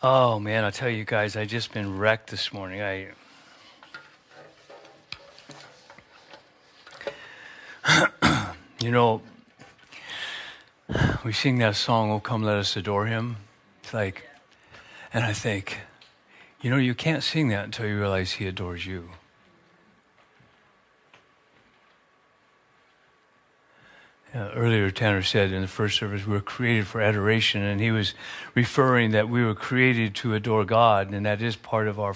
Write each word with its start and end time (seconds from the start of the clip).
Oh 0.00 0.38
man, 0.38 0.64
I'll 0.64 0.70
tell 0.70 0.88
you 0.88 1.04
guys, 1.04 1.34
I 1.34 1.44
just 1.44 1.72
been 1.72 1.98
wrecked 1.98 2.30
this 2.30 2.52
morning. 2.52 2.80
I 2.82 3.08
You 8.80 8.92
know, 8.92 9.22
we 11.24 11.32
sing 11.32 11.58
that 11.58 11.74
song, 11.74 12.12
Oh 12.12 12.20
Come 12.20 12.44
Let 12.44 12.58
Us 12.58 12.76
Adore 12.76 13.06
Him. 13.06 13.38
It's 13.82 13.92
like 13.92 14.28
and 15.12 15.24
I 15.24 15.32
think, 15.32 15.78
you 16.60 16.70
know, 16.70 16.76
you 16.76 16.94
can't 16.94 17.24
sing 17.24 17.48
that 17.48 17.64
until 17.64 17.86
you 17.86 17.98
realize 17.98 18.32
he 18.32 18.46
adores 18.46 18.86
you. 18.86 19.10
Uh, 24.38 24.52
earlier, 24.54 24.88
Tanner 24.92 25.22
said 25.22 25.50
in 25.50 25.62
the 25.62 25.68
first 25.68 25.98
service, 25.98 26.24
we 26.24 26.32
were 26.32 26.40
created 26.40 26.86
for 26.86 27.00
adoration, 27.00 27.60
and 27.60 27.80
he 27.80 27.90
was 27.90 28.14
referring 28.54 29.10
that 29.10 29.28
we 29.28 29.44
were 29.44 29.54
created 29.54 30.14
to 30.14 30.32
adore 30.32 30.64
God, 30.64 31.12
and 31.12 31.26
that 31.26 31.42
is 31.42 31.56
part 31.56 31.88
of 31.88 31.98
our 31.98 32.14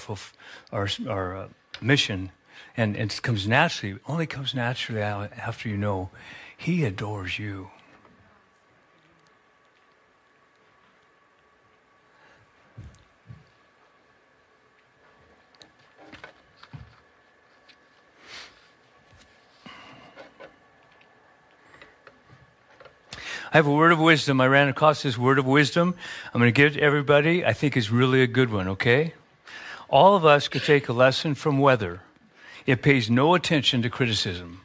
our, 0.71 0.89
our 1.09 1.37
uh, 1.37 1.49
mission, 1.81 2.31
and, 2.77 2.97
and 2.97 3.11
it 3.11 3.23
comes 3.23 3.49
naturally. 3.49 3.97
It 3.97 4.03
only 4.07 4.27
comes 4.29 4.55
naturally 4.55 5.03
after 5.03 5.69
you 5.69 5.77
know 5.77 6.11
He 6.57 6.85
adores 6.85 7.41
you. 7.41 7.71
I 23.53 23.59
have 23.59 23.67
a 23.67 23.73
word 23.73 23.93
of 23.93 23.99
wisdom. 23.99 24.41
I 24.41 24.47
ran 24.47 24.69
across 24.69 25.03
this 25.03 25.19
word 25.19 25.39
of 25.39 25.45
wisdom. 25.45 25.95
I'm 26.33 26.41
going 26.41 26.49
to 26.49 26.57
give 26.57 26.73
it 26.73 26.79
to 26.79 26.81
everybody. 26.81 27.45
I 27.45 27.53
think 27.53 27.77
it's 27.77 27.91
really 27.91 28.23
a 28.23 28.27
good 28.27 28.51
one, 28.51 28.67
okay? 28.67 29.13
All 29.91 30.17
of 30.17 30.25
us 30.25 30.49
could 30.49 30.63
take 30.63 30.89
a 30.89 30.95
lesson 30.95 31.35
from 31.35 31.59
weather. 31.59 32.01
It 32.65 32.81
pays 32.81 33.11
no 33.11 33.35
attention 33.35 33.83
to 33.83 33.91
criticism. 33.91 34.63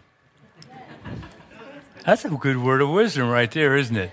That's 2.05 2.23
a 2.23 2.29
good 2.29 2.59
word 2.59 2.81
of 2.81 2.89
wisdom 2.89 3.27
right 3.27 3.51
there, 3.51 3.75
isn't 3.75 3.97
it? 3.97 4.11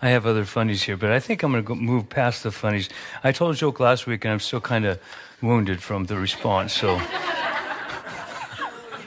I 0.00 0.08
have 0.08 0.24
other 0.24 0.46
funnies 0.46 0.84
here, 0.84 0.96
but 0.96 1.12
I 1.12 1.20
think 1.20 1.42
I'm 1.42 1.52
going 1.52 1.66
to 1.66 1.74
move 1.74 2.08
past 2.08 2.44
the 2.44 2.50
funnies. 2.50 2.88
I 3.22 3.30
told 3.30 3.54
a 3.54 3.58
joke 3.58 3.78
last 3.78 4.06
week, 4.06 4.24
and 4.24 4.32
I'm 4.32 4.40
still 4.40 4.62
kind 4.62 4.86
of 4.86 4.98
wounded 5.42 5.82
from 5.82 6.06
the 6.06 6.16
response, 6.16 6.72
so. 6.72 6.98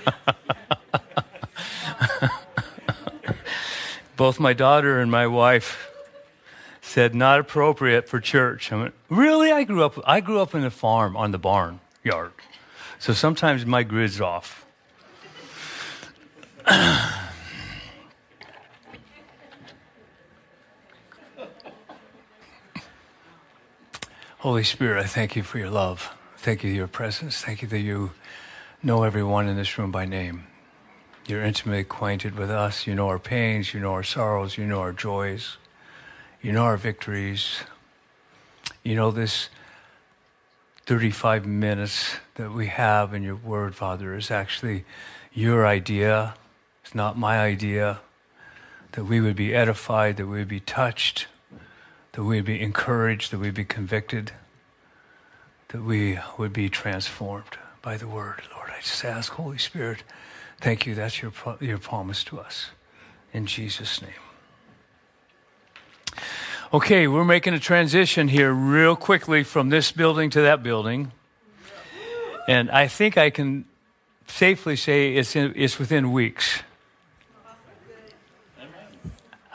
Both 4.16 4.40
my 4.40 4.54
daughter 4.54 5.00
and 5.00 5.12
my 5.12 5.28
wife 5.28 5.92
said 6.82 7.14
not 7.14 7.38
appropriate 7.40 8.08
for 8.08 8.22
church. 8.22 8.72
I 8.72 8.78
went, 8.78 8.94
really? 9.10 9.52
I 9.52 9.66
grew 9.66 9.84
up. 9.84 10.00
I 10.06 10.22
grew 10.22 10.40
up 10.40 10.56
in 10.56 10.64
a 10.64 10.70
farm 10.70 11.18
on 11.18 11.32
the 11.32 11.38
barn 11.38 11.82
yard, 12.04 12.32
so 13.00 13.12
sometimes 13.12 13.66
my 13.66 13.84
grid's 13.84 14.22
off. 14.22 14.66
Holy 24.40 24.64
Spirit, 24.64 25.04
I 25.04 25.08
thank 25.08 25.36
you 25.36 25.44
for 25.44 25.58
your 25.58 25.70
love. 25.70 26.16
Thank 26.38 26.64
you 26.64 26.70
for 26.70 26.76
your 26.76 26.88
presence. 26.88 27.42
Thank 27.42 27.62
you 27.64 27.68
that 27.68 27.80
you 27.80 28.12
know 28.86 29.02
everyone 29.02 29.48
in 29.48 29.56
this 29.56 29.80
room 29.80 29.90
by 29.90 30.06
name. 30.06 30.46
You're 31.28 31.42
intimately 31.42 31.82
acquainted 31.82 32.38
with 32.38 32.52
us. 32.52 32.86
You 32.86 32.94
know 32.94 33.08
our 33.08 33.18
pains, 33.18 33.74
you 33.74 33.80
know 33.80 33.92
our 33.94 34.04
sorrows, 34.04 34.60
you 34.60 34.66
know 34.66 34.80
our 34.80 34.94
joys, 34.94 35.58
you 36.40 36.52
know 36.52 36.62
our 36.62 36.78
victories. 36.78 37.64
You 38.84 38.94
know 38.94 39.10
this 39.10 39.50
35 40.86 41.48
minutes 41.48 42.18
that 42.36 42.52
we 42.52 42.68
have 42.68 43.12
in 43.16 43.24
your 43.24 43.36
word, 43.36 43.74
Father, 43.74 44.14
is 44.14 44.30
actually 44.30 44.86
your 45.34 45.66
idea. 45.66 46.36
It's 46.84 46.94
not 46.94 47.18
my 47.18 47.40
idea. 47.40 48.02
That 48.92 49.06
we 49.06 49.20
would 49.20 49.36
be 49.36 49.56
edified, 49.56 50.18
that 50.18 50.28
we 50.28 50.38
would 50.38 50.48
be 50.48 50.60
touched, 50.60 51.26
that 52.12 52.24
we 52.24 52.36
would 52.36 52.46
be 52.46 52.62
encouraged, 52.62 53.32
that 53.32 53.40
we'd 53.40 53.56
be 53.56 53.66
convicted, 53.66 54.32
that 55.70 55.82
we 55.82 56.20
would 56.38 56.54
be 56.54 56.70
transformed 56.70 57.58
by 57.82 57.98
the 57.98 58.08
word, 58.08 58.44
Lord. 58.52 58.55
I 58.76 58.82
just 58.82 59.06
ask, 59.06 59.32
Holy 59.32 59.58
Spirit, 59.58 60.04
thank 60.60 60.86
you. 60.86 60.96
That's 60.96 61.22
your, 61.22 61.32
your 61.62 61.78
promise 61.78 62.26
to 62.26 62.40
us. 62.40 62.72
In 63.32 63.46
Jesus' 63.46 64.02
name. 64.02 64.12
Okay, 66.74 67.08
we're 67.08 67.24
making 67.24 67.54
a 67.54 67.60
transition 67.60 68.28
here 68.28 68.52
real 68.52 68.98
quickly 68.98 69.44
from 69.44 69.70
this 69.70 69.94
building 69.94 70.30
to 70.32 70.42
that 70.42 70.62
building. 70.62 71.14
And 72.50 72.70
I 72.70 72.88
think 72.88 73.18
I 73.18 73.30
can 73.30 73.64
safely 74.28 74.76
say 74.76 75.16
it's, 75.16 75.38
in, 75.38 75.54
it's 75.56 75.80
within 75.80 76.12
weeks. 76.12 76.62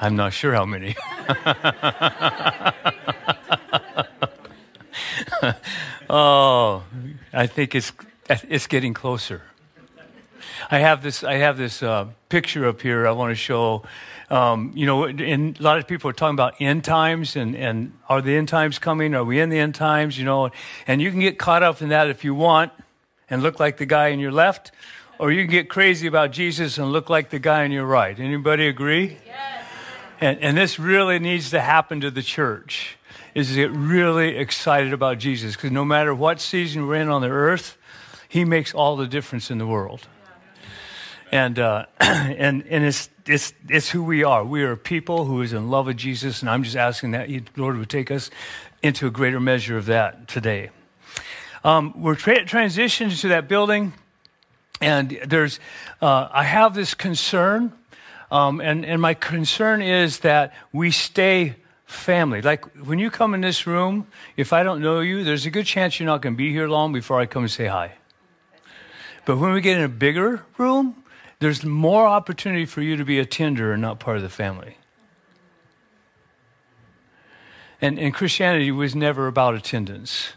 I'm 0.01 0.17
not 0.17 0.33
sure 0.33 0.55
how 0.55 0.65
many. 0.65 0.97
oh, 6.09 6.85
I 7.35 7.47
think 7.47 7.75
it's 7.75 7.93
it's 8.49 8.67
getting 8.67 8.95
closer. 8.95 9.43
I 10.71 10.79
have 10.79 11.03
this. 11.03 11.25
I 11.25 11.35
have 11.35 11.57
this 11.59 11.83
uh, 11.83 12.07
picture 12.29 12.67
up 12.67 12.81
here. 12.81 13.07
I 13.07 13.13
want 13.13 13.31
to 13.31 13.35
show. 13.35 13.83
Um, 14.31 14.71
you 14.77 14.87
know, 14.87 15.05
and 15.05 15.59
a 15.59 15.63
lot 15.63 15.79
of 15.79 15.89
people 15.89 16.09
are 16.09 16.13
talking 16.13 16.37
about 16.37 16.55
end 16.61 16.85
times, 16.85 17.35
and, 17.35 17.57
and 17.57 17.93
are 18.09 18.23
the 18.23 18.37
end 18.37 18.49
times 18.49 18.79
coming? 18.79 19.15
Are 19.15 19.25
we 19.25 19.41
in 19.41 19.49
the 19.49 19.59
end 19.59 19.75
times? 19.75 20.17
You 20.17 20.25
know, 20.25 20.51
and 20.87 21.03
you 21.03 21.11
can 21.11 21.19
get 21.19 21.37
caught 21.39 21.65
up 21.65 21.83
in 21.83 21.89
that 21.89 22.09
if 22.09 22.23
you 22.25 22.35
want, 22.35 22.73
and 23.29 23.43
look 23.43 23.59
like 23.59 23.79
the 23.79 23.87
guy 23.87 24.13
on 24.13 24.21
your 24.21 24.31
left, 24.31 24.71
or 25.19 25.33
you 25.33 25.43
can 25.43 25.51
get 25.51 25.69
crazy 25.69 26.07
about 26.07 26.31
Jesus 26.31 26.79
and 26.79 26.93
look 26.93 27.11
like 27.11 27.31
the 27.31 27.41
guy 27.41 27.65
on 27.65 27.73
your 27.73 27.87
right. 27.87 28.19
Anybody 28.19 28.69
agree? 28.69 29.19
Yes. 29.27 29.65
And, 30.21 30.39
and 30.39 30.57
this 30.57 30.79
really 30.79 31.19
needs 31.19 31.51
to 31.51 31.61
happen 31.61 32.01
to 32.03 32.11
the 32.11 32.23
church. 32.23 32.97
Is 33.33 33.51
to 33.51 33.55
get 33.55 33.71
really 33.71 34.37
excited 34.37 34.93
about 34.93 35.19
Jesus 35.19 35.55
because 35.55 35.71
no 35.71 35.85
matter 35.85 36.13
what 36.13 36.41
season 36.41 36.87
we're 36.89 36.97
in 36.97 37.09
on 37.09 37.23
the 37.23 37.29
earth, 37.29 37.79
he 38.31 38.45
makes 38.45 38.73
all 38.73 38.97
the 38.97 39.09
difference 39.09 39.51
in 39.51 39.59
the 39.59 39.67
world. 39.67 40.07
And, 41.33 41.59
uh, 41.59 41.87
and, 42.01 42.65
and 42.69 42.85
it's, 42.85 43.11
it's, 43.27 43.53
it's 43.69 43.91
who 43.91 44.05
we 44.05 44.23
are. 44.23 44.45
We 44.45 44.63
are 44.63 44.77
people 44.77 45.25
who 45.25 45.43
is 45.43 45.53
in 45.53 45.69
love 45.69 45.87
with 45.87 45.97
Jesus, 45.97 46.41
and 46.41 46.49
I'm 46.49 46.63
just 46.63 46.77
asking 46.77 47.11
that 47.11 47.29
you, 47.29 47.43
Lord 47.57 47.77
would 47.77 47.91
take 47.91 48.09
us 48.09 48.31
into 48.85 49.09
a 49.09 49.11
greater 49.11 49.41
measure 49.41 49.77
of 49.77 49.87
that 49.87 50.29
today. 50.29 50.71
Um, 51.65 52.01
we're 52.01 52.15
tra- 52.15 52.45
transitioning 52.45 53.21
to 53.21 53.29
that 53.29 53.49
building, 53.49 53.95
and 54.81 55.19
there's, 55.27 55.59
uh, 56.01 56.29
I 56.31 56.45
have 56.45 56.73
this 56.73 56.95
concern, 56.95 57.73
um, 58.31 58.61
and, 58.61 58.87
and 58.87 59.03
my 59.03 59.15
concern 59.15 59.83
is 59.83 60.21
that 60.21 60.55
we 60.73 60.93
stay 60.93 61.57
family. 61.85 62.43
Like 62.43 62.65
when 62.77 63.01
you 63.01 63.11
come 63.11 63.35
in 63.35 63.41
this 63.41 63.67
room, 63.67 64.07
if 64.37 64.53
I 64.53 64.63
don't 64.63 64.81
know 64.81 65.01
you, 65.01 65.25
there's 65.25 65.47
a 65.47 65.51
good 65.51 65.67
chance 65.67 65.99
you're 65.99 66.07
not 66.07 66.23
going 66.23 66.35
to 66.35 66.39
be 66.39 66.53
here 66.53 66.69
long 66.69 66.93
before 66.93 67.19
I 67.19 67.27
come 67.27 67.43
and 67.43 67.51
say 67.51 67.67
hi. 67.67 67.95
But 69.25 69.39
when 69.39 69.53
we 69.53 69.61
get 69.61 69.77
in 69.77 69.85
a 69.85 69.89
bigger 69.89 70.45
room, 70.59 71.05
there's 71.39 71.65
more 71.65 72.07
opportunity 72.07 72.67
for 72.67 72.83
you 72.83 72.97
to 72.97 73.05
be 73.05 73.19
a 73.19 73.25
tender 73.25 73.73
and 73.73 73.81
not 73.81 73.99
part 73.99 74.17
of 74.17 74.23
the 74.23 74.29
family. 74.29 74.77
And, 77.81 77.99
and 77.99 78.13
Christianity 78.13 78.71
was 78.71 78.95
never 78.95 79.27
about 79.27 79.55
attendance. 79.55 80.35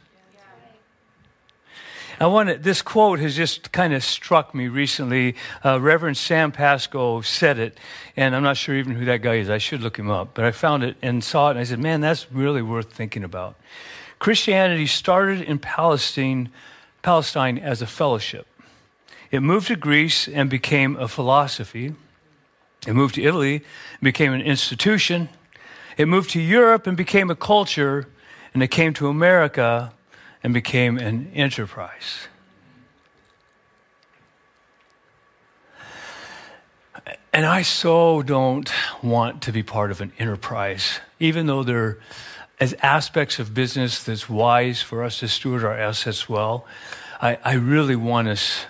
I 2.20 2.28
want 2.28 2.64
this 2.64 2.82
quote 2.82 3.20
has 3.20 3.36
just 3.36 3.72
kind 3.72 3.94
of 3.94 4.04
struck 4.04 4.54
me 4.56 4.68
recently. 4.68 5.36
Uh, 5.66 5.82
Reverend 5.82 6.16
Sam 6.16 6.52
Pascoe 6.52 7.22
said 7.22 7.60
it, 7.60 7.78
and 8.16 8.36
I'm 8.36 8.44
not 8.44 8.56
sure 8.56 8.76
even 8.76 8.96
who 8.96 9.04
that 9.06 9.22
guy 9.22 9.36
is. 9.36 9.50
I 9.50 9.58
should 9.58 9.82
look 9.82 9.98
him 9.98 10.10
up, 10.10 10.30
but 10.34 10.46
I 10.46 10.52
found 10.52 10.84
it 10.84 10.96
and 11.02 11.24
saw 11.24 11.48
it, 11.48 11.52
and 11.52 11.60
I 11.60 11.64
said, 11.64 11.80
"Man, 11.80 12.02
that's 12.02 12.32
really 12.32 12.62
worth 12.62 12.94
thinking 12.94 13.24
about." 13.24 13.56
Christianity 14.20 14.88
started 14.88 15.42
in 15.42 15.60
Palestine, 15.60 16.50
Palestine 17.02 17.58
as 17.58 17.82
a 17.82 17.88
fellowship. 17.88 18.48
It 19.34 19.42
moved 19.42 19.70
to 19.70 19.76
Greece 19.76 20.28
and 20.28 20.48
became 20.48 20.96
a 20.96 21.08
philosophy. 21.08 21.96
It 22.86 22.94
moved 22.94 23.16
to 23.16 23.24
Italy 23.24 23.56
and 23.94 24.02
became 24.02 24.32
an 24.32 24.42
institution. 24.42 25.28
It 25.98 26.08
moved 26.08 26.30
to 26.32 26.40
Europe 26.40 26.86
and 26.86 26.96
became 26.96 27.32
a 27.32 27.36
culture. 27.36 28.08
And 28.54 28.62
it 28.62 28.68
came 28.68 28.94
to 28.94 29.08
America 29.08 29.92
and 30.44 30.54
became 30.54 31.00
an 31.00 31.32
enterprise. 31.34 32.28
And 37.34 37.48
I 37.48 37.64
so 37.64 38.22
don't 38.22 38.72
want 39.02 39.42
to 39.42 39.52
be 39.52 39.64
part 39.64 39.90
of 39.90 40.00
an 40.00 40.12
enterprise, 40.20 41.00
even 41.20 41.48
though 41.48 41.64
there 41.64 41.98
as 42.60 42.74
aspects 42.84 43.40
of 43.40 43.56
business 43.56 44.04
that's 44.04 44.30
wise 44.30 44.84
for 44.84 45.04
us 45.04 45.22
to 45.22 45.28
steward 45.28 45.64
our 45.64 45.76
assets 45.76 46.30
well. 46.30 46.68
I, 47.20 47.40
I 47.44 47.54
really 47.54 47.96
want 47.96 48.28
us 48.28 48.68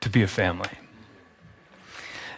to 0.00 0.10
be 0.10 0.22
a 0.22 0.28
family. 0.28 0.70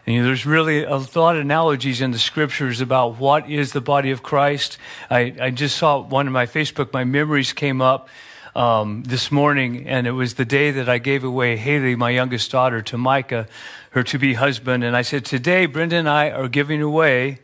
And, 0.07 0.15
you 0.15 0.23
know, 0.23 0.27
there's 0.27 0.47
really 0.47 0.85
a 0.85 0.97
lot 0.97 1.37
of 1.37 1.43
analogies 1.43 2.01
in 2.01 2.11
the 2.11 2.19
scriptures 2.19 2.81
about 2.81 3.19
what 3.19 3.49
is 3.51 3.73
the 3.73 3.81
body 3.81 4.11
of 4.11 4.23
Christ. 4.23 4.79
I, 5.11 5.35
I 5.39 5.51
just 5.51 5.77
saw 5.77 6.01
one 6.01 6.27
of 6.27 6.33
my 6.33 6.47
Facebook, 6.47 6.93
my 6.93 7.05
memories 7.05 7.53
came 7.53 7.83
up 7.83 8.09
um, 8.55 9.03
this 9.05 9.31
morning, 9.31 9.87
and 9.87 10.07
it 10.07 10.13
was 10.13 10.35
the 10.35 10.45
day 10.45 10.71
that 10.71 10.89
I 10.89 10.99
gave 10.99 11.23
away 11.23 11.57
Haley, 11.57 11.95
my 11.95 12.11
youngest 12.11 12.51
daughter, 12.51 12.83
to 12.83 12.99
Micah, 12.99 13.47
her 13.91 14.03
to 14.05 14.19
be 14.19 14.35
husband. 14.35 14.83
And 14.85 14.97
I 14.97 15.03
said, 15.03 15.25
Today, 15.25 15.67
Brenda 15.67 15.97
and 15.97 16.09
I 16.09 16.31
are 16.31 16.49
giving 16.49 16.83
away 16.83 17.41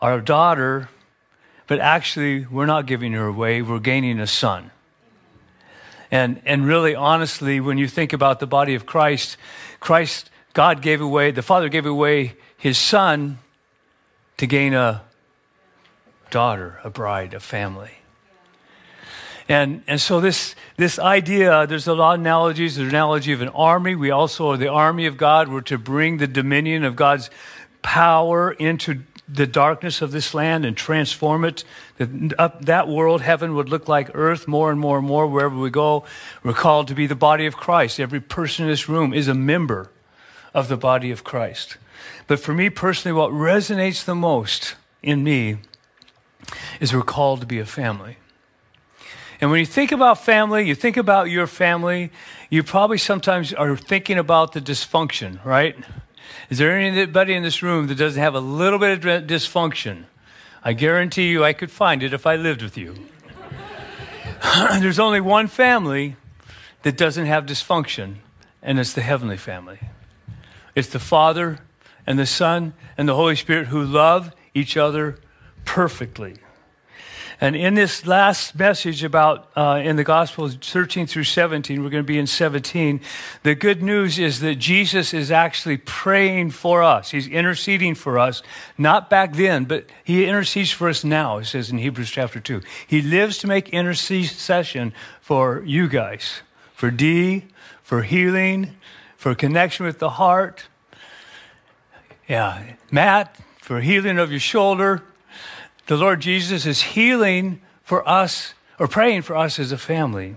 our 0.00 0.20
daughter, 0.20 0.88
but 1.66 1.78
actually, 1.78 2.46
we're 2.46 2.66
not 2.66 2.86
giving 2.86 3.12
her 3.12 3.26
away, 3.26 3.62
we're 3.62 3.78
gaining 3.78 4.18
a 4.18 4.26
son. 4.26 4.70
And, 6.10 6.40
and 6.44 6.66
really, 6.66 6.94
honestly, 6.94 7.60
when 7.60 7.78
you 7.78 7.86
think 7.86 8.12
about 8.12 8.40
the 8.40 8.46
body 8.46 8.74
of 8.74 8.84
Christ, 8.84 9.36
Christ, 9.78 10.30
God 10.52 10.82
gave 10.82 11.00
away, 11.00 11.30
the 11.30 11.42
Father 11.42 11.68
gave 11.68 11.86
away 11.86 12.34
his 12.56 12.78
son 12.78 13.38
to 14.36 14.46
gain 14.46 14.74
a 14.74 15.02
daughter, 16.30 16.80
a 16.82 16.90
bride, 16.90 17.34
a 17.34 17.40
family. 17.40 17.92
And, 19.48 19.82
and 19.88 20.00
so 20.00 20.20
this, 20.20 20.54
this 20.76 20.98
idea, 20.98 21.66
there's 21.66 21.88
a 21.88 21.94
lot 21.94 22.14
of 22.14 22.20
analogies. 22.20 22.76
There's 22.76 22.88
an 22.88 22.94
analogy 22.94 23.32
of 23.32 23.42
an 23.42 23.48
army. 23.48 23.96
We 23.96 24.12
also 24.12 24.50
are 24.50 24.56
the 24.56 24.68
army 24.68 25.06
of 25.06 25.16
God. 25.16 25.48
We're 25.48 25.60
to 25.62 25.78
bring 25.78 26.18
the 26.18 26.28
dominion 26.28 26.84
of 26.84 26.94
God's 26.94 27.30
power 27.82 28.52
into 28.52 29.02
the 29.32 29.46
darkness 29.46 30.02
of 30.02 30.12
this 30.12 30.34
land 30.34 30.64
and 30.64 30.76
transform 30.76 31.44
it. 31.44 31.64
That, 31.98 32.62
that 32.62 32.88
world, 32.88 33.22
heaven, 33.22 33.54
would 33.54 33.68
look 33.68 33.88
like 33.88 34.10
earth 34.14 34.48
more 34.48 34.70
and 34.70 34.80
more 34.80 34.98
and 34.98 35.06
more 35.06 35.26
wherever 35.26 35.56
we 35.56 35.70
go. 35.70 36.04
We're 36.42 36.52
called 36.52 36.88
to 36.88 36.94
be 36.94 37.06
the 37.06 37.14
body 37.14 37.46
of 37.46 37.56
Christ. 37.56 38.00
Every 38.00 38.20
person 38.20 38.64
in 38.64 38.70
this 38.70 38.88
room 38.88 39.12
is 39.14 39.28
a 39.28 39.34
member 39.34 39.90
of 40.52 40.68
the 40.68 40.76
body 40.76 41.10
of 41.10 41.22
Christ. 41.22 41.76
But 42.26 42.40
for 42.40 42.54
me 42.54 42.70
personally, 42.70 43.16
what 43.16 43.30
resonates 43.30 44.04
the 44.04 44.14
most 44.14 44.74
in 45.02 45.22
me 45.22 45.58
is 46.80 46.92
we're 46.92 47.02
called 47.02 47.40
to 47.40 47.46
be 47.46 47.58
a 47.58 47.66
family. 47.66 48.16
And 49.40 49.50
when 49.50 49.60
you 49.60 49.66
think 49.66 49.90
about 49.90 50.22
family, 50.22 50.66
you 50.66 50.74
think 50.74 50.96
about 50.96 51.30
your 51.30 51.46
family, 51.46 52.10
you 52.50 52.62
probably 52.62 52.98
sometimes 52.98 53.54
are 53.54 53.76
thinking 53.76 54.18
about 54.18 54.52
the 54.52 54.60
dysfunction, 54.60 55.42
right? 55.44 55.76
Is 56.50 56.58
there 56.58 56.76
anybody 56.76 57.34
in 57.34 57.44
this 57.44 57.62
room 57.62 57.86
that 57.86 57.94
doesn't 57.94 58.20
have 58.20 58.34
a 58.34 58.40
little 58.40 58.80
bit 58.80 59.04
of 59.04 59.24
dysfunction? 59.24 60.06
I 60.64 60.72
guarantee 60.72 61.30
you 61.30 61.44
I 61.44 61.52
could 61.52 61.70
find 61.70 62.02
it 62.02 62.12
if 62.12 62.26
I 62.26 62.34
lived 62.34 62.60
with 62.60 62.76
you. 62.76 62.96
There's 64.80 64.98
only 64.98 65.20
one 65.20 65.46
family 65.46 66.16
that 66.82 66.96
doesn't 66.96 67.26
have 67.26 67.46
dysfunction, 67.46 68.16
and 68.62 68.80
it's 68.80 68.92
the 68.92 69.00
heavenly 69.00 69.36
family. 69.36 69.78
It's 70.74 70.88
the 70.88 70.98
Father 70.98 71.60
and 72.04 72.18
the 72.18 72.26
Son 72.26 72.74
and 72.98 73.08
the 73.08 73.14
Holy 73.14 73.36
Spirit 73.36 73.68
who 73.68 73.84
love 73.84 74.34
each 74.52 74.76
other 74.76 75.20
perfectly. 75.64 76.34
And 77.42 77.56
in 77.56 77.74
this 77.74 78.06
last 78.06 78.54
message 78.54 79.02
about 79.02 79.50
uh, 79.56 79.80
in 79.82 79.96
the 79.96 80.04
Gospels 80.04 80.56
13 80.56 81.06
through 81.06 81.24
17, 81.24 81.82
we're 81.82 81.88
going 81.88 82.02
to 82.02 82.06
be 82.06 82.18
in 82.18 82.26
17. 82.26 83.00
The 83.44 83.54
good 83.54 83.82
news 83.82 84.18
is 84.18 84.40
that 84.40 84.56
Jesus 84.56 85.14
is 85.14 85.30
actually 85.30 85.78
praying 85.78 86.50
for 86.50 86.82
us. 86.82 87.12
He's 87.12 87.26
interceding 87.26 87.94
for 87.94 88.18
us, 88.18 88.42
not 88.76 89.08
back 89.08 89.32
then, 89.36 89.64
but 89.64 89.86
he 90.04 90.26
intercedes 90.26 90.70
for 90.70 90.90
us 90.90 91.02
now, 91.02 91.38
it 91.38 91.46
says 91.46 91.70
in 91.70 91.78
Hebrews 91.78 92.10
chapter 92.10 92.40
2. 92.40 92.60
He 92.86 93.00
lives 93.00 93.38
to 93.38 93.46
make 93.46 93.70
intercession 93.70 94.92
for 95.22 95.62
you 95.64 95.88
guys, 95.88 96.42
for 96.74 96.90
D, 96.90 97.46
for 97.82 98.02
healing, 98.02 98.76
for 99.16 99.34
connection 99.34 99.86
with 99.86 99.98
the 99.98 100.10
heart. 100.10 100.68
Yeah, 102.28 102.74
Matt, 102.90 103.34
for 103.62 103.80
healing 103.80 104.18
of 104.18 104.30
your 104.30 104.40
shoulder 104.40 105.02
the 105.90 105.96
Lord 105.96 106.20
Jesus 106.20 106.66
is 106.66 106.82
healing 106.82 107.60
for 107.82 108.08
us 108.08 108.54
or 108.78 108.86
praying 108.86 109.22
for 109.22 109.34
us 109.34 109.58
as 109.58 109.72
a 109.72 109.76
family. 109.76 110.36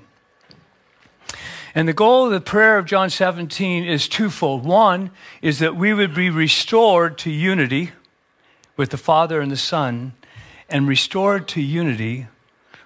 And 1.76 1.88
the 1.88 1.94
goal 1.94 2.26
of 2.26 2.32
the 2.32 2.42
prayer 2.42 2.80
of 2.80 2.88
John 2.88 3.12
17 3.12 3.84
is 3.84 4.08
twofold. 4.08 4.66
One 4.66 5.12
is 5.44 5.60
that 5.60 5.76
we 5.76 5.94
would 5.94 6.16
be 6.16 6.32
restored 6.32 7.20
to 7.20 7.30
unity 7.30 7.92
with 8.78 8.90
the 8.90 8.98
Father 8.98 9.42
and 9.42 9.52
the 9.52 9.56
Son, 9.56 10.14
and 10.70 10.88
restored 10.88 11.48
to 11.50 11.62
unity 11.62 12.26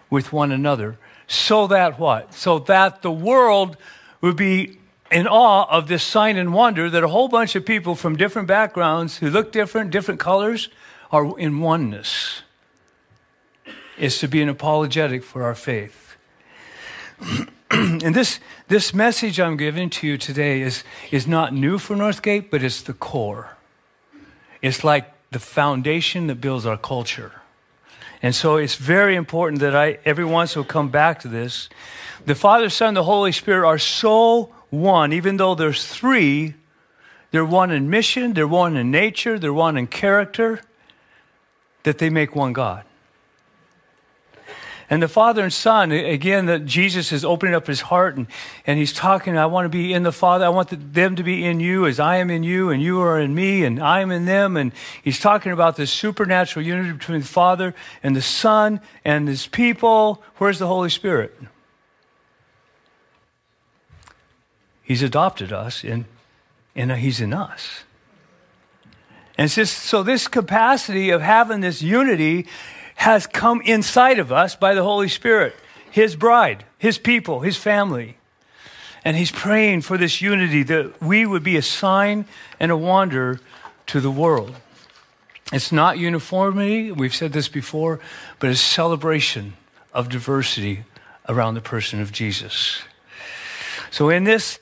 with 0.10 0.34
one 0.34 0.52
another. 0.52 0.98
So 1.26 1.68
that 1.68 1.98
what? 1.98 2.34
So 2.34 2.60
that 2.60 3.02
the 3.02 3.12
world 3.12 3.78
would 4.20 4.36
be 4.36 4.78
in 5.10 5.26
awe 5.26 5.68
of 5.70 5.88
this 5.88 6.04
sign 6.04 6.36
and 6.36 6.54
wonder 6.54 6.90
that 6.90 7.02
a 7.02 7.08
whole 7.08 7.30
bunch 7.30 7.56
of 7.56 7.66
people 7.66 7.96
from 7.96 8.18
different 8.18 8.50
backgrounds 8.50 9.20
who 9.20 9.30
look 9.30 9.54
different, 9.54 9.92
different 9.92 10.20
colors, 10.20 10.68
are 11.14 11.40
in 11.40 11.62
oneness 11.62 12.42
is 13.98 14.20
to 14.20 14.28
be 14.28 14.42
an 14.42 14.50
apologetic 14.50 15.24
for 15.24 15.44
our 15.44 15.56
faith. 15.56 16.16
and 17.72 18.16
this, 18.16 18.40
this 18.68 18.94
message 18.94 19.40
I'm 19.40 19.58
giving 19.58 19.90
to 19.92 20.08
you 20.08 20.18
today 20.18 20.62
is, 20.62 20.84
is 21.12 21.28
not 21.28 21.54
new 21.54 21.78
for 21.78 21.96
Northgate, 21.96 22.50
but 22.50 22.64
it's 22.64 22.82
the 22.82 22.94
core. 22.94 23.58
It's 24.62 24.84
like 24.84 25.12
the 25.32 25.40
foundation 25.40 26.28
that 26.28 26.36
builds 26.36 26.66
our 26.66 26.78
culture. 26.78 27.34
And 28.22 28.34
so 28.34 28.58
it's 28.58 28.76
very 28.76 29.16
important 29.16 29.62
that 29.62 29.76
I 29.76 30.00
every 30.06 30.26
once 30.26 30.56
will 30.56 30.64
come 30.64 30.90
back 30.90 31.20
to 31.20 31.28
this. 31.28 31.70
The 32.26 32.36
Father, 32.36 32.70
Son, 32.70 32.94
the 32.94 33.04
Holy 33.04 33.32
Spirit 33.32 33.68
are 33.68 33.78
so 33.78 34.54
one, 34.70 35.14
even 35.14 35.38
though 35.38 35.56
there's 35.56 35.86
three, 35.86 36.56
they're 37.32 37.46
one 37.46 37.72
in 37.72 37.90
mission, 37.90 38.34
they're 38.34 38.48
one 38.48 38.76
in 38.76 38.90
nature, 38.90 39.38
they're 39.38 39.54
one 39.54 39.78
in 39.78 39.88
character, 39.88 40.62
that 41.84 42.00
they 42.00 42.10
make 42.10 42.36
one 42.36 42.54
God. 42.54 42.84
And 44.90 45.04
the 45.04 45.10
Father 45.10 45.44
and 45.44 45.52
Son, 45.52 45.92
again, 45.92 46.46
that 46.46 46.66
Jesus 46.66 47.12
is 47.12 47.26
opening 47.26 47.54
up 47.54 47.68
his 47.68 47.82
heart 47.82 48.16
and, 48.16 48.26
and 48.66 48.80
he's 48.80 48.94
talking, 48.94 49.38
I 49.38 49.46
want 49.46 49.66
to 49.66 49.70
be 49.70 49.92
in 49.92 50.04
the 50.04 50.14
Father. 50.14 50.46
I 50.46 50.50
want 50.50 50.70
the, 50.70 50.78
them 50.78 51.18
to 51.18 51.24
be 51.24 51.44
in 51.46 51.60
you 51.60 51.86
as 51.86 52.00
I 52.00 52.18
am 52.18 52.30
in 52.30 52.44
you 52.44 52.70
and 52.70 52.82
you 52.82 53.02
are 53.02 53.20
in 53.20 53.36
me 53.36 53.66
and 53.66 53.82
I 53.82 54.00
am 54.00 54.12
in 54.12 54.24
them. 54.24 54.56
And 54.56 54.72
he's 55.04 55.20
talking 55.20 55.52
about 55.52 55.76
this 55.76 55.92
supernatural 55.92 56.66
unity 56.66 56.94
between 56.94 57.20
the 57.20 57.28
Father 57.28 57.76
and 58.02 58.16
the 58.16 58.22
Son 58.22 58.80
and 59.04 59.28
his 59.28 59.46
people. 59.48 60.24
Where's 60.38 60.60
the 60.60 60.68
Holy 60.68 60.90
Spirit? 60.90 61.38
He's 64.84 65.04
adopted 65.04 65.52
us 65.52 65.84
and, 65.84 66.06
and 66.78 66.94
he's 66.94 67.20
in 67.20 67.34
us. 67.34 67.84
And 69.38 69.50
just, 69.52 69.80
so 69.80 70.02
this 70.02 70.30
capacity 70.30 71.10
of 71.10 71.22
having 71.22 71.60
this 71.60 71.82
unity 71.82 72.48
has 72.98 73.28
come 73.28 73.62
inside 73.62 74.18
of 74.18 74.32
us 74.32 74.56
by 74.56 74.74
the 74.74 74.84
Holy 74.84 75.08
Spirit, 75.08 75.56
His 75.90 76.16
bride, 76.16 76.66
His 76.78 76.98
people, 76.98 77.42
His 77.42 77.56
family. 77.56 78.18
And 79.06 79.16
He's 79.16 79.32
praying 79.32 79.82
for 79.82 79.98
this 79.98 80.20
unity 80.20 80.64
that 80.64 81.02
we 81.02 81.26
would 81.26 81.44
be 81.44 81.58
a 81.58 81.62
sign 81.62 82.26
and 82.60 82.72
a 82.72 82.78
wonder 82.78 83.40
to 83.88 84.02
the 84.02 84.12
world. 84.12 84.56
It's 85.54 85.72
not 85.72 86.00
uniformity, 86.00 86.92
we've 86.92 87.16
said 87.16 87.34
this 87.34 87.48
before, 87.48 88.00
but 88.40 88.50
it's 88.50 88.60
celebration 88.60 89.54
of 89.94 90.10
diversity 90.10 90.84
around 91.30 91.54
the 91.54 91.62
person 91.62 92.02
of 92.02 92.12
Jesus. 92.12 92.82
So, 93.92 94.10
in 94.10 94.24
this 94.24 94.60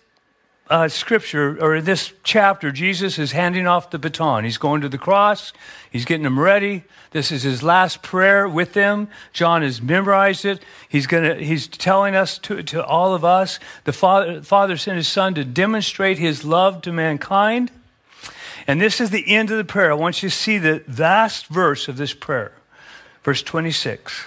uh, 0.69 0.87
scripture, 0.87 1.57
or 1.61 1.75
in 1.75 1.85
this 1.85 2.11
chapter, 2.23 2.71
Jesus 2.71 3.19
is 3.19 3.33
handing 3.33 3.67
off 3.67 3.91
the 3.91 3.99
baton. 3.99 4.43
He's 4.43 4.57
going 4.57 4.81
to 4.81 4.89
the 4.89 4.97
cross, 4.97 5.53
he's 5.91 6.05
getting 6.05 6.23
them 6.23 6.39
ready. 6.39 6.83
This 7.11 7.31
is 7.31 7.43
his 7.43 7.63
last 7.63 8.01
prayer 8.01 8.47
with 8.47 8.73
them. 8.73 9.07
John 9.31 9.61
has 9.61 9.81
memorized 9.81 10.43
it. 10.43 10.61
He's, 10.89 11.07
gonna, 11.07 11.35
he's 11.35 11.67
telling 11.67 12.15
us, 12.15 12.37
to, 12.39 12.61
to 12.63 12.83
all 12.83 13.13
of 13.13 13.23
us, 13.23 13.59
the 13.85 13.93
Father, 13.93 14.41
Father 14.41 14.75
sent 14.75 14.97
his 14.97 15.07
Son 15.07 15.33
to 15.35 15.45
demonstrate 15.45 16.17
his 16.17 16.43
love 16.43 16.81
to 16.81 16.91
mankind. 16.91 17.71
And 18.67 18.81
this 18.81 18.99
is 18.99 19.11
the 19.11 19.33
end 19.33 19.51
of 19.51 19.57
the 19.57 19.63
prayer. 19.63 19.91
I 19.91 19.95
want 19.95 20.23
you 20.23 20.29
to 20.29 20.35
see 20.35 20.57
the 20.57 20.83
last 20.97 21.47
verse 21.47 21.87
of 21.87 21.97
this 21.97 22.13
prayer, 22.13 22.51
verse 23.23 23.43
26. 23.43 24.25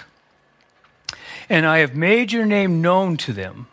And 1.49 1.65
I 1.65 1.79
have 1.79 1.95
made 1.95 2.31
your 2.31 2.45
name 2.45 2.81
known 2.81 3.17
to 3.17 3.33
them 3.33 3.67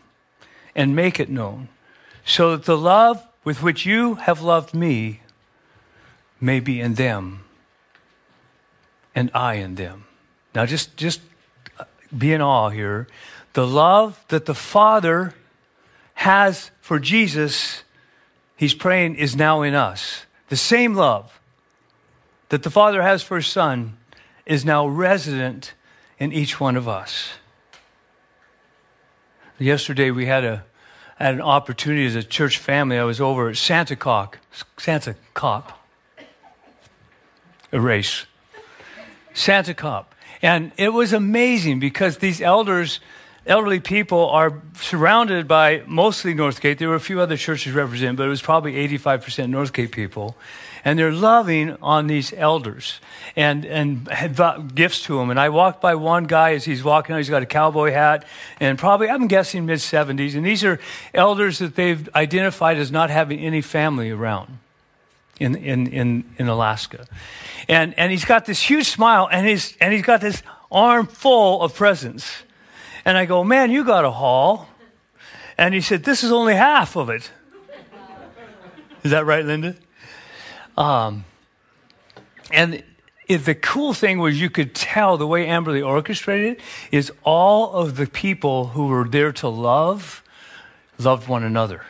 and 0.75 0.97
make 0.97 1.21
it 1.21 1.31
known 1.31 1.69
so 2.27 2.51
that 2.51 2.65
the 2.65 2.77
love 2.77 3.27
with 3.45 3.63
which 3.63 3.87
you 3.87 4.17
have 4.17 4.43
loved 4.43 4.75
me 4.75 5.21
may 6.41 6.61
be 6.61 6.81
in 6.81 6.95
them 6.95 7.45
and 9.15 9.31
I 9.33 9.55
in 9.55 9.77
them. 9.77 10.05
Now, 10.55 10.67
just, 10.67 10.97
just 10.97 11.21
uh, 11.79 11.85
be 12.17 12.33
in 12.33 12.43
awe 12.43 12.69
here. 12.69 13.07
The 13.53 13.67
love 13.67 14.23
that 14.29 14.45
the 14.45 14.55
Father 14.55 15.35
has 16.15 16.73
for 16.81 16.99
Jesus, 16.99 17.85
he's 18.57 18.75
praying, 18.75 19.15
is 19.15 19.37
now 19.37 19.63
in 19.63 19.75
us. 19.75 20.27
The 20.49 20.57
same 20.57 20.95
love 20.95 21.41
that 22.49 22.65
the 22.65 22.71
Father 22.71 23.03
has 23.03 23.23
for 23.23 23.37
his 23.37 23.47
Son 23.47 23.97
is 24.45 24.65
now 24.65 24.87
resident 24.87 25.75
in 26.19 26.33
each 26.33 26.59
one 26.59 26.77
of 26.77 26.89
us. 26.89 27.35
Yesterday, 29.59 30.11
we 30.11 30.27
had 30.27 30.45
a 30.45 30.65
had 31.17 31.35
an 31.35 31.41
opportunity 31.41 32.07
as 32.07 32.15
a 32.15 32.23
church 32.23 32.59
family. 32.59 32.99
I 32.99 33.05
was 33.05 33.21
over 33.21 33.49
at 33.49 33.57
Santa 33.57 33.97
Cock, 33.97 34.39
Santa 34.77 35.17
Cop, 35.35 35.87
erase, 37.73 38.27
Santa 39.35 39.75
Cop. 39.75 40.15
And 40.43 40.73
it 40.77 40.91
was 40.91 41.13
amazing 41.13 41.81
because 41.81 42.19
these 42.19 42.43
elders, 42.43 43.01
elderly 43.47 43.81
people, 43.81 44.29
are 44.29 44.63
surrounded 44.75 45.49
by 45.49 45.83
mostly 45.87 46.35
Northgate. 46.35 46.79
There 46.79 46.91
were 46.91 46.95
a 46.95 47.01
few 47.01 47.21
other 47.21 47.39
churches 47.39 47.73
represented, 47.73 48.17
but 48.17 48.27
it 48.27 48.31
was 48.31 48.43
probably 48.43 48.75
85% 48.89 49.49
Northgate 49.49 49.93
people 49.93 50.37
and 50.87 50.97
they're 50.97 51.11
loving 51.11 51.77
on 51.83 52.07
these 52.07 52.33
elders 52.35 53.01
and, 53.35 53.65
and 53.65 54.09
gifts 54.77 55.03
to 55.03 55.19
them. 55.19 55.31
And 55.31 55.41
I 55.41 55.49
walked 55.49 55.81
by 55.81 55.97
one 55.97 56.27
guy 56.27 56.53
as 56.53 56.65
he's 56.65 56.85
walking 56.85 57.17
he's 57.17 57.29
got 57.29 57.43
a 57.43 57.47
cowboy 57.47 57.91
hat 57.91 58.25
and 58.61 58.79
probably, 58.79 59.11
I'm 59.11 59.27
guessing 59.27 59.67
mid 59.67 59.81
70s. 59.81 60.37
And 60.37 60.47
these 60.47 60.63
are 60.63 60.79
elders 61.13 61.59
that 61.59 61.75
they've 61.75 62.09
identified 62.15 62.77
as 62.77 62.93
not 62.93 63.11
having 63.11 63.41
any 63.41 63.63
family 63.63 64.13
around 64.13 64.61
in, 65.41 65.57
in, 65.57 65.89
in, 65.89 66.25
in 66.39 66.47
Alaska. 66.47 67.09
And, 67.69 67.93
and 67.99 68.13
he's 68.13 68.25
got 68.25 68.47
this 68.47 68.63
huge 68.63 68.87
smile 68.87 69.29
and 69.33 69.45
he's, 69.45 69.77
and 69.81 69.93
he's 69.93 70.05
got 70.05 70.21
this 70.21 70.41
arm 70.71 71.09
full 71.09 71.63
of 71.63 71.75
presents. 71.75 72.45
And 73.05 73.19
I 73.19 73.27
go, 73.27 73.43
man, 73.43 73.73
you 73.73 73.85
got 73.85 74.05
a 74.05 74.13
haul. 74.13 74.69
And 75.59 75.75
he 75.75 75.81
said, 75.81 76.05
this 76.05 76.23
is 76.23 76.31
only 76.31 76.55
half 76.55 76.95
of 76.95 77.11
it. 77.11 77.29
Is 79.03 79.11
that 79.11 79.27
right, 79.27 79.45
Linda? 79.45 79.75
Um, 80.77 81.25
and 82.53 82.83
it, 83.29 83.39
the 83.39 83.55
cool 83.55 83.93
thing 83.93 84.19
was 84.19 84.41
you 84.41 84.51
could 84.51 84.75
tell 84.75 85.17
the 85.17 85.27
way 85.27 85.47
Amberly 85.47 85.87
orchestrated 85.87 86.59
it 86.59 86.61
is 86.93 87.13
all 87.25 87.73
of 87.73 87.97
the 87.97 88.07
people 88.07 88.69
who 88.69 88.87
were 88.87 89.09
there 89.09 89.33
to 89.33 89.49
love 89.49 90.23
loved 90.99 91.29
one 91.29 91.43
another. 91.43 91.85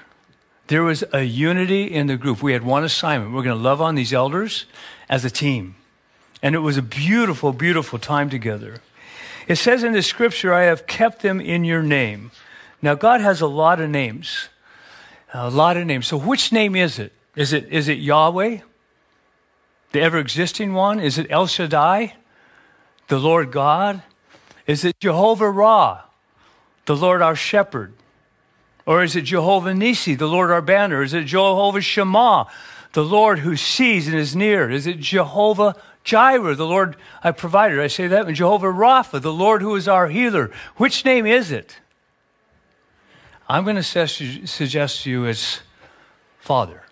There 0.69 0.83
was 0.83 1.05
a 1.13 1.23
unity 1.23 1.85
in 1.85 2.09
the 2.09 2.17
group. 2.17 2.43
We 2.43 2.53
had 2.53 2.65
one 2.65 2.83
assignment. 2.83 3.33
We're 3.33 3.45
going 3.45 3.57
to 3.57 3.63
love 3.63 3.81
on 3.81 3.95
these 3.95 4.13
elders 4.13 4.67
as 5.09 5.25
a 5.25 5.31
team. 5.31 5.77
And 6.43 6.55
it 6.55 6.61
was 6.61 6.77
a 6.77 6.83
beautiful, 6.83 7.53
beautiful 7.53 7.99
time 7.99 8.31
together. 8.31 8.81
It 9.47 9.57
says 9.57 9.85
in 9.85 9.93
the 9.93 10.03
scripture, 10.03 10.53
I 10.53 10.63
have 10.63 10.87
kept 10.87 11.23
them 11.23 11.41
in 11.41 11.65
your 11.65 11.83
name. 11.83 12.33
Now, 12.83 12.95
God 12.95 13.21
has 13.21 13.41
a 13.41 13.47
lot 13.47 13.81
of 13.81 13.89
names, 13.89 14.49
a 15.33 15.49
lot 15.51 15.77
of 15.77 15.87
names. 15.87 16.07
So, 16.07 16.17
which 16.17 16.53
name 16.53 16.75
is 16.75 16.99
it? 16.99 17.13
Is 17.37 17.53
it, 17.53 17.69
is 17.69 17.89
it 17.89 17.99
Yahweh? 17.99 18.59
The 19.93 20.01
ever 20.01 20.19
existing 20.19 20.75
one? 20.75 21.01
Is 21.01 21.19
it 21.19 21.27
El 21.31 21.47
Shaddai, 21.47 22.15
the 23.09 23.19
Lord 23.19 23.53
God? 23.53 24.03
Is 24.67 24.85
it 24.85 24.99
Jehovah 25.01 25.51
Ra, 25.51 26.03
the 26.87 26.97
Lord 26.97 27.23
our 27.23 27.37
shepherd? 27.37 27.95
Or 28.85 29.03
is 29.03 29.17
it 29.17 29.23
Jehovah 29.23 29.73
Nissi, 29.73 30.17
the 30.17 30.29
Lord 30.29 30.51
our 30.51 30.63
banner? 30.63 31.03
Is 31.03 31.13
it 31.13 31.25
Jehovah 31.25 31.81
Shema, 31.81 32.45
the 32.93 33.05
Lord 33.05 33.41
who 33.41 33.57
sees 33.57 34.07
and 34.07 34.17
is 34.17 34.37
near? 34.37 34.71
Is 34.71 34.87
it 34.87 35.01
Jehovah 35.01 35.75
Jireh, 36.05 36.55
the 36.55 36.67
Lord 36.67 36.97
I 37.23 37.33
provided? 37.33 37.81
I 37.81 37.89
say 37.89 38.07
that. 38.07 38.27
And 38.27 38.37
Jehovah 38.37 38.69
Rapha, 38.69 39.21
the 39.21 39.33
Lord 39.33 39.61
who 39.61 39.75
is 39.75 39.89
our 39.89 40.09
healer. 40.09 40.53
Which 40.77 41.05
name 41.05 41.27
is 41.27 41.51
it? 41.51 41.79
I'm 43.49 43.65
going 43.65 43.77
to 43.77 43.83
suggest 43.83 45.03
to 45.03 45.11
you 45.11 45.25
it's 45.25 45.61
Father. 46.39 46.86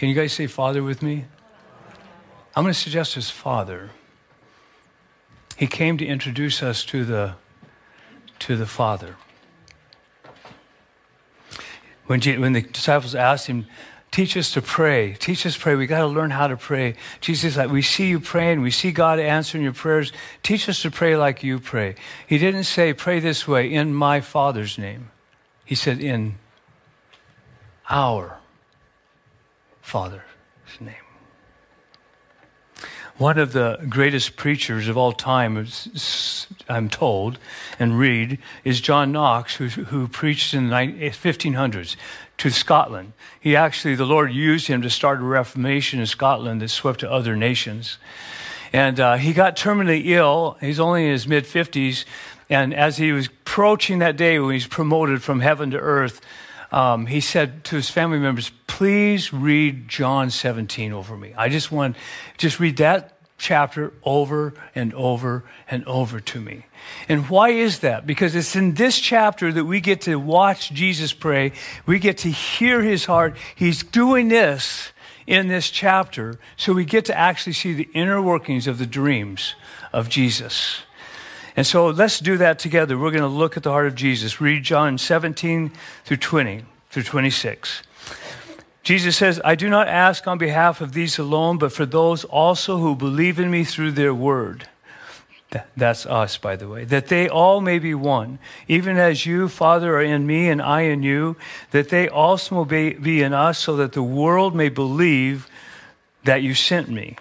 Can 0.00 0.08
you 0.08 0.14
guys 0.14 0.32
say 0.32 0.46
Father 0.46 0.82
with 0.82 1.02
me? 1.02 1.26
I'm 2.56 2.64
going 2.64 2.72
to 2.72 2.80
suggest 2.80 3.16
his 3.16 3.28
Father. 3.28 3.90
He 5.58 5.66
came 5.66 5.98
to 5.98 6.06
introduce 6.06 6.62
us 6.62 6.86
to 6.86 7.04
the, 7.04 7.34
to 8.38 8.56
the 8.56 8.64
Father. 8.64 9.16
When, 12.06 12.22
when 12.40 12.54
the 12.54 12.62
disciples 12.62 13.14
asked 13.14 13.48
him, 13.48 13.66
Teach 14.10 14.38
us 14.38 14.50
to 14.52 14.62
pray. 14.62 15.16
Teach 15.20 15.44
us 15.44 15.56
to 15.56 15.60
pray. 15.60 15.74
We 15.74 15.86
got 15.86 16.00
to 16.00 16.06
learn 16.06 16.30
how 16.30 16.46
to 16.46 16.56
pray. 16.56 16.94
Jesus, 17.20 17.58
like, 17.58 17.70
we 17.70 17.82
see 17.82 18.08
you 18.08 18.20
praying. 18.20 18.62
We 18.62 18.70
see 18.70 18.92
God 18.92 19.18
answering 19.18 19.62
your 19.62 19.74
prayers. 19.74 20.12
Teach 20.42 20.66
us 20.66 20.80
to 20.80 20.90
pray 20.90 21.14
like 21.14 21.42
you 21.42 21.58
pray. 21.58 21.94
He 22.26 22.38
didn't 22.38 22.64
say, 22.64 22.94
pray 22.94 23.20
this 23.20 23.46
way 23.46 23.70
in 23.70 23.92
my 23.92 24.22
Father's 24.22 24.78
name. 24.78 25.10
He 25.66 25.74
said, 25.74 26.00
in 26.00 26.36
our 27.90 28.39
Father's 29.90 30.22
name. 30.78 30.94
One 33.18 33.38
of 33.38 33.52
the 33.52 33.84
greatest 33.88 34.36
preachers 34.36 34.86
of 34.86 34.96
all 34.96 35.10
time, 35.10 35.66
I'm 36.68 36.88
told, 36.88 37.40
and 37.76 37.98
read, 37.98 38.38
is 38.62 38.80
John 38.80 39.10
Knox, 39.10 39.56
who, 39.56 39.66
who 39.66 40.06
preached 40.06 40.54
in 40.54 40.68
the 40.68 40.76
1500s 40.76 41.96
to 42.38 42.50
Scotland. 42.50 43.14
He 43.40 43.56
actually, 43.56 43.96
the 43.96 44.06
Lord 44.06 44.32
used 44.32 44.68
him 44.68 44.80
to 44.82 44.90
start 44.90 45.18
a 45.18 45.24
reformation 45.24 45.98
in 45.98 46.06
Scotland 46.06 46.62
that 46.62 46.68
swept 46.68 47.00
to 47.00 47.10
other 47.10 47.34
nations. 47.34 47.98
And 48.72 49.00
uh, 49.00 49.16
he 49.16 49.32
got 49.32 49.56
terminally 49.56 50.06
ill. 50.06 50.56
He's 50.60 50.78
only 50.78 51.06
in 51.06 51.10
his 51.10 51.26
mid 51.26 51.46
50s. 51.46 52.04
And 52.48 52.72
as 52.72 52.98
he 52.98 53.10
was 53.10 53.26
approaching 53.26 53.98
that 53.98 54.16
day 54.16 54.38
when 54.38 54.52
he's 54.52 54.68
promoted 54.68 55.20
from 55.24 55.40
heaven 55.40 55.72
to 55.72 55.78
earth, 55.80 56.20
um, 56.72 57.06
he 57.06 57.20
said 57.20 57.64
to 57.64 57.76
his 57.76 57.90
family 57.90 58.18
members, 58.18 58.50
please 58.66 59.32
read 59.32 59.88
John 59.88 60.30
17 60.30 60.92
over 60.92 61.16
me. 61.16 61.34
I 61.36 61.48
just 61.48 61.72
want, 61.72 61.96
just 62.38 62.60
read 62.60 62.76
that 62.78 63.16
chapter 63.38 63.92
over 64.04 64.52
and 64.74 64.94
over 64.94 65.44
and 65.68 65.84
over 65.86 66.20
to 66.20 66.40
me. 66.40 66.66
And 67.08 67.28
why 67.28 67.50
is 67.50 67.80
that? 67.80 68.06
Because 68.06 68.36
it's 68.36 68.54
in 68.54 68.74
this 68.74 69.00
chapter 69.00 69.52
that 69.52 69.64
we 69.64 69.80
get 69.80 70.02
to 70.02 70.16
watch 70.16 70.70
Jesus 70.72 71.12
pray. 71.12 71.52
We 71.86 71.98
get 71.98 72.18
to 72.18 72.28
hear 72.28 72.82
his 72.82 73.06
heart. 73.06 73.36
He's 73.54 73.82
doing 73.82 74.28
this 74.28 74.92
in 75.26 75.48
this 75.48 75.70
chapter. 75.70 76.38
So 76.56 76.72
we 76.72 76.84
get 76.84 77.06
to 77.06 77.18
actually 77.18 77.54
see 77.54 77.72
the 77.72 77.88
inner 77.94 78.20
workings 78.20 78.66
of 78.66 78.78
the 78.78 78.86
dreams 78.86 79.54
of 79.92 80.08
Jesus. 80.08 80.82
And 81.56 81.66
so 81.66 81.88
let's 81.88 82.20
do 82.20 82.36
that 82.38 82.58
together. 82.58 82.96
We're 82.98 83.10
going 83.10 83.22
to 83.22 83.28
look 83.28 83.56
at 83.56 83.62
the 83.62 83.70
heart 83.70 83.86
of 83.86 83.94
Jesus. 83.94 84.40
Read 84.40 84.62
John 84.62 84.98
17 84.98 85.72
through 86.04 86.16
20 86.16 86.64
through 86.90 87.02
26. 87.02 87.82
Jesus 88.82 89.16
says, 89.16 89.40
I 89.44 89.54
do 89.54 89.68
not 89.68 89.88
ask 89.88 90.26
on 90.26 90.38
behalf 90.38 90.80
of 90.80 90.92
these 90.92 91.18
alone, 91.18 91.58
but 91.58 91.72
for 91.72 91.86
those 91.86 92.24
also 92.24 92.78
who 92.78 92.96
believe 92.96 93.38
in 93.38 93.50
me 93.50 93.64
through 93.64 93.92
their 93.92 94.14
word. 94.14 94.68
That's 95.76 96.06
us, 96.06 96.38
by 96.38 96.56
the 96.56 96.68
way. 96.68 96.84
That 96.84 97.08
they 97.08 97.28
all 97.28 97.60
may 97.60 97.78
be 97.78 97.94
one, 97.94 98.38
even 98.68 98.96
as 98.96 99.26
you, 99.26 99.48
Father, 99.48 99.96
are 99.96 100.02
in 100.02 100.26
me 100.26 100.48
and 100.48 100.62
I 100.62 100.82
in 100.82 101.02
you, 101.02 101.36
that 101.72 101.88
they 101.88 102.08
also 102.08 102.64
may 102.64 102.92
be 102.92 103.22
in 103.22 103.32
us, 103.32 103.58
so 103.58 103.76
that 103.76 103.92
the 103.92 104.02
world 104.02 104.54
may 104.54 104.68
believe 104.68 105.48
that 106.24 106.42
you 106.42 106.54
sent 106.54 106.88
me. 106.88 107.16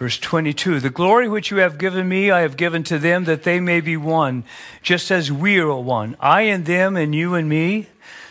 Verse 0.00 0.18
22 0.18 0.80
The 0.80 0.88
glory 0.88 1.28
which 1.28 1.50
you 1.50 1.58
have 1.58 1.76
given 1.76 2.08
me, 2.08 2.30
I 2.30 2.40
have 2.40 2.56
given 2.56 2.82
to 2.84 2.98
them, 2.98 3.24
that 3.24 3.42
they 3.42 3.60
may 3.60 3.82
be 3.82 3.98
one, 3.98 4.44
just 4.82 5.10
as 5.10 5.30
we 5.30 5.58
are 5.58 5.74
one. 5.74 6.16
I 6.18 6.42
and 6.42 6.64
them, 6.64 6.96
and 6.96 7.14
you 7.14 7.34
and 7.34 7.50
me, 7.50 7.88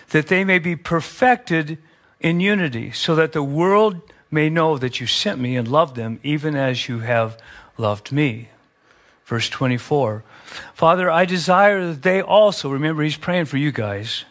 that 0.09 0.27
they 0.27 0.43
may 0.43 0.57
be 0.57 0.75
perfected 0.75 1.77
in 2.19 2.39
unity, 2.39 2.91
so 2.91 3.13
that 3.15 3.33
the 3.33 3.43
world 3.43 4.01
may 4.31 4.49
know 4.49 4.79
that 4.79 4.99
you 4.99 5.05
sent 5.05 5.39
me 5.39 5.55
and 5.55 5.67
loved 5.67 5.95
them, 5.95 6.19
even 6.23 6.55
as 6.55 6.89
you 6.89 6.99
have 6.99 7.39
loved 7.77 8.11
me. 8.11 8.49
Verse 9.25 9.47
24 9.47 10.23
Father, 10.73 11.11
I 11.11 11.25
desire 11.25 11.85
that 11.85 12.01
they 12.01 12.19
also, 12.19 12.71
remember, 12.71 13.03
he's 13.03 13.15
praying 13.15 13.45
for 13.45 13.57
you 13.57 13.71
guys 13.71 14.25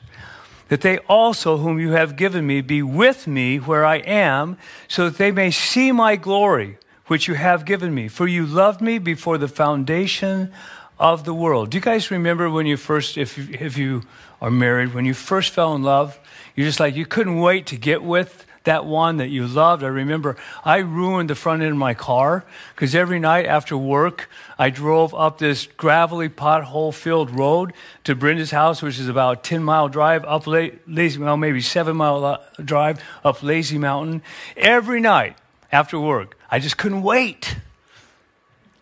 that 0.66 0.80
they 0.80 0.98
also, 1.08 1.56
whom 1.56 1.78
you 1.78 1.92
have 1.92 2.16
given 2.16 2.46
me, 2.46 2.60
be 2.60 2.82
with 2.82 3.26
me 3.26 3.56
where 3.58 3.86
I 3.86 3.98
am, 3.98 4.58
so 4.86 5.08
that 5.08 5.16
they 5.16 5.30
may 5.30 5.50
see 5.50 5.92
my 5.92 6.16
glory 6.16 6.76
which 7.08 7.26
you 7.26 7.34
have 7.34 7.64
given 7.64 7.94
me. 7.94 8.08
For 8.08 8.26
you 8.26 8.46
loved 8.46 8.80
me 8.80 8.98
before 8.98 9.38
the 9.38 9.48
foundation 9.48 10.52
of 10.98 11.24
the 11.24 11.34
world. 11.34 11.70
Do 11.70 11.76
you 11.76 11.82
guys 11.82 12.10
remember 12.10 12.50
when 12.50 12.66
you 12.66 12.76
first, 12.76 13.18
if, 13.18 13.38
if 13.50 13.76
you 13.76 14.02
are 14.40 14.50
married, 14.50 14.94
when 14.94 15.04
you 15.04 15.14
first 15.14 15.52
fell 15.52 15.74
in 15.74 15.82
love? 15.82 16.18
You're 16.54 16.66
just 16.66 16.80
like, 16.80 16.94
you 16.94 17.06
couldn't 17.06 17.38
wait 17.40 17.66
to 17.66 17.76
get 17.76 18.02
with 18.02 18.44
that 18.64 18.84
one 18.84 19.16
that 19.16 19.28
you 19.28 19.46
loved. 19.46 19.82
I 19.82 19.86
remember 19.86 20.36
I 20.64 20.78
ruined 20.78 21.30
the 21.30 21.34
front 21.34 21.62
end 21.62 21.70
of 21.70 21.78
my 21.78 21.94
car 21.94 22.44
because 22.74 22.94
every 22.94 23.18
night 23.18 23.46
after 23.46 23.76
work, 23.78 24.28
I 24.58 24.68
drove 24.68 25.14
up 25.14 25.38
this 25.38 25.66
gravelly, 25.66 26.28
pothole 26.28 26.92
filled 26.92 27.30
road 27.30 27.72
to 28.04 28.14
Brenda's 28.14 28.50
house, 28.50 28.82
which 28.82 28.98
is 28.98 29.08
about 29.08 29.38
a 29.38 29.40
10 29.40 29.62
mile 29.62 29.88
drive 29.88 30.24
up 30.24 30.46
Lazy, 30.46 31.18
well, 31.18 31.38
maybe 31.38 31.62
seven 31.62 31.96
mile 31.96 32.24
uh, 32.24 32.38
drive 32.62 33.02
up 33.24 33.42
Lazy 33.42 33.78
Mountain. 33.78 34.20
Every 34.56 35.00
night 35.00 35.36
after 35.70 35.98
work, 35.98 36.36
I 36.50 36.58
just 36.58 36.76
couldn't 36.78 37.02
wait. 37.02 37.56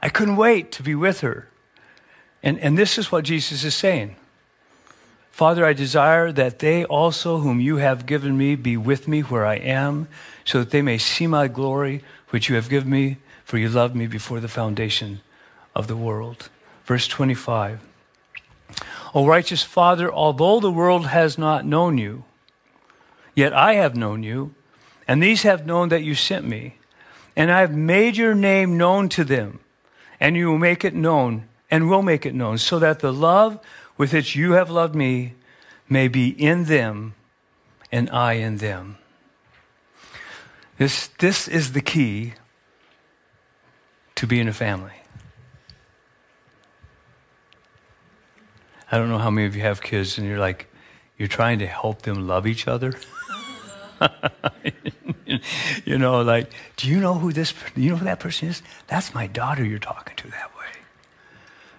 I 0.02 0.08
couldn't 0.08 0.36
wait 0.36 0.72
to 0.72 0.82
be 0.82 0.94
with 0.94 1.20
her. 1.20 1.48
And, 2.42 2.58
and 2.60 2.78
this 2.78 2.96
is 2.98 3.10
what 3.10 3.24
Jesus 3.24 3.64
is 3.64 3.74
saying 3.74 4.16
Father, 5.36 5.66
I 5.66 5.74
desire 5.74 6.32
that 6.32 6.60
they 6.60 6.84
also, 6.86 7.40
whom 7.40 7.60
you 7.60 7.76
have 7.76 8.06
given 8.06 8.38
me, 8.38 8.54
be 8.54 8.76
with 8.78 9.06
me 9.06 9.20
where 9.20 9.44
I 9.44 9.56
am, 9.56 10.08
so 10.46 10.60
that 10.60 10.70
they 10.70 10.80
may 10.80 10.96
see 10.96 11.26
my 11.26 11.46
glory, 11.46 12.02
which 12.30 12.48
you 12.48 12.54
have 12.54 12.70
given 12.70 12.88
me, 12.88 13.18
for 13.44 13.58
you 13.58 13.68
loved 13.68 13.94
me 13.94 14.06
before 14.06 14.40
the 14.40 14.48
foundation 14.48 15.20
of 15.74 15.88
the 15.88 15.96
world. 15.96 16.48
Verse 16.86 17.06
25. 17.06 17.80
O 19.14 19.26
righteous 19.26 19.62
Father, 19.62 20.10
although 20.10 20.58
the 20.58 20.70
world 20.70 21.08
has 21.08 21.36
not 21.36 21.66
known 21.66 21.98
you, 21.98 22.24
yet 23.34 23.52
I 23.52 23.74
have 23.74 23.94
known 23.94 24.22
you, 24.22 24.54
and 25.06 25.22
these 25.22 25.42
have 25.42 25.66
known 25.66 25.88
that 25.90 26.02
you 26.02 26.14
sent 26.14 26.46
me. 26.46 26.78
And 27.36 27.52
I 27.52 27.60
have 27.60 27.74
made 27.74 28.16
your 28.16 28.34
name 28.34 28.78
known 28.78 29.08
to 29.10 29.24
them, 29.24 29.60
and 30.18 30.36
you 30.36 30.48
will 30.48 30.58
make 30.58 30.84
it 30.84 30.94
known, 30.94 31.48
and 31.70 31.88
will 31.88 32.02
make 32.02 32.24
it 32.24 32.34
known, 32.34 32.58
so 32.58 32.78
that 32.78 33.00
the 33.00 33.12
love 33.12 33.60
with 33.98 34.12
which 34.12 34.34
you 34.34 34.52
have 34.52 34.70
loved 34.70 34.94
me 34.94 35.34
may 35.88 36.08
be 36.08 36.28
in 36.28 36.64
them, 36.64 37.14
and 37.92 38.08
I 38.10 38.34
in 38.34 38.56
them. 38.56 38.98
This, 40.78 41.08
this 41.18 41.46
is 41.46 41.72
the 41.72 41.80
key 41.80 42.34
to 44.16 44.26
being 44.26 44.48
a 44.48 44.52
family. 44.52 44.92
I 48.90 48.98
don't 48.98 49.08
know 49.08 49.18
how 49.18 49.30
many 49.30 49.46
of 49.46 49.56
you 49.56 49.62
have 49.62 49.82
kids 49.82 50.16
and 50.16 50.26
you're 50.26 50.38
like, 50.38 50.68
you're 51.18 51.28
trying 51.28 51.58
to 51.58 51.66
help 51.66 52.02
them 52.02 52.26
love 52.26 52.46
each 52.46 52.68
other. 52.68 52.94
you 55.84 55.98
know, 55.98 56.22
like, 56.22 56.52
do 56.76 56.88
you 56.88 57.00
know 57.00 57.14
who 57.14 57.32
this, 57.32 57.54
do 57.74 57.82
you 57.82 57.90
know 57.90 57.96
who 57.96 58.04
that 58.04 58.20
person 58.20 58.48
is? 58.48 58.62
That's 58.86 59.14
my 59.14 59.26
daughter 59.26 59.64
you're 59.64 59.78
talking 59.78 60.16
to 60.16 60.28
that 60.28 60.56
way. 60.56 60.66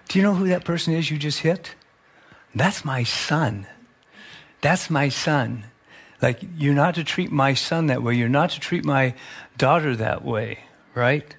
Do 0.08 0.18
you 0.18 0.22
know 0.22 0.34
who 0.34 0.48
that 0.48 0.64
person 0.64 0.94
is 0.94 1.10
you 1.10 1.18
just 1.18 1.40
hit? 1.40 1.74
That's 2.54 2.84
my 2.84 3.04
son. 3.04 3.66
That's 4.60 4.90
my 4.90 5.08
son. 5.08 5.64
Like, 6.20 6.40
you're 6.56 6.74
not 6.74 6.94
to 6.96 7.04
treat 7.04 7.30
my 7.30 7.54
son 7.54 7.86
that 7.86 8.02
way. 8.02 8.14
You're 8.14 8.28
not 8.28 8.50
to 8.50 8.60
treat 8.60 8.84
my 8.84 9.14
daughter 9.56 9.94
that 9.96 10.24
way, 10.24 10.60
right? 10.94 11.36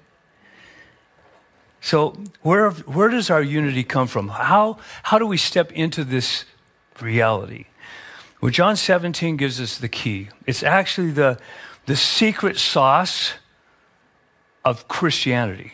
So, 1.80 2.16
where, 2.42 2.70
where 2.70 3.08
does 3.08 3.30
our 3.30 3.42
unity 3.42 3.84
come 3.84 4.06
from? 4.06 4.28
How, 4.28 4.78
how 5.02 5.18
do 5.18 5.26
we 5.26 5.36
step 5.36 5.72
into 5.72 6.04
this 6.04 6.44
reality? 7.00 7.66
Well, 8.40 8.50
John 8.50 8.76
17 8.76 9.36
gives 9.36 9.60
us 9.60 9.78
the 9.78 9.88
key. 9.88 10.28
It's 10.46 10.62
actually 10.62 11.10
the, 11.10 11.38
the 11.86 11.96
secret 11.96 12.58
sauce 12.58 13.34
of 14.64 14.88
Christianity. 14.88 15.72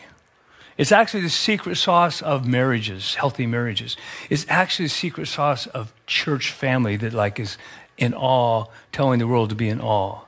It's 0.77 0.91
actually 0.91 1.21
the 1.21 1.29
secret 1.29 1.75
sauce 1.75 2.21
of 2.21 2.45
marriages, 2.45 3.15
healthy 3.15 3.47
marriages. 3.47 3.97
It's 4.29 4.45
actually 4.47 4.85
the 4.85 4.89
secret 4.89 5.27
sauce 5.27 5.65
of 5.67 5.91
church 6.05 6.51
family 6.51 6.97
that 6.97 7.13
like 7.13 7.39
is 7.39 7.57
in 7.97 8.13
awe, 8.13 8.65
telling 8.91 9.19
the 9.19 9.27
world 9.27 9.49
to 9.49 9.55
be 9.55 9.69
in 9.69 9.81
awe. 9.81 10.21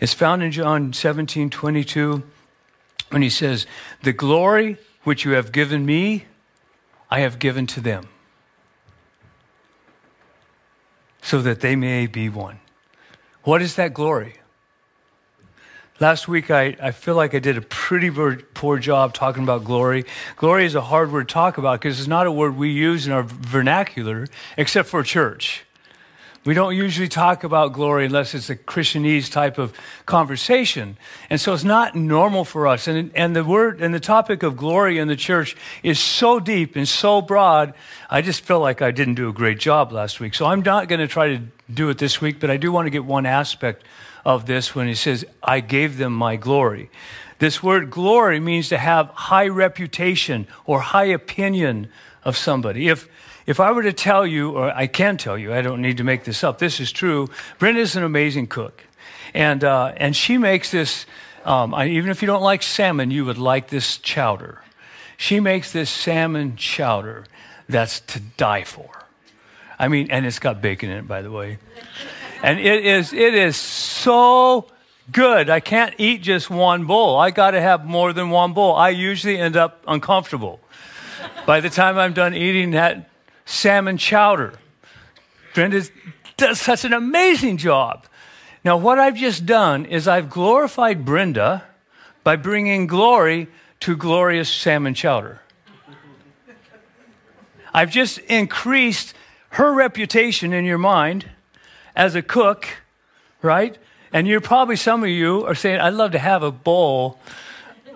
It's 0.00 0.12
found 0.12 0.42
in 0.42 0.50
John 0.50 0.92
17, 0.92 1.48
22, 1.50 2.22
when 3.10 3.22
he 3.22 3.30
says, 3.30 3.66
The 4.02 4.12
glory 4.12 4.78
which 5.04 5.24
you 5.24 5.32
have 5.32 5.52
given 5.52 5.86
me, 5.86 6.24
I 7.10 7.20
have 7.20 7.38
given 7.38 7.66
to 7.68 7.80
them, 7.80 8.08
so 11.24 11.40
that 11.40 11.60
they 11.60 11.74
may 11.74 12.06
be 12.06 12.28
one. 12.28 12.60
What 13.42 13.62
is 13.62 13.76
that 13.76 13.94
glory? 13.94 14.34
Last 15.98 16.28
week, 16.28 16.50
I, 16.50 16.76
I 16.82 16.90
feel 16.90 17.14
like 17.14 17.34
I 17.34 17.38
did 17.38 17.56
a 17.56 17.62
pretty 17.62 18.10
poor 18.52 18.78
job 18.78 19.14
talking 19.14 19.42
about 19.42 19.64
glory. 19.64 20.04
Glory 20.36 20.66
is 20.66 20.74
a 20.74 20.82
hard 20.82 21.10
word 21.10 21.28
to 21.28 21.32
talk 21.32 21.56
about 21.56 21.80
because 21.80 21.98
it's 21.98 22.08
not 22.08 22.26
a 22.26 22.32
word 22.32 22.56
we 22.56 22.70
use 22.70 23.06
in 23.06 23.12
our 23.12 23.22
vernacular 23.22 24.26
except 24.56 24.88
for 24.88 25.02
church. 25.02 25.64
We 26.44 26.52
don't 26.52 26.76
usually 26.76 27.08
talk 27.08 27.42
about 27.42 27.72
glory 27.72 28.04
unless 28.04 28.34
it's 28.34 28.50
a 28.50 28.56
Christianese 28.56 29.32
type 29.32 29.56
of 29.56 29.72
conversation. 30.04 30.98
And 31.30 31.40
so 31.40 31.54
it's 31.54 31.64
not 31.64 31.94
normal 31.94 32.44
for 32.44 32.66
us. 32.66 32.86
And, 32.86 33.10
and 33.14 33.34
the 33.34 33.42
word 33.42 33.80
and 33.80 33.94
the 33.94 34.00
topic 34.00 34.42
of 34.42 34.54
glory 34.54 34.98
in 34.98 35.08
the 35.08 35.16
church 35.16 35.56
is 35.82 35.98
so 35.98 36.40
deep 36.40 36.76
and 36.76 36.86
so 36.86 37.22
broad. 37.22 37.72
I 38.10 38.20
just 38.20 38.42
feel 38.42 38.60
like 38.60 38.82
I 38.82 38.90
didn't 38.90 39.14
do 39.14 39.30
a 39.30 39.32
great 39.32 39.58
job 39.58 39.90
last 39.90 40.20
week. 40.20 40.34
So 40.34 40.44
I'm 40.44 40.60
not 40.60 40.86
going 40.86 41.00
to 41.00 41.08
try 41.08 41.28
to 41.28 41.40
do 41.72 41.88
it 41.88 41.96
this 41.96 42.20
week, 42.20 42.40
but 42.40 42.50
I 42.50 42.58
do 42.58 42.70
want 42.70 42.84
to 42.84 42.90
get 42.90 43.06
one 43.06 43.24
aspect 43.24 43.82
of 44.22 44.44
this 44.44 44.74
when 44.74 44.86
he 44.86 44.94
says, 44.94 45.24
I 45.42 45.60
gave 45.60 45.96
them 45.96 46.12
my 46.12 46.36
glory. 46.36 46.90
This 47.38 47.62
word 47.62 47.90
glory 47.90 48.38
means 48.38 48.68
to 48.68 48.76
have 48.76 49.08
high 49.08 49.48
reputation 49.48 50.46
or 50.66 50.80
high 50.80 51.06
opinion 51.06 51.88
of 52.22 52.36
somebody. 52.36 52.88
If 52.88 53.08
if 53.46 53.60
I 53.60 53.72
were 53.72 53.82
to 53.82 53.92
tell 53.92 54.26
you, 54.26 54.50
or 54.52 54.70
I 54.70 54.86
can 54.86 55.16
tell 55.16 55.36
you, 55.36 55.52
I 55.52 55.60
don't 55.60 55.82
need 55.82 55.98
to 55.98 56.04
make 56.04 56.24
this 56.24 56.42
up, 56.42 56.58
this 56.58 56.80
is 56.80 56.90
true. 56.90 57.28
Brenda's 57.58 57.96
an 57.96 58.02
amazing 58.02 58.46
cook. 58.46 58.84
And, 59.34 59.64
uh, 59.64 59.92
and 59.96 60.16
she 60.16 60.38
makes 60.38 60.70
this, 60.70 61.06
um, 61.44 61.74
I, 61.74 61.88
even 61.88 62.10
if 62.10 62.22
you 62.22 62.26
don't 62.26 62.42
like 62.42 62.62
salmon, 62.62 63.10
you 63.10 63.24
would 63.24 63.38
like 63.38 63.68
this 63.68 63.98
chowder. 63.98 64.60
She 65.16 65.40
makes 65.40 65.72
this 65.72 65.90
salmon 65.90 66.56
chowder 66.56 67.26
that's 67.68 68.00
to 68.00 68.20
die 68.20 68.64
for. 68.64 68.90
I 69.78 69.88
mean, 69.88 70.10
and 70.10 70.24
it's 70.24 70.38
got 70.38 70.62
bacon 70.62 70.90
in 70.90 70.98
it, 70.98 71.08
by 71.08 71.22
the 71.22 71.30
way. 71.30 71.58
And 72.42 72.60
it 72.60 72.84
is, 72.84 73.12
it 73.12 73.34
is 73.34 73.56
so 73.56 74.66
good. 75.10 75.50
I 75.50 75.60
can't 75.60 75.94
eat 75.98 76.22
just 76.22 76.50
one 76.50 76.84
bowl. 76.84 77.16
I 77.18 77.30
got 77.30 77.52
to 77.52 77.60
have 77.60 77.84
more 77.84 78.12
than 78.12 78.30
one 78.30 78.52
bowl. 78.52 78.74
I 78.74 78.90
usually 78.90 79.38
end 79.38 79.56
up 79.56 79.82
uncomfortable. 79.86 80.60
By 81.46 81.60
the 81.60 81.70
time 81.70 81.98
I'm 81.98 82.12
done 82.12 82.34
eating 82.34 82.72
that 82.72 83.10
salmon 83.44 83.98
chowder. 83.98 84.54
Brenda 85.54 85.84
does 86.36 86.60
such 86.60 86.84
an 86.84 86.92
amazing 86.92 87.56
job. 87.56 88.06
Now, 88.64 88.76
what 88.76 88.98
I've 88.98 89.16
just 89.16 89.44
done 89.44 89.84
is 89.84 90.08
I've 90.08 90.30
glorified 90.30 91.04
Brenda 91.04 91.64
by 92.22 92.36
bringing 92.36 92.86
glory 92.86 93.48
to 93.80 93.96
glorious 93.96 94.48
salmon 94.48 94.94
chowder. 94.94 95.40
I've 97.72 97.90
just 97.90 98.18
increased 98.20 99.14
her 99.50 99.72
reputation 99.72 100.52
in 100.52 100.64
your 100.64 100.78
mind 100.78 101.28
as 101.94 102.14
a 102.14 102.22
cook, 102.22 102.66
right? 103.42 103.76
And 104.12 104.26
you're 104.26 104.40
probably, 104.40 104.76
some 104.76 105.02
of 105.02 105.08
you 105.10 105.44
are 105.44 105.54
saying, 105.54 105.80
I'd 105.80 105.94
love 105.94 106.12
to 106.12 106.18
have 106.18 106.42
a 106.42 106.52
bowl 106.52 107.18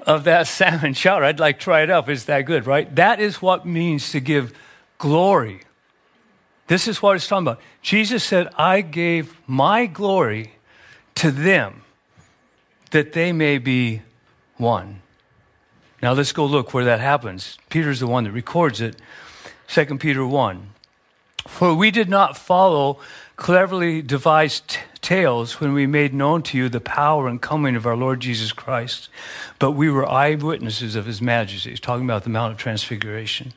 of 0.06 0.24
that 0.24 0.46
salmon 0.48 0.94
chowder. 0.94 1.24
I'd 1.24 1.40
like 1.40 1.58
to 1.58 1.64
try 1.64 1.82
it 1.82 1.90
up. 1.90 2.08
It's 2.08 2.24
that 2.24 2.42
good, 2.42 2.66
right? 2.66 2.94
That 2.96 3.20
is 3.20 3.40
what 3.40 3.64
means 3.64 4.10
to 4.10 4.20
give 4.20 4.52
glory. 4.98 5.62
This 6.66 6.86
is 6.86 7.00
what 7.00 7.16
it's 7.16 7.26
talking 7.26 7.46
about. 7.46 7.60
Jesus 7.80 8.22
said, 8.22 8.48
I 8.58 8.82
gave 8.82 9.34
my 9.46 9.86
glory 9.86 10.54
to 11.16 11.30
them 11.30 11.82
that 12.90 13.12
they 13.12 13.32
may 13.32 13.58
be 13.58 14.02
one. 14.56 15.02
Now 16.02 16.12
let's 16.12 16.32
go 16.32 16.44
look 16.44 16.74
where 16.74 16.84
that 16.84 17.00
happens. 17.00 17.58
Peter's 17.70 18.00
the 18.00 18.06
one 18.06 18.24
that 18.24 18.32
records 18.32 18.80
it. 18.80 18.96
2 19.68 19.98
Peter 19.98 20.26
1. 20.26 20.70
For 21.46 21.74
we 21.74 21.90
did 21.90 22.08
not 22.08 22.36
follow 22.36 23.00
cleverly 23.36 24.02
devised 24.02 24.68
t- 24.68 24.80
tales 25.00 25.60
when 25.60 25.72
we 25.72 25.86
made 25.86 26.12
known 26.12 26.42
to 26.42 26.58
you 26.58 26.68
the 26.68 26.80
power 26.80 27.28
and 27.28 27.40
coming 27.40 27.74
of 27.74 27.86
our 27.86 27.96
Lord 27.96 28.20
Jesus 28.20 28.52
Christ, 28.52 29.08
but 29.58 29.72
we 29.72 29.88
were 29.90 30.08
eyewitnesses 30.08 30.94
of 30.94 31.06
his 31.06 31.22
majesty. 31.22 31.70
He's 31.70 31.80
talking 31.80 32.04
about 32.04 32.24
the 32.24 32.30
Mount 32.30 32.52
of 32.52 32.58
Transfiguration. 32.58 33.54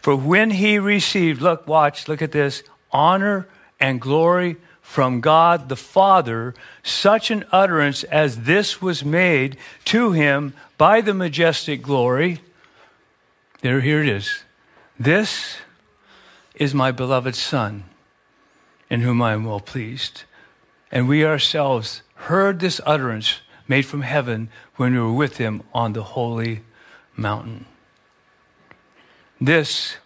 For 0.00 0.16
when 0.16 0.50
he 0.50 0.78
received, 0.78 1.42
look, 1.42 1.66
watch, 1.66 2.08
look 2.08 2.22
at 2.22 2.32
this, 2.32 2.62
honor 2.92 3.48
and 3.80 4.00
glory 4.00 4.56
from 4.80 5.20
God 5.20 5.68
the 5.68 5.76
Father, 5.76 6.54
such 6.82 7.30
an 7.30 7.44
utterance 7.50 8.04
as 8.04 8.42
this 8.42 8.80
was 8.82 9.04
made 9.04 9.56
to 9.86 10.12
him 10.12 10.52
by 10.78 11.00
the 11.00 11.14
majestic 11.14 11.82
glory. 11.82 12.40
There, 13.62 13.80
here 13.80 14.02
it 14.02 14.08
is. 14.08 14.44
This 15.00 15.56
is 16.54 16.74
my 16.74 16.92
beloved 16.92 17.34
Son, 17.34 17.84
in 18.88 19.00
whom 19.00 19.20
I 19.22 19.32
am 19.32 19.44
well 19.44 19.58
pleased. 19.58 20.24
And 20.92 21.08
we 21.08 21.24
ourselves 21.24 22.02
heard 22.14 22.60
this 22.60 22.80
utterance 22.86 23.40
made 23.66 23.86
from 23.86 24.02
heaven 24.02 24.50
when 24.76 24.92
we 24.92 25.00
were 25.00 25.12
with 25.12 25.38
him 25.38 25.62
on 25.72 25.94
the 25.94 26.02
holy 26.02 26.60
mountain. 27.16 27.64
This 29.40 29.96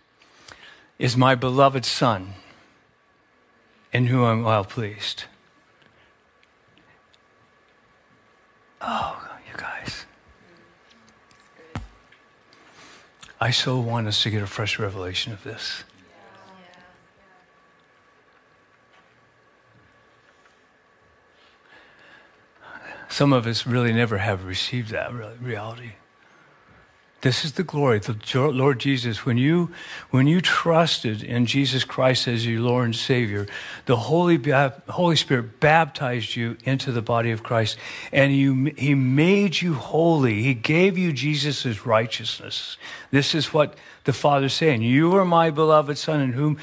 is 0.98 1.16
my 1.16 1.34
beloved 1.34 1.84
Son, 1.84 2.34
in 3.92 4.06
whom 4.06 4.24
I'm 4.24 4.42
well 4.42 4.64
pleased. 4.64 5.24
Oh, 8.80 9.38
you 9.46 9.56
guys. 9.56 10.06
I 13.40 13.50
so 13.50 13.78
want 13.78 14.08
us 14.08 14.22
to 14.22 14.30
get 14.30 14.42
a 14.42 14.46
fresh 14.46 14.78
revelation 14.78 15.32
of 15.32 15.44
this. 15.44 15.84
Some 23.08 23.32
of 23.32 23.46
us 23.46 23.66
really 23.66 23.92
never 23.92 24.18
have 24.18 24.44
received 24.44 24.90
that 24.90 25.12
reality. 25.40 25.92
This 27.20 27.44
is 27.44 27.54
the 27.54 27.64
glory, 27.64 27.98
the 27.98 28.16
Lord 28.34 28.78
Jesus. 28.78 29.26
When 29.26 29.38
you, 29.38 29.72
when 30.10 30.28
you 30.28 30.40
trusted 30.40 31.20
in 31.20 31.46
Jesus 31.46 31.82
Christ 31.82 32.28
as 32.28 32.46
your 32.46 32.60
Lord 32.60 32.84
and 32.84 32.96
Savior, 32.96 33.48
the 33.86 33.96
Holy, 33.96 34.38
Holy 34.88 35.16
Spirit 35.16 35.58
baptized 35.58 36.36
you 36.36 36.56
into 36.62 36.92
the 36.92 37.02
body 37.02 37.32
of 37.32 37.42
Christ, 37.42 37.76
and 38.12 38.36
you, 38.36 38.72
He 38.76 38.94
made 38.94 39.60
you 39.60 39.74
holy. 39.74 40.44
He 40.44 40.54
gave 40.54 40.96
you 40.96 41.12
Jesus' 41.12 41.84
righteousness. 41.84 42.76
This 43.10 43.34
is 43.34 43.52
what 43.52 43.74
the 44.04 44.12
Father's 44.12 44.54
saying. 44.54 44.82
You 44.82 45.16
are 45.16 45.24
my 45.24 45.50
beloved 45.50 45.98
Son, 45.98 46.20
in 46.20 46.34
whom 46.34 46.56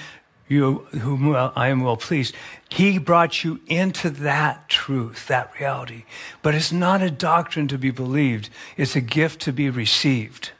you, 0.47 0.85
whom 1.01 1.35
I 1.35 1.67
am 1.67 1.83
well 1.83 1.97
pleased. 1.97 2.33
He 2.75 2.97
brought 2.97 3.41
you 3.45 3.61
into 3.67 4.09
that 4.09 4.67
truth, 4.67 5.27
that 5.27 5.49
reality. 5.57 6.03
But 6.41 6.55
it's 6.55 6.73
not 6.73 7.01
a 7.01 7.09
doctrine 7.09 7.69
to 7.69 7.77
be 7.77 7.89
believed, 7.89 8.49
it's 8.75 8.97
a 8.97 9.01
gift 9.01 9.39
to 9.43 9.53
be 9.53 9.69
received. 9.69 10.51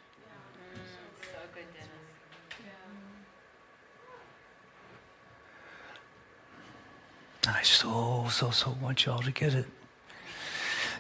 And 7.45 7.57
I 7.57 7.63
so, 7.63 8.27
so, 8.31 8.49
so 8.49 8.77
want 8.81 9.05
y'all 9.05 9.19
to 9.19 9.31
get 9.31 9.53
it. 9.53 9.65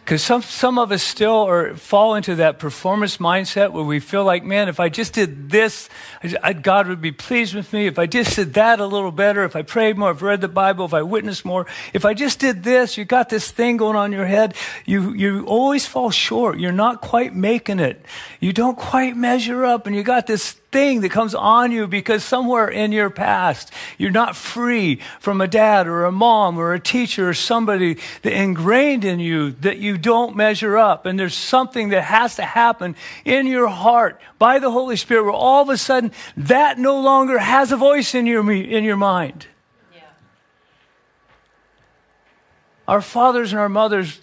Because 0.05 0.21
some, 0.21 0.43
some 0.43 0.77
of 0.77 0.91
us 0.91 1.01
still 1.01 1.47
are, 1.47 1.73
fall 1.73 2.13
into 2.13 2.35
that 2.35 2.59
performance 2.59 3.17
mindset 3.17 3.71
where 3.71 3.83
we 3.83 3.99
feel 3.99 4.23
like, 4.23 4.43
man, 4.43 4.69
if 4.69 4.79
I 4.79 4.87
just 4.87 5.13
did 5.13 5.49
this, 5.49 5.89
I, 6.43 6.53
God 6.53 6.87
would 6.87 7.01
be 7.01 7.11
pleased 7.11 7.55
with 7.55 7.73
me. 7.73 7.87
If 7.87 7.97
I 7.97 8.05
just 8.05 8.35
did 8.35 8.53
that 8.53 8.79
a 8.79 8.85
little 8.85 9.11
better, 9.11 9.43
if 9.45 9.55
I 9.55 9.63
prayed 9.63 9.97
more, 9.97 10.11
if 10.11 10.21
I 10.21 10.27
read 10.27 10.41
the 10.41 10.47
Bible, 10.47 10.85
if 10.85 10.93
I 10.93 11.01
witnessed 11.01 11.43
more, 11.43 11.65
if 11.91 12.05
I 12.05 12.13
just 12.13 12.37
did 12.37 12.61
this, 12.61 12.99
you 12.99 13.03
got 13.03 13.29
this 13.29 13.49
thing 13.49 13.77
going 13.77 13.95
on 13.95 14.13
in 14.13 14.17
your 14.19 14.27
head, 14.27 14.53
you, 14.85 15.11
you 15.13 15.43
always 15.47 15.87
fall 15.87 16.11
short. 16.11 16.59
You're 16.59 16.71
not 16.71 17.01
quite 17.01 17.33
making 17.33 17.79
it. 17.79 18.05
You 18.39 18.53
don't 18.53 18.77
quite 18.77 19.17
measure 19.17 19.65
up, 19.65 19.87
and 19.87 19.95
you 19.95 20.03
got 20.03 20.27
this 20.27 20.55
thing 20.75 20.99
that 20.99 21.09
comes 21.09 21.33
on 21.33 21.71
you 21.71 21.87
because 21.87 22.21
somewhere 22.21 22.67
in 22.67 22.91
your 22.91 23.09
past 23.09 23.71
you're 23.97 24.11
not 24.11 24.35
free 24.35 24.99
from 25.21 25.39
a 25.39 25.47
dad 25.47 25.87
or 25.87 26.03
a 26.03 26.11
mom 26.11 26.57
or 26.57 26.73
a 26.73 26.79
teacher 26.81 27.29
or 27.29 27.33
somebody 27.33 27.95
that 28.23 28.33
ingrained 28.33 29.05
in 29.05 29.17
you 29.17 29.51
that 29.51 29.77
you 29.77 29.97
don't 29.97 30.35
measure 30.35 30.77
up. 30.77 31.05
And 31.05 31.17
there's 31.17 31.33
something 31.33 31.89
that 31.89 32.01
has 32.01 32.35
to 32.35 32.43
happen 32.43 32.97
in 33.23 33.47
your 33.47 33.69
heart 33.69 34.19
by 34.37 34.59
the 34.59 34.69
Holy 34.69 34.97
Spirit 34.97 35.23
where 35.23 35.31
all 35.31 35.61
of 35.61 35.69
a 35.69 35.77
sudden 35.77 36.11
that 36.35 36.77
no 36.77 36.99
longer 36.99 37.39
has 37.39 37.71
a 37.71 37.77
voice 37.77 38.13
in 38.13 38.25
your, 38.25 38.51
in 38.51 38.83
your 38.83 38.97
mind. 38.97 39.47
Yeah. 39.93 40.01
Our 42.85 43.01
fathers 43.01 43.53
and 43.53 43.61
our 43.61 43.69
mothers 43.69 44.19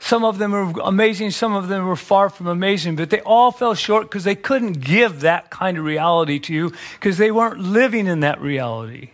some 0.00 0.24
of 0.24 0.38
them 0.38 0.52
were 0.52 0.72
amazing, 0.82 1.30
some 1.30 1.54
of 1.54 1.68
them 1.68 1.86
were 1.86 1.96
far 1.96 2.28
from 2.28 2.46
amazing, 2.46 2.96
but 2.96 3.10
they 3.10 3.20
all 3.20 3.50
fell 3.50 3.74
short 3.74 4.04
because 4.04 4.24
they 4.24 4.34
couldn't 4.34 4.80
give 4.80 5.20
that 5.20 5.50
kind 5.50 5.78
of 5.78 5.84
reality 5.84 6.38
to 6.40 6.54
you 6.54 6.72
because 6.94 7.18
they 7.18 7.30
weren't 7.30 7.60
living 7.60 8.06
in 8.06 8.20
that 8.20 8.40
reality. 8.40 9.10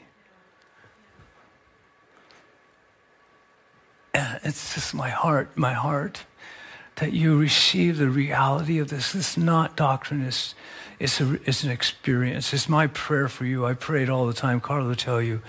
And 4.14 4.40
it's 4.44 4.74
just 4.74 4.94
my 4.94 5.08
heart, 5.08 5.56
my 5.56 5.72
heart, 5.72 6.24
that 6.96 7.12
you 7.12 7.38
receive 7.38 7.96
the 7.96 8.10
reality 8.10 8.78
of 8.78 8.88
this. 8.88 9.14
It's 9.14 9.36
not 9.36 9.76
doctrine, 9.76 10.22
it's, 10.22 10.54
it's, 10.98 11.20
a, 11.20 11.34
it's 11.44 11.64
an 11.64 11.70
experience. 11.70 12.52
It's 12.52 12.68
my 12.68 12.86
prayer 12.88 13.28
for 13.28 13.44
you. 13.44 13.64
I 13.64 13.74
pray 13.74 14.02
it 14.02 14.10
all 14.10 14.26
the 14.26 14.34
time. 14.34 14.60
Carla 14.60 14.88
will 14.88 14.94
tell 14.94 15.22
you, 15.22 15.40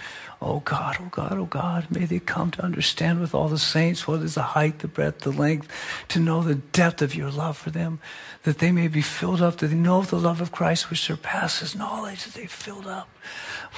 Oh 0.46 0.60
God, 0.60 0.98
oh 1.00 1.08
God, 1.10 1.38
oh 1.38 1.46
God, 1.46 1.90
may 1.90 2.04
they 2.04 2.20
come 2.20 2.52
to 2.52 2.66
understand 2.66 3.22
with 3.22 3.34
all 3.34 3.48
the 3.48 3.58
saints 3.58 4.06
what 4.06 4.20
is 4.20 4.36
the 4.36 4.42
height, 4.42 4.80
the 4.80 4.90
breadth, 4.90 5.22
the 5.22 5.32
length, 5.32 5.70
to 6.10 6.20
know 6.20 6.44
the 6.44 6.56
depth 6.56 7.02
of 7.02 7.16
your 7.16 7.32
love 7.32 7.58
for 7.58 7.70
them, 7.70 8.02
that 8.44 8.58
they 8.58 8.70
may 8.70 8.90
be 8.90 9.02
filled 9.02 9.42
up, 9.42 9.56
that 9.58 9.68
they 9.68 9.76
know 9.76 10.02
the 10.02 10.18
love 10.18 10.42
of 10.42 10.52
Christ 10.52 10.90
which 10.90 11.00
surpasses 11.00 11.78
knowledge, 11.78 12.26
that 12.26 12.34
they 12.34 12.46
filled 12.46 12.88
up 12.88 13.08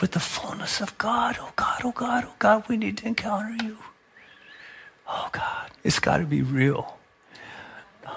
with 0.01 0.13
the 0.13 0.19
fullness 0.19 0.81
of 0.81 0.97
God. 0.97 1.37
Oh 1.39 1.53
God, 1.55 1.81
oh 1.83 1.91
God, 1.91 2.23
oh 2.27 2.33
God, 2.39 2.63
we 2.67 2.77
need 2.77 2.97
to 2.97 3.07
encounter 3.07 3.63
you. 3.63 3.77
Oh 5.07 5.29
God, 5.31 5.69
it's 5.83 5.99
got 5.99 6.17
to 6.17 6.25
be 6.25 6.41
real. 6.41 6.97
Um, 8.07 8.15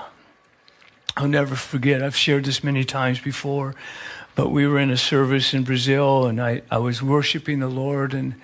I'll 1.19 1.29
never 1.29 1.55
forget, 1.55 2.03
I've 2.03 2.17
shared 2.17 2.47
this 2.47 2.65
many 2.65 2.85
times 2.85 3.21
before. 3.21 3.75
But 4.39 4.53
we 4.53 4.69
were 4.69 4.79
in 4.79 4.93
a 4.93 4.97
service 4.97 5.53
in 5.53 5.65
Brazil, 5.65 6.27
and 6.27 6.41
I, 6.41 6.63
I 6.71 6.79
was 6.79 7.03
worshiping 7.03 7.59
the 7.59 7.67
Lord, 7.67 8.15
and 8.15 8.37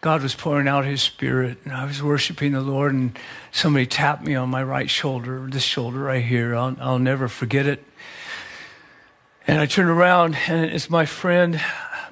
God 0.00 0.22
was 0.22 0.32
pouring 0.32 0.68
out 0.68 0.84
His 0.84 1.02
Spirit, 1.02 1.58
and 1.64 1.74
I 1.74 1.86
was 1.86 2.00
worshiping 2.00 2.52
the 2.52 2.60
Lord, 2.60 2.94
and 2.94 3.18
somebody 3.50 3.84
tapped 3.84 4.24
me 4.24 4.36
on 4.36 4.48
my 4.48 4.62
right 4.62 4.88
shoulder, 4.88 5.48
this 5.50 5.64
shoulder 5.64 5.98
right 5.98 6.24
here. 6.24 6.54
I'll, 6.54 6.76
I'll 6.78 7.00
never 7.00 7.26
forget 7.26 7.66
it. 7.66 7.84
And 9.44 9.58
I 9.60 9.66
turned 9.66 9.90
around, 9.90 10.36
and 10.46 10.66
it's 10.66 10.88
my 10.88 11.04
friend, 11.04 11.60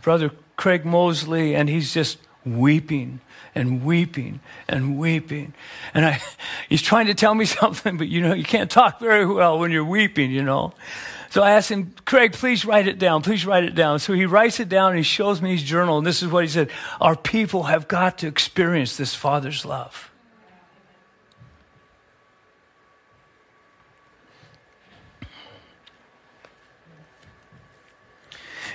Brother 0.02 0.32
Craig 0.56 0.84
Mosley, 0.84 1.54
and 1.54 1.68
he's 1.68 1.94
just 1.94 2.18
weeping 2.44 3.20
and 3.54 3.84
weeping 3.84 4.40
and 4.68 4.98
weeping. 4.98 5.54
And 5.94 6.06
I, 6.06 6.20
he's 6.68 6.82
trying 6.82 7.06
to 7.06 7.14
tell 7.14 7.36
me 7.36 7.44
something, 7.60 7.98
but 7.98 8.08
you 8.08 8.20
know, 8.20 8.34
you 8.34 8.42
can't 8.42 8.68
talk 8.68 8.98
very 8.98 9.24
well 9.24 9.60
when 9.60 9.70
you're 9.70 9.84
weeping, 9.84 10.32
you 10.32 10.42
know. 10.42 10.72
So 11.30 11.42
I 11.42 11.50
asked 11.52 11.70
him, 11.70 11.94
Craig, 12.04 12.32
please 12.32 12.64
write 12.64 12.88
it 12.88 12.98
down. 12.98 13.22
Please 13.22 13.44
write 13.44 13.64
it 13.64 13.74
down. 13.74 13.98
So 13.98 14.14
he 14.14 14.24
writes 14.24 14.60
it 14.60 14.68
down 14.68 14.90
and 14.90 14.98
he 14.98 15.02
shows 15.02 15.42
me 15.42 15.52
his 15.52 15.62
journal. 15.62 15.98
And 15.98 16.06
this 16.06 16.22
is 16.22 16.30
what 16.30 16.44
he 16.44 16.48
said 16.48 16.70
Our 17.00 17.16
people 17.16 17.64
have 17.64 17.86
got 17.86 18.18
to 18.18 18.26
experience 18.26 18.96
this 18.96 19.14
Father's 19.14 19.64
love. 19.64 20.10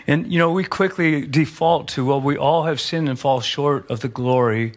And, 0.06 0.32
you 0.32 0.38
know, 0.38 0.52
we 0.52 0.66
quickly 0.66 1.26
default 1.26 1.88
to, 1.89 2.06
well, 2.06 2.20
we 2.20 2.36
all 2.36 2.63
have 2.63 2.82
sinned 2.82 3.08
and 3.08 3.18
fall 3.18 3.39
short 3.39 3.89
of 3.89 4.02
the 4.02 4.10
glory 4.10 4.74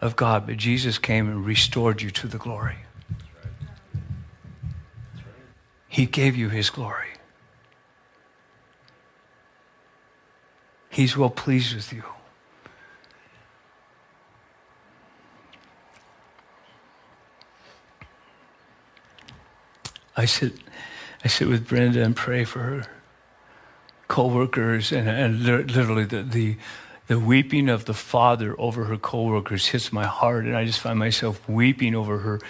of 0.00 0.16
God, 0.16 0.46
but 0.46 0.56
Jesus 0.56 0.98
came 0.98 1.28
and 1.28 1.46
restored 1.46 2.02
you 2.02 2.10
to 2.10 2.26
the 2.26 2.38
glory. 2.38 2.78
He 5.88 6.06
gave 6.06 6.34
you 6.34 6.48
his 6.48 6.70
glory. 6.70 7.13
He's 10.94 11.16
well 11.16 11.28
pleased 11.28 11.74
with 11.74 11.92
you. 11.92 12.04
I 20.16 20.24
sit, 20.24 20.52
I 21.24 21.26
sit 21.26 21.48
with 21.48 21.66
Brenda 21.66 22.00
and 22.00 22.14
pray 22.14 22.44
for 22.44 22.60
her 22.60 22.86
co-workers, 24.06 24.92
and, 24.92 25.08
and 25.08 25.42
literally 25.42 26.04
the, 26.04 26.22
the, 26.22 26.58
the 27.08 27.18
weeping 27.18 27.68
of 27.68 27.86
the 27.86 27.94
father 27.94 28.54
over 28.56 28.84
her 28.84 28.96
co-workers 28.96 29.66
hits 29.66 29.92
my 29.92 30.06
heart, 30.06 30.44
and 30.44 30.56
I 30.56 30.64
just 30.64 30.78
find 30.78 30.96
myself 30.96 31.48
weeping 31.48 31.96
over 31.96 32.18
her 32.18 32.40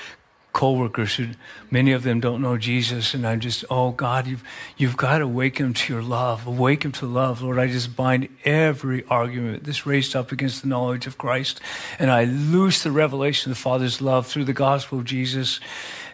coworkers 0.54 1.16
who 1.16 1.26
many 1.68 1.90
of 1.90 2.04
them 2.04 2.20
don't 2.20 2.40
know 2.40 2.56
Jesus 2.56 3.12
and 3.12 3.26
I'm 3.26 3.40
just 3.40 3.64
oh 3.70 3.90
God 3.90 4.28
you've 4.28 4.44
you've 4.76 4.96
got 4.96 5.18
to 5.18 5.26
wake 5.26 5.58
them 5.58 5.74
to 5.74 5.92
your 5.92 6.02
love. 6.02 6.46
Awake 6.46 6.82
them 6.82 6.92
to 6.92 7.06
love 7.06 7.42
Lord. 7.42 7.58
I 7.58 7.66
just 7.66 7.94
bind 7.96 8.28
every 8.44 9.04
argument 9.10 9.64
that's 9.64 9.84
raised 9.84 10.14
up 10.14 10.30
against 10.30 10.62
the 10.62 10.68
knowledge 10.68 11.08
of 11.08 11.18
Christ 11.18 11.60
and 11.98 12.08
I 12.08 12.24
loose 12.24 12.84
the 12.84 12.92
revelation 12.92 13.50
of 13.50 13.58
the 13.58 13.62
Father's 13.62 14.00
love 14.00 14.28
through 14.28 14.44
the 14.44 14.52
gospel 14.54 15.00
of 15.00 15.04
Jesus. 15.04 15.58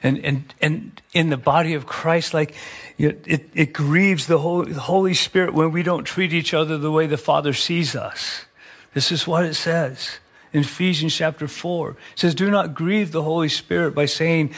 And 0.02 0.18
and 0.24 0.54
and 0.62 1.02
in 1.12 1.28
the 1.28 1.36
body 1.36 1.74
of 1.74 1.84
Christ 1.84 2.32
like 2.32 2.54
it, 2.96 3.22
it, 3.26 3.50
it 3.54 3.72
grieves 3.74 4.26
the 4.26 4.38
Holy, 4.38 4.72
the 4.72 4.80
Holy 4.80 5.14
Spirit 5.14 5.52
when 5.52 5.70
we 5.70 5.82
don't 5.82 6.04
treat 6.04 6.32
each 6.32 6.54
other 6.54 6.78
the 6.78 6.90
way 6.90 7.06
the 7.06 7.18
Father 7.18 7.52
sees 7.52 7.94
us. 7.94 8.46
This 8.94 9.12
is 9.12 9.26
what 9.26 9.44
it 9.44 9.54
says 9.54 10.18
in 10.52 10.60
Ephesians 10.60 11.14
chapter 11.14 11.48
4. 11.48 11.90
It 11.90 11.96
says, 12.16 12.34
Do 12.34 12.50
not 12.50 12.74
grieve 12.74 13.12
the 13.12 13.22
Holy 13.22 13.48
Spirit 13.48 13.94
by 13.94 14.06
saying 14.06 14.54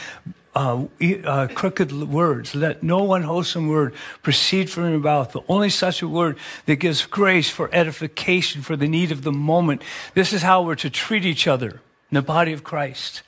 uh, 0.55 0.85
uh, 1.23 1.47
crooked 1.53 1.91
words. 1.91 2.53
Let 2.53 2.83
no 2.83 3.03
one 3.03 3.23
wholesome 3.23 3.67
word 3.67 3.93
proceed 4.21 4.69
from 4.69 4.89
your 4.89 4.99
mouth, 4.99 5.33
but 5.33 5.43
only 5.47 5.69
such 5.69 6.01
a 6.01 6.07
word 6.07 6.37
that 6.65 6.75
gives 6.77 7.05
grace 7.05 7.49
for 7.49 7.69
edification 7.73 8.61
for 8.61 8.75
the 8.75 8.87
need 8.87 9.11
of 9.11 9.23
the 9.23 9.31
moment. 9.31 9.81
This 10.13 10.33
is 10.33 10.41
how 10.41 10.61
we're 10.61 10.75
to 10.75 10.89
treat 10.89 11.25
each 11.25 11.47
other 11.47 11.81
in 12.11 12.15
the 12.15 12.21
body 12.21 12.53
of 12.53 12.63
Christ. 12.63 13.23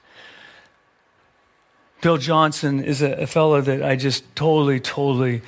Bill 2.02 2.18
Johnson 2.18 2.84
is 2.84 3.02
a, 3.02 3.14
a 3.14 3.28
fellow 3.28 3.62
that 3.62 3.82
I 3.82 3.96
just 3.96 4.36
totally, 4.36 4.80
totally 4.80 5.42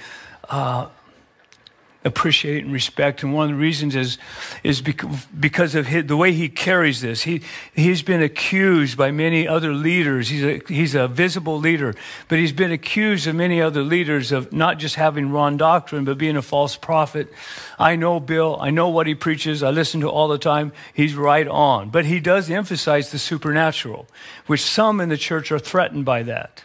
uh, 0.49 0.87
appreciate 2.07 2.63
and 2.63 2.73
respect. 2.73 3.21
And 3.21 3.33
one 3.33 3.51
of 3.51 3.55
the 3.55 3.61
reasons 3.61 3.95
is, 3.95 4.17
is 4.63 4.81
because 4.81 5.75
of 5.75 5.85
his, 5.85 6.05
the 6.05 6.17
way 6.17 6.33
he 6.33 6.49
carries 6.49 7.01
this. 7.01 7.21
He, 7.21 7.41
he's 7.75 8.01
been 8.01 8.23
accused 8.23 8.97
by 8.97 9.11
many 9.11 9.47
other 9.47 9.73
leaders. 9.73 10.29
He's 10.29 10.43
a, 10.43 10.61
he's 10.67 10.95
a 10.95 11.07
visible 11.07 11.59
leader, 11.59 11.93
but 12.27 12.39
he's 12.39 12.51
been 12.51 12.71
accused 12.71 13.27
of 13.27 13.35
many 13.35 13.61
other 13.61 13.83
leaders 13.83 14.31
of 14.31 14.51
not 14.51 14.79
just 14.79 14.95
having 14.95 15.31
wrong 15.31 15.57
doctrine, 15.57 16.05
but 16.05 16.17
being 16.17 16.37
a 16.37 16.41
false 16.41 16.75
prophet. 16.75 17.31
I 17.77 17.95
know 17.95 18.19
Bill. 18.19 18.57
I 18.59 18.71
know 18.71 18.89
what 18.89 19.05
he 19.05 19.15
preaches. 19.15 19.61
I 19.61 19.69
listen 19.69 20.01
to 20.01 20.09
all 20.09 20.27
the 20.27 20.37
time. 20.37 20.71
He's 20.93 21.15
right 21.15 21.47
on. 21.47 21.89
But 21.89 22.05
he 22.05 22.19
does 22.19 22.49
emphasize 22.49 23.11
the 23.11 23.19
supernatural, 23.19 24.07
which 24.47 24.61
some 24.63 24.99
in 24.99 25.09
the 25.09 25.17
church 25.17 25.51
are 25.51 25.59
threatened 25.59 26.05
by 26.05 26.23
that. 26.23 26.63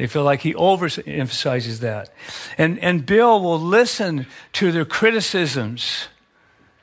They 0.00 0.06
feel 0.06 0.24
like 0.24 0.40
he 0.40 0.54
overemphasizes 0.54 1.80
that. 1.80 2.08
And, 2.56 2.78
and 2.78 3.04
Bill 3.04 3.38
will 3.38 3.60
listen 3.60 4.26
to 4.54 4.72
their 4.72 4.86
criticisms, 4.86 6.08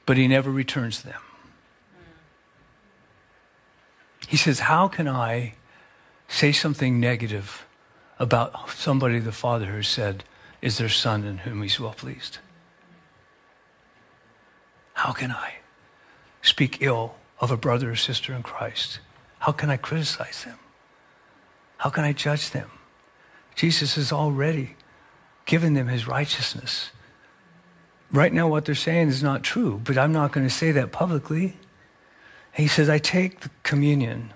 but 0.05 0.17
he 0.17 0.27
never 0.27 0.51
returns 0.51 1.01
them. 1.01 1.19
He 4.27 4.37
says, 4.37 4.59
How 4.59 4.87
can 4.87 5.07
I 5.07 5.55
say 6.27 6.51
something 6.51 6.99
negative 6.99 7.65
about 8.19 8.69
somebody 8.69 9.17
the 9.17 9.31
Father 9.31 9.71
has 9.71 9.87
said 9.87 10.23
is 10.61 10.77
their 10.77 10.87
Son 10.87 11.23
in 11.23 11.39
whom 11.39 11.63
he's 11.63 11.79
well 11.79 11.93
pleased? 11.93 12.37
How 14.93 15.11
can 15.11 15.31
I? 15.31 15.55
speak 16.43 16.77
ill 16.81 17.15
of 17.39 17.49
a 17.49 17.57
brother 17.57 17.89
or 17.89 17.95
sister 17.95 18.31
in 18.35 18.43
Christ? 18.43 18.99
How 19.39 19.53
can 19.53 19.71
I 19.71 19.77
criticize 19.77 20.43
them? 20.43 20.59
How 21.77 21.89
can 21.89 22.03
I 22.03 22.13
judge 22.13 22.51
them? 22.51 22.69
Jesus 23.57 23.95
has 23.95 24.11
already 24.11 24.75
given 25.45 25.73
them 25.73 25.87
his 25.87 26.07
righteousness. 26.07 26.91
Right 28.11 28.31
now, 28.31 28.47
what 28.47 28.65
they're 28.65 28.75
saying 28.75 29.09
is 29.09 29.23
not 29.23 29.43
true, 29.43 29.81
but 29.83 29.97
I'm 29.97 30.13
not 30.13 30.31
going 30.31 30.47
to 30.47 30.53
say 30.53 30.71
that 30.71 30.91
publicly. 30.91 31.57
He 32.53 32.67
says, 32.67 32.87
I 32.87 32.99
take 32.99 33.41
the 33.41 33.49
communion 33.63 34.31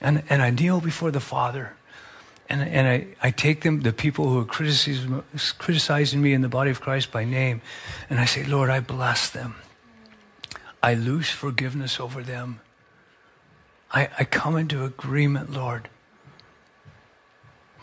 and, 0.00 0.22
and 0.30 0.42
I 0.42 0.50
kneel 0.50 0.80
before 0.80 1.10
the 1.10 1.20
Father. 1.20 1.76
And, 2.48 2.62
and 2.62 2.86
I, 2.86 3.06
I 3.20 3.32
take 3.32 3.62
them, 3.62 3.80
the 3.80 3.92
people 3.92 4.28
who 4.28 4.38
are 4.38 4.44
criticizing, 4.44 6.22
me 6.22 6.32
in 6.32 6.42
the 6.42 6.48
body 6.48 6.70
of 6.70 6.80
Christ 6.80 7.10
by 7.10 7.24
name, 7.24 7.60
and 8.08 8.20
I 8.20 8.26
say, 8.26 8.44
Lord, 8.44 8.70
I 8.70 8.78
bless 8.78 9.28
them. 9.28 9.56
I 10.80 10.94
loose 10.94 11.30
forgiveness 11.30 11.98
over 11.98 12.22
them. 12.22 12.60
I, 13.90 14.08
I 14.20 14.24
come 14.24 14.56
into 14.56 14.84
agreement, 14.84 15.50
Lord, 15.52 15.88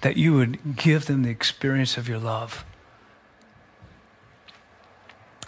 that 0.03 0.17
you 0.17 0.33
would 0.33 0.75
give 0.75 1.05
them 1.05 1.23
the 1.23 1.29
experience 1.29 1.97
of 1.97 2.09
your 2.09 2.19
love. 2.19 2.65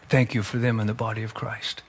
Thank 0.08 0.34
you 0.34 0.44
for 0.44 0.58
them 0.58 0.80
in 0.80 0.88
the 0.88 0.94
body 0.94 1.24
of 1.24 1.34
Christ. 1.34 1.84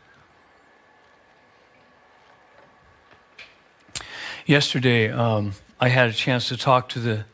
Yesterday, 4.46 5.08
um, 5.10 5.52
I 5.80 5.88
had 5.88 6.08
a 6.08 6.12
chance 6.12 6.48
to 6.48 6.56
talk 6.56 6.88
to 6.90 6.98
the 6.98 7.24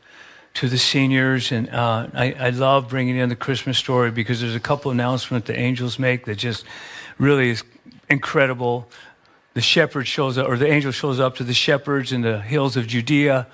to 0.54 0.68
the 0.68 0.76
seniors, 0.76 1.50
and 1.50 1.70
uh, 1.70 2.08
I, 2.12 2.32
I, 2.34 2.50
love 2.50 2.90
bringing 2.90 3.16
in 3.16 3.30
the 3.30 3.36
Christmas 3.36 3.78
story 3.78 4.10
because 4.10 4.42
there's 4.42 4.54
a 4.54 4.60
couple 4.60 4.90
announcements 4.90 5.46
the 5.46 5.58
angels 5.58 5.98
make 5.98 6.26
that 6.26 6.36
just 6.36 6.66
really 7.16 7.48
is 7.48 7.64
incredible. 8.10 8.86
The 9.54 9.62
shepherd 9.62 10.06
shows 10.06 10.36
up, 10.36 10.46
or 10.46 10.58
the 10.58 10.70
angel 10.70 10.92
shows 10.92 11.18
up 11.18 11.36
to 11.36 11.44
the 11.44 11.54
shepherds 11.54 12.12
in 12.12 12.20
the 12.20 12.42
hills 12.42 12.76
of 12.76 12.86
Judea, 12.86 13.46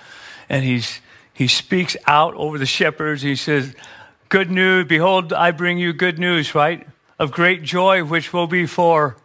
and 0.49 0.65
he's 0.65 1.01
he 1.39 1.47
speaks 1.47 1.97
out 2.09 2.35
over 2.35 2.59
the 2.59 2.67
shepherds. 2.67 3.23
He 3.23 3.37
says, 3.37 3.73
"Good 4.29 4.51
news! 4.51 4.87
Behold, 4.89 5.33
I 5.33 5.53
bring 5.53 5.79
you 5.79 5.93
good 5.93 6.19
news, 6.19 6.53
right? 6.53 6.85
Of 7.17 7.31
great 7.31 7.63
joy, 7.63 8.03
which 8.03 8.33
will 8.33 8.49
be 8.49 8.67
for 8.67 9.17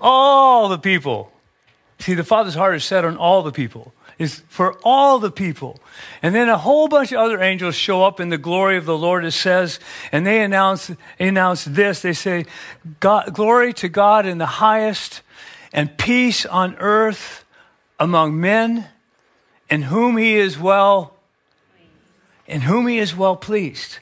all 0.00 0.68
the 0.68 0.78
people." 0.78 1.32
See, 1.98 2.14
the 2.14 2.22
Father's 2.22 2.54
heart 2.54 2.76
is 2.76 2.84
set 2.84 3.04
on 3.04 3.16
all 3.16 3.42
the 3.42 3.50
people 3.50 3.92
is 4.18 4.42
for 4.48 4.78
all 4.84 5.18
the 5.18 5.30
people. 5.30 5.80
And 6.22 6.34
then 6.34 6.48
a 6.48 6.58
whole 6.58 6.86
bunch 6.88 7.12
of 7.12 7.18
other 7.18 7.42
angels 7.42 7.74
show 7.74 8.04
up 8.04 8.20
in 8.20 8.28
the 8.28 8.38
glory 8.38 8.76
of 8.76 8.84
the 8.84 8.96
Lord, 8.96 9.24
it 9.24 9.32
says, 9.32 9.80
and 10.12 10.24
they 10.24 10.40
announce, 10.42 10.90
announce 11.18 11.64
this. 11.64 12.02
They 12.02 12.12
say, 12.12 12.46
Glory 13.00 13.72
to 13.74 13.88
God 13.88 14.26
in 14.26 14.38
the 14.38 14.46
highest, 14.46 15.22
and 15.72 15.96
peace 15.98 16.46
on 16.46 16.76
earth 16.76 17.44
among 17.98 18.40
men, 18.40 18.86
in 19.70 19.82
whom 19.82 20.16
he 20.16 20.34
is 20.34 20.58
well, 20.58 21.14
in 22.46 22.62
whom 22.62 22.86
he 22.86 22.98
is 22.98 23.16
well 23.16 23.36
pleased. 23.36 23.98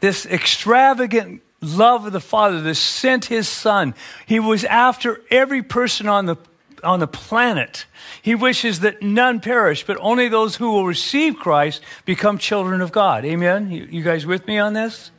This 0.00 0.26
extravagant 0.26 1.42
love 1.60 2.06
of 2.06 2.12
the 2.12 2.20
Father 2.20 2.60
that 2.62 2.74
sent 2.74 3.26
his 3.26 3.48
Son. 3.48 3.94
He 4.26 4.40
was 4.40 4.64
after 4.64 5.20
every 5.30 5.62
person 5.62 6.08
on 6.08 6.26
the 6.26 6.36
on 6.82 7.00
the 7.00 7.06
planet. 7.06 7.84
He 8.22 8.34
wishes 8.34 8.80
that 8.80 9.02
none 9.02 9.40
perish, 9.40 9.84
but 9.84 9.98
only 10.00 10.28
those 10.28 10.56
who 10.56 10.72
will 10.72 10.86
receive 10.86 11.36
Christ 11.36 11.82
become 12.06 12.38
children 12.38 12.80
of 12.80 12.92
God. 12.92 13.24
Amen. 13.24 13.70
You, 13.70 13.86
you 13.90 14.02
guys 14.02 14.24
with 14.24 14.46
me 14.46 14.58
on 14.58 14.72
this? 14.72 15.10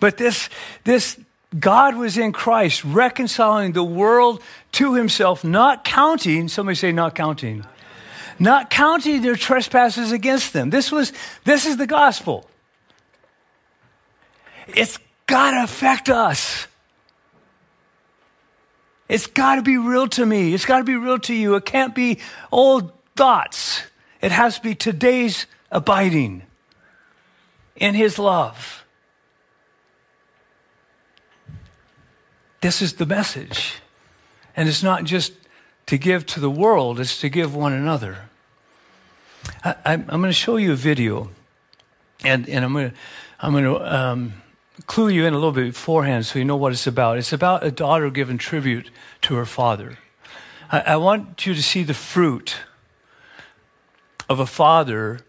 But 0.00 0.16
this, 0.16 0.48
this 0.84 1.18
God 1.58 1.96
was 1.96 2.16
in 2.16 2.32
Christ, 2.32 2.84
reconciling 2.84 3.72
the 3.72 3.84
world 3.84 4.42
to 4.72 4.94
himself, 4.94 5.44
not 5.44 5.84
counting, 5.84 6.48
somebody 6.48 6.76
say 6.76 6.92
not 6.92 7.14
counting, 7.14 7.64
not 8.38 8.70
counting 8.70 9.22
their 9.22 9.36
trespasses 9.36 10.12
against 10.12 10.52
them. 10.52 10.70
This 10.70 10.90
was, 10.92 11.12
this 11.44 11.66
is 11.66 11.76
the 11.76 11.86
gospel. 11.86 12.48
It's 14.68 14.98
got 15.26 15.52
to 15.52 15.64
affect 15.64 16.08
us. 16.08 16.66
It's 19.08 19.26
got 19.26 19.56
to 19.56 19.62
be 19.62 19.76
real 19.76 20.08
to 20.08 20.24
me. 20.24 20.54
It's 20.54 20.64
got 20.64 20.78
to 20.78 20.84
be 20.84 20.96
real 20.96 21.18
to 21.20 21.34
you. 21.34 21.54
It 21.56 21.64
can't 21.64 21.94
be 21.94 22.18
old 22.50 22.92
thoughts. 23.16 23.82
It 24.22 24.32
has 24.32 24.56
to 24.56 24.62
be 24.62 24.74
today's 24.74 25.46
abiding 25.70 26.42
in 27.76 27.94
His 27.94 28.18
love. 28.18 28.84
This 32.62 32.80
is 32.80 32.94
the 32.94 33.06
message. 33.06 33.74
And 34.56 34.68
it's 34.68 34.82
not 34.82 35.04
just 35.04 35.32
to 35.86 35.98
give 35.98 36.26
to 36.26 36.40
the 36.40 36.50
world, 36.50 37.00
is 37.00 37.18
to 37.18 37.28
give 37.28 37.54
one 37.54 37.72
another. 37.72 38.28
I, 39.64 39.94
am 39.94 40.06
going 40.06 40.22
to 40.22 40.32
show 40.32 40.56
you 40.56 40.72
a 40.72 40.76
video, 40.76 41.30
and, 42.24 42.48
and 42.48 42.64
I'm 42.64 42.72
going 42.72 42.90
to, 42.90 42.96
I'm 43.40 43.52
going 43.52 43.64
to 43.64 43.94
um, 43.94 44.32
clue 44.86 45.08
you 45.08 45.26
in 45.26 45.32
a 45.32 45.36
little 45.36 45.52
bit 45.52 45.66
beforehand 45.66 46.26
so 46.26 46.38
you 46.38 46.44
know 46.44 46.56
what 46.56 46.72
it's 46.72 46.86
about. 46.86 47.18
It's 47.18 47.32
about 47.32 47.64
a 47.64 47.70
daughter 47.70 48.10
giving 48.10 48.38
tribute 48.38 48.90
to 49.22 49.34
her 49.34 49.46
father. 49.46 49.98
I, 50.70 50.80
I 50.80 50.96
want 50.96 51.46
you 51.46 51.54
to 51.54 51.62
see 51.62 51.82
the 51.82 51.94
fruit 51.94 52.56
of 54.28 54.40
a 54.40 54.46
father 54.46 55.20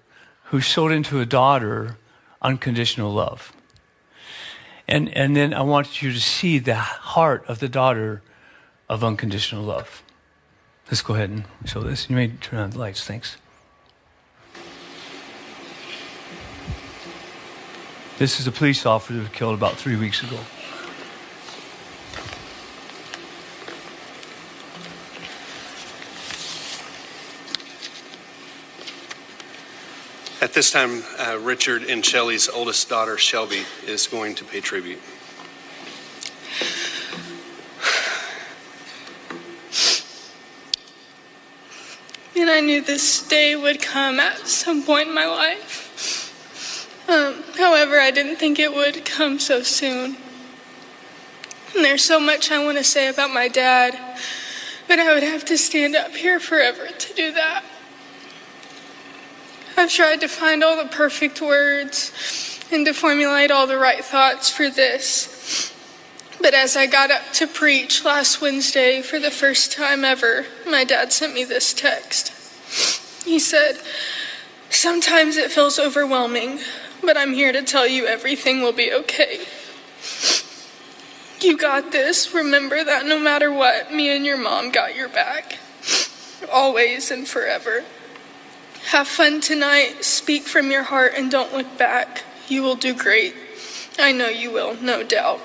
who 0.45 0.59
showed 0.59 0.91
into 0.91 1.19
a 1.19 1.25
daughter 1.25 1.97
unconditional 2.41 3.11
love. 3.11 3.53
And, 4.87 5.09
and 5.15 5.35
then 5.35 5.53
I 5.53 5.61
want 5.61 6.01
you 6.01 6.11
to 6.11 6.19
see 6.19 6.59
the 6.59 6.75
heart 6.75 7.45
of 7.47 7.59
the 7.59 7.69
daughter 7.69 8.21
of 8.89 9.03
unconditional 9.03 9.63
love. 9.63 10.02
Let's 10.87 11.01
go 11.01 11.15
ahead 11.15 11.29
and 11.29 11.45
show 11.65 11.81
this. 11.81 12.09
You 12.09 12.15
may 12.15 12.27
turn 12.27 12.59
on 12.59 12.69
the 12.71 12.79
lights. 12.79 13.03
Thanks. 13.05 13.37
This 18.17 18.39
is 18.39 18.47
a 18.47 18.51
police 18.51 18.85
officer 18.85 19.19
was 19.19 19.29
killed 19.29 19.55
about 19.55 19.75
three 19.75 19.95
weeks 19.95 20.21
ago. 20.21 20.37
At 30.41 30.53
this 30.53 30.71
time, 30.71 31.03
uh, 31.17 31.39
Richard 31.39 31.83
and 31.83 32.05
Shelly's 32.05 32.47
oldest 32.49 32.87
daughter, 32.87 33.17
Shelby, 33.17 33.63
is 33.87 34.05
going 34.07 34.35
to 34.35 34.43
pay 34.43 34.59
tribute. 34.59 34.99
Knew 42.65 42.81
this 42.81 43.25
day 43.27 43.55
would 43.55 43.81
come 43.81 44.19
at 44.19 44.47
some 44.47 44.83
point 44.83 45.09
in 45.09 45.13
my 45.13 45.25
life. 45.25 47.09
Um, 47.09 47.43
however, 47.57 47.99
I 47.99 48.11
didn't 48.11 48.37
think 48.37 48.59
it 48.59 48.73
would 48.73 49.05
come 49.05 49.39
so 49.39 49.61
soon. 49.61 50.17
And 51.75 51.83
there's 51.83 52.03
so 52.03 52.19
much 52.19 52.51
I 52.51 52.63
want 52.63 52.77
to 52.77 52.83
say 52.83 53.07
about 53.07 53.31
my 53.31 53.47
dad, 53.47 53.97
but 54.87 54.99
I 54.99 55.13
would 55.13 55.23
have 55.23 55.43
to 55.45 55.57
stand 55.57 55.95
up 55.95 56.11
here 56.11 56.39
forever 56.39 56.87
to 56.87 57.13
do 57.13 57.31
that. 57.33 57.63
I've 59.75 59.91
tried 59.91 60.21
to 60.21 60.27
find 60.27 60.63
all 60.63 60.77
the 60.77 60.89
perfect 60.89 61.41
words 61.41 62.59
and 62.71 62.85
to 62.85 62.93
formulate 62.93 63.51
all 63.51 63.67
the 63.67 63.77
right 63.77 64.03
thoughts 64.03 64.49
for 64.49 64.69
this. 64.69 65.73
But 66.41 66.53
as 66.53 66.75
I 66.75 66.87
got 66.87 67.09
up 67.09 67.31
to 67.33 67.47
preach 67.47 68.03
last 68.03 68.41
Wednesday 68.41 69.01
for 69.01 69.17
the 69.17 69.31
first 69.31 69.71
time 69.71 70.03
ever, 70.03 70.45
my 70.67 70.83
dad 70.83 71.13
sent 71.13 71.33
me 71.33 71.43
this 71.43 71.73
text. 71.73 72.32
He 73.23 73.39
said, 73.39 73.79
Sometimes 74.69 75.37
it 75.37 75.51
feels 75.51 75.79
overwhelming, 75.79 76.59
but 77.03 77.15
I'm 77.15 77.33
here 77.33 77.51
to 77.51 77.61
tell 77.61 77.87
you 77.87 78.05
everything 78.05 78.61
will 78.61 78.73
be 78.73 78.91
okay. 78.91 79.41
You 81.39 81.57
got 81.57 81.91
this. 81.91 82.33
Remember 82.33 82.83
that 82.83 83.05
no 83.05 83.19
matter 83.19 83.51
what, 83.51 83.93
me 83.93 84.15
and 84.15 84.25
your 84.25 84.37
mom 84.37 84.71
got 84.71 84.95
your 84.95 85.09
back. 85.09 85.59
Always 86.51 87.11
and 87.11 87.27
forever. 87.27 87.83
Have 88.87 89.07
fun 89.07 89.41
tonight. 89.41 90.03
Speak 90.03 90.43
from 90.43 90.71
your 90.71 90.83
heart 90.83 91.13
and 91.15 91.29
don't 91.29 91.53
look 91.53 91.77
back. 91.77 92.23
You 92.47 92.63
will 92.63 92.75
do 92.75 92.93
great. 92.93 93.35
I 93.99 94.11
know 94.11 94.27
you 94.27 94.51
will, 94.51 94.75
no 94.75 95.03
doubt. 95.03 95.39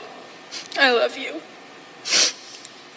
I 0.79 0.93
love 0.93 1.19
you. 1.19 1.43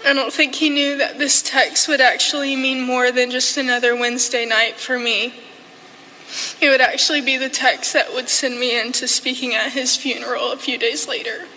I 0.04 0.14
don't 0.14 0.34
think 0.34 0.56
he 0.56 0.70
knew 0.70 0.98
that 0.98 1.20
this 1.20 1.42
text 1.42 1.88
would 1.88 2.02
actually 2.02 2.56
mean 2.56 2.82
more 2.82 3.12
than 3.12 3.30
just 3.30 3.56
another 3.58 3.96
Wednesday 3.96 4.46
night 4.46 4.76
for 4.78 4.98
me. 4.98 5.34
It 6.60 6.70
would 6.70 6.82
actually 6.82 7.22
be 7.22 7.38
the 7.38 7.50
text 7.50 7.94
that 7.94 8.14
would 8.14 8.30
send 8.30 8.60
me 8.60 8.80
into 8.80 9.08
speaking 9.08 9.54
at 9.54 9.74
his 9.74 9.96
funeral 9.96 10.52
a 10.52 10.58
few 10.58 10.78
days 10.78 11.08
later. 11.08 11.48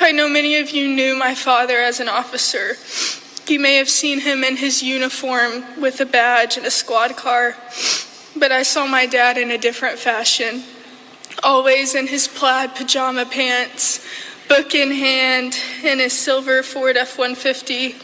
I 0.00 0.12
know 0.12 0.28
many 0.28 0.56
of 0.56 0.70
you 0.70 0.88
knew 0.88 1.14
my 1.14 1.34
father 1.34 1.78
as 1.78 2.00
an 2.00 2.08
officer. 2.08 2.76
You 3.46 3.60
may 3.60 3.76
have 3.76 3.90
seen 3.90 4.20
him 4.20 4.42
in 4.42 4.56
his 4.56 4.82
uniform 4.82 5.64
with 5.80 6.00
a 6.00 6.06
badge 6.06 6.56
and 6.56 6.66
a 6.66 6.70
squad 6.70 7.16
car, 7.16 7.56
but 8.36 8.50
I 8.50 8.62
saw 8.62 8.86
my 8.86 9.06
dad 9.06 9.36
in 9.36 9.50
a 9.50 9.58
different 9.58 9.98
fashion. 9.98 10.64
Always 11.42 11.94
in 11.94 12.06
his 12.06 12.26
plaid 12.26 12.74
pajama 12.74 13.26
pants, 13.26 14.04
book 14.50 14.74
in 14.74 14.90
hand, 14.90 15.56
in 15.84 16.00
his 16.00 16.12
silver 16.12 16.64
Ford 16.64 16.96
F 16.96 17.16
150. 17.16 17.94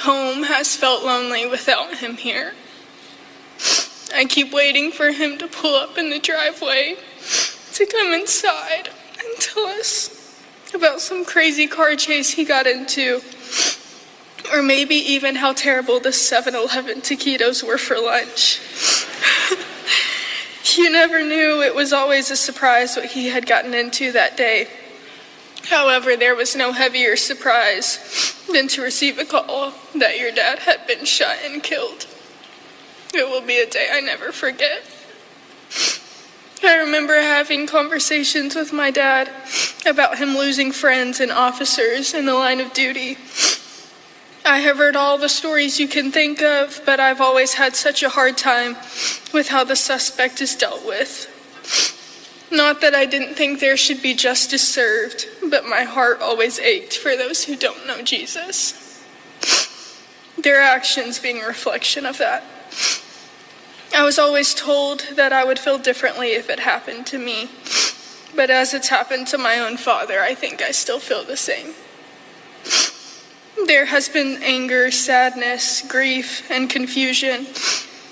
Home 0.00 0.44
has 0.44 0.74
felt 0.74 1.04
lonely 1.04 1.46
without 1.46 1.98
him 1.98 2.16
here. 2.16 2.54
I 4.14 4.24
keep 4.24 4.50
waiting 4.50 4.90
for 4.90 5.12
him 5.12 5.36
to 5.36 5.46
pull 5.46 5.74
up 5.74 5.98
in 5.98 6.08
the 6.08 6.18
driveway 6.18 6.96
to 7.74 7.84
come 7.84 8.14
inside 8.14 8.88
and 9.18 9.38
tell 9.38 9.66
us 9.66 10.42
about 10.72 11.02
some 11.02 11.26
crazy 11.26 11.66
car 11.66 11.96
chase 11.96 12.30
he 12.30 12.46
got 12.46 12.66
into, 12.66 13.20
or 14.50 14.62
maybe 14.62 14.94
even 14.94 15.36
how 15.36 15.52
terrible 15.52 16.00
the 16.00 16.14
7 16.14 16.54
Eleven 16.54 17.02
taquitos 17.02 17.62
were 17.62 17.76
for 17.76 17.98
lunch. 17.98 18.58
you 20.78 20.90
never 20.90 21.22
knew, 21.22 21.60
it 21.60 21.74
was 21.74 21.92
always 21.92 22.30
a 22.30 22.36
surprise 22.36 22.96
what 22.96 23.10
he 23.10 23.28
had 23.28 23.44
gotten 23.44 23.74
into 23.74 24.12
that 24.12 24.34
day. 24.38 24.66
However, 25.68 26.16
there 26.16 26.34
was 26.34 26.56
no 26.56 26.72
heavier 26.72 27.16
surprise 27.16 28.34
than 28.52 28.68
to 28.68 28.82
receive 28.82 29.18
a 29.18 29.24
call 29.24 29.74
that 29.94 30.18
your 30.18 30.32
dad 30.32 30.60
had 30.60 30.86
been 30.86 31.04
shot 31.04 31.36
and 31.44 31.62
killed. 31.62 32.06
It 33.14 33.28
will 33.28 33.40
be 33.40 33.58
a 33.58 33.66
day 33.66 33.88
I 33.92 34.00
never 34.00 34.32
forget. 34.32 34.82
I 36.62 36.76
remember 36.76 37.14
having 37.14 37.66
conversations 37.66 38.54
with 38.54 38.72
my 38.72 38.90
dad 38.90 39.30
about 39.86 40.18
him 40.18 40.36
losing 40.36 40.72
friends 40.72 41.18
and 41.18 41.32
officers 41.32 42.12
in 42.12 42.26
the 42.26 42.34
line 42.34 42.60
of 42.60 42.72
duty. 42.72 43.16
I 44.44 44.58
have 44.58 44.78
heard 44.78 44.96
all 44.96 45.16
the 45.16 45.28
stories 45.28 45.80
you 45.80 45.88
can 45.88 46.12
think 46.12 46.42
of, 46.42 46.80
but 46.84 47.00
I've 47.00 47.20
always 47.20 47.54
had 47.54 47.76
such 47.76 48.02
a 48.02 48.08
hard 48.08 48.36
time 48.36 48.76
with 49.32 49.48
how 49.48 49.64
the 49.64 49.76
suspect 49.76 50.40
is 50.40 50.54
dealt 50.56 50.84
with. 50.84 51.28
Not 52.50 52.80
that 52.80 52.94
I 52.94 53.06
didn't 53.06 53.34
think 53.34 53.60
there 53.60 53.76
should 53.76 54.02
be 54.02 54.14
justice 54.14 54.66
served, 54.66 55.26
but 55.48 55.66
my 55.66 55.84
heart 55.84 56.20
always 56.20 56.58
ached 56.58 56.96
for 56.96 57.16
those 57.16 57.44
who 57.44 57.54
don't 57.54 57.86
know 57.86 58.02
Jesus. 58.02 59.04
Their 60.36 60.60
actions 60.60 61.18
being 61.18 61.40
a 61.40 61.46
reflection 61.46 62.04
of 62.04 62.18
that. 62.18 62.42
I 63.94 64.04
was 64.04 64.18
always 64.18 64.54
told 64.54 65.00
that 65.14 65.32
I 65.32 65.44
would 65.44 65.58
feel 65.58 65.78
differently 65.78 66.32
if 66.32 66.48
it 66.48 66.60
happened 66.60 67.06
to 67.08 67.18
me. 67.18 67.50
But 68.34 68.50
as 68.50 68.74
it's 68.74 68.88
happened 68.88 69.26
to 69.28 69.38
my 69.38 69.58
own 69.58 69.76
father, 69.76 70.20
I 70.20 70.34
think 70.34 70.62
I 70.62 70.70
still 70.70 71.00
feel 71.00 71.24
the 71.24 71.36
same. 71.36 71.74
There 73.66 73.86
has 73.86 74.08
been 74.08 74.42
anger, 74.42 74.90
sadness, 74.90 75.82
grief, 75.82 76.48
and 76.50 76.70
confusion. 76.70 77.46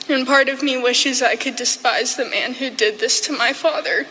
And 0.09 0.27
part 0.27 0.49
of 0.49 0.63
me 0.63 0.81
wishes 0.81 1.21
I 1.21 1.37
could 1.37 1.57
despise 1.57 2.17
the 2.17 2.25
man 2.25 2.55
who 2.55 2.71
did 2.71 2.99
this 2.99 3.21
to 3.23 3.33
my 3.33 3.53
father. 3.53 4.07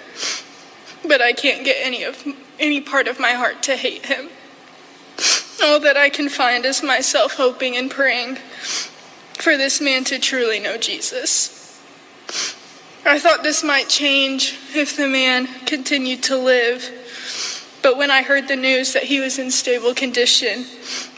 But 1.07 1.21
I 1.21 1.33
can't 1.33 1.65
get 1.65 1.77
any 1.79 2.03
of 2.03 2.23
any 2.59 2.81
part 2.81 3.07
of 3.07 3.19
my 3.19 3.31
heart 3.31 3.63
to 3.63 3.75
hate 3.75 4.05
him. 4.05 4.29
All 5.63 5.79
that 5.79 5.97
I 5.97 6.09
can 6.09 6.29
find 6.29 6.65
is 6.65 6.83
myself 6.83 7.33
hoping 7.33 7.75
and 7.75 7.89
praying 7.89 8.37
for 9.33 9.57
this 9.57 9.81
man 9.81 10.03
to 10.05 10.19
truly 10.19 10.59
know 10.59 10.77
Jesus. 10.77 11.81
I 13.05 13.19
thought 13.19 13.43
this 13.43 13.63
might 13.63 13.89
change 13.89 14.55
if 14.75 14.97
the 14.97 15.07
man 15.07 15.47
continued 15.65 16.23
to 16.23 16.37
live, 16.37 16.91
but 17.81 17.97
when 17.97 18.11
I 18.11 18.21
heard 18.21 18.47
the 18.47 18.55
news 18.55 18.93
that 18.93 19.03
he 19.03 19.19
was 19.19 19.39
in 19.39 19.49
stable 19.49 19.93
condition, 19.93 20.65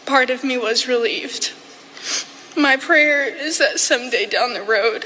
part 0.05 0.29
of 0.29 0.43
me 0.43 0.57
was 0.57 0.87
relieved. 0.87 1.51
My 2.57 2.77
prayer 2.77 3.23
is 3.23 3.57
that 3.59 3.79
someday 3.79 4.25
down 4.25 4.53
the 4.53 4.63
road, 4.63 5.05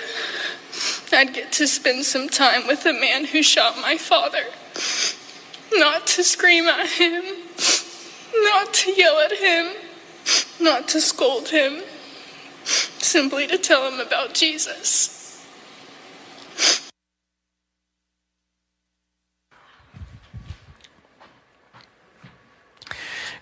I'd 1.12 1.34
get 1.34 1.51
to 1.53 1.67
spend 1.67 2.06
some 2.06 2.27
time 2.29 2.67
with 2.67 2.84
the 2.84 2.93
man 2.93 3.25
who 3.25 3.43
shot 3.43 3.77
my 3.77 3.97
father. 3.97 4.45
Not 5.73 6.08
to 6.08 6.23
scream 6.23 6.65
at 6.65 6.88
him, 6.88 7.23
not 8.34 8.73
to 8.73 8.91
yell 8.91 9.19
at 9.19 9.34
him, 9.34 9.73
not 10.60 10.88
to 10.89 11.01
scold 11.01 11.49
him, 11.49 11.84
simply 12.63 13.47
to 13.47 13.58
tell 13.58 13.91
him 13.91 13.99
about 13.99 14.34
Jesus. 14.34 15.45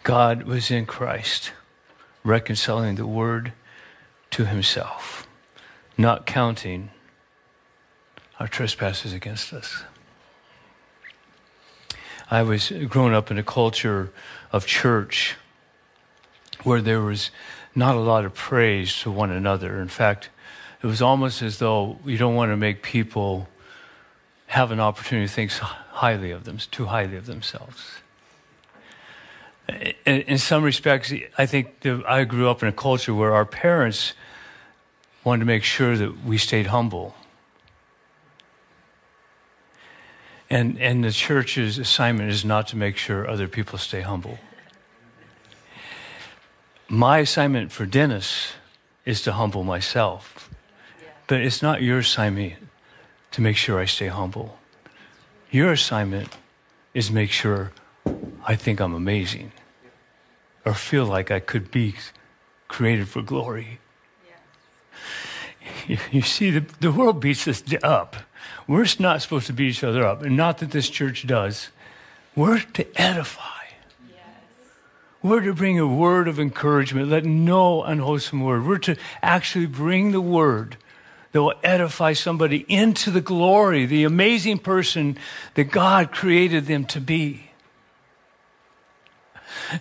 God 0.04 0.44
was 0.44 0.72
in 0.72 0.86
Christ, 0.86 1.54
reconciling 2.24 2.96
the 2.96 3.06
word 3.06 3.54
to 4.32 4.46
himself, 4.46 5.28
not 5.98 6.26
counting 6.26 6.90
our 8.40 8.48
trespasses 8.48 9.14
against 9.14 9.54
us. 9.54 9.84
I 12.30 12.44
was 12.44 12.72
growing 12.88 13.14
up 13.14 13.30
in 13.30 13.38
a 13.38 13.44
culture 13.44 14.12
of 14.52 14.66
church 14.66 15.36
where 16.64 16.82
there 16.82 17.02
was 17.02 17.30
not 17.76 17.96
a 17.96 18.00
lot 18.00 18.26
of 18.26 18.34
praise 18.34 19.00
to 19.02 19.12
one 19.12 19.32
another. 19.32 19.82
In 19.82 19.90
fact, 19.90 20.30
it 20.82 20.88
was 20.88 21.02
almost 21.02 21.42
as 21.42 21.60
though 21.60 22.00
you 22.06 22.18
don't 22.18 22.36
want 22.36 22.52
to 22.52 22.58
make 22.58 22.82
people 22.82 23.48
have 24.48 24.72
an 24.72 24.80
opportunity 24.80 25.28
to 25.28 25.34
think 25.34 25.52
highly 25.52 26.32
of 26.32 26.46
them, 26.46 26.58
too 26.58 26.86
highly 26.86 27.16
of 27.16 27.26
themselves. 27.26 28.01
In, 30.06 30.38
some 30.38 30.64
respects, 30.64 31.14
I 31.38 31.46
think 31.46 31.86
I 31.86 32.24
grew 32.26 32.50
up 32.50 32.62
in 32.62 32.68
a 32.68 32.74
culture 32.74 33.14
where 33.14 33.34
our 33.34 33.46
parents 33.46 34.14
wanted 35.24 35.42
to 35.42 35.46
make 35.46 35.64
sure 35.64 35.96
that 35.96 36.24
we 36.26 36.38
stayed 36.38 36.68
humble. 36.68 37.16
And, 40.50 40.78
and 40.80 41.04
the 41.04 41.12
church's 41.12 41.78
assignment 41.78 42.32
is 42.32 42.44
not 42.44 42.68
to 42.70 42.76
make 42.76 42.98
sure 42.98 43.30
other 43.30 43.48
people 43.48 43.78
stay 43.80 44.02
humble. 44.02 44.40
My 46.90 47.20
assignment 47.20 47.72
for 47.72 47.86
Dennis 47.86 48.54
is 49.06 49.22
to 49.22 49.34
humble 49.34 49.64
myself. 49.64 50.50
But 51.28 51.40
it's 51.40 51.62
not 51.62 51.82
your 51.82 52.00
assignment 52.00 52.56
to 53.32 53.42
make 53.42 53.56
sure 53.56 53.80
I 53.80 53.86
stay 53.86 54.08
humble. 54.08 54.58
Your 55.50 55.72
assignment 55.72 56.38
is 56.94 57.10
make 57.10 57.32
sure 57.32 57.72
I 58.46 58.56
think 58.56 58.80
I'm 58.80 58.94
amazing 58.94 59.52
or 60.66 60.74
feel 60.74 61.06
like 61.06 61.32
I 61.32 61.40
could 61.40 61.72
be 61.72 61.96
created 62.68 63.08
for 63.08 63.22
glory. 63.22 63.80
You, 65.88 65.98
you, 66.12 66.22
see, 66.22 66.52
the, 66.52 66.66
the 66.80 66.92
world 66.92 67.20
beats 67.20 67.48
us 67.48 67.64
up. 67.84 68.16
We're 68.68 68.86
not 69.00 69.22
supposed 69.22 69.48
to 69.48 69.54
beat 69.54 69.70
each 69.70 69.84
other 69.84 70.06
up, 70.06 70.22
and 70.22 70.38
not 70.38 70.60
that 70.60 70.72
this 70.72 70.90
church 70.90 71.26
does. 71.28 71.70
We're 72.36 72.60
to 72.60 73.02
edify. 73.02 73.42
Yes. 74.08 74.18
We're 75.22 75.42
to 75.42 75.54
bring 75.54 75.80
a 75.80 75.88
word 75.88 76.28
of 76.28 76.40
encouragement, 76.40 77.10
let 77.10 77.26
no 77.26 77.84
unwholesome 77.84 78.42
word. 78.42 78.66
We're 78.66 78.78
to 78.80 78.96
actually 79.22 79.66
bring 79.66 80.12
the 80.12 80.22
word 80.22 80.78
that 81.32 81.42
will 81.42 81.54
edify 81.64 82.14
somebody 82.14 82.66
into 82.68 83.12
the 83.12 83.22
glory, 83.22 83.86
the 83.86 84.04
amazing 84.04 84.60
person 84.60 85.18
that 85.56 85.66
God 85.66 86.12
created 86.12 86.66
them 86.66 86.86
to 86.86 87.02
be. 87.02 87.51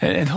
And 0.00 0.28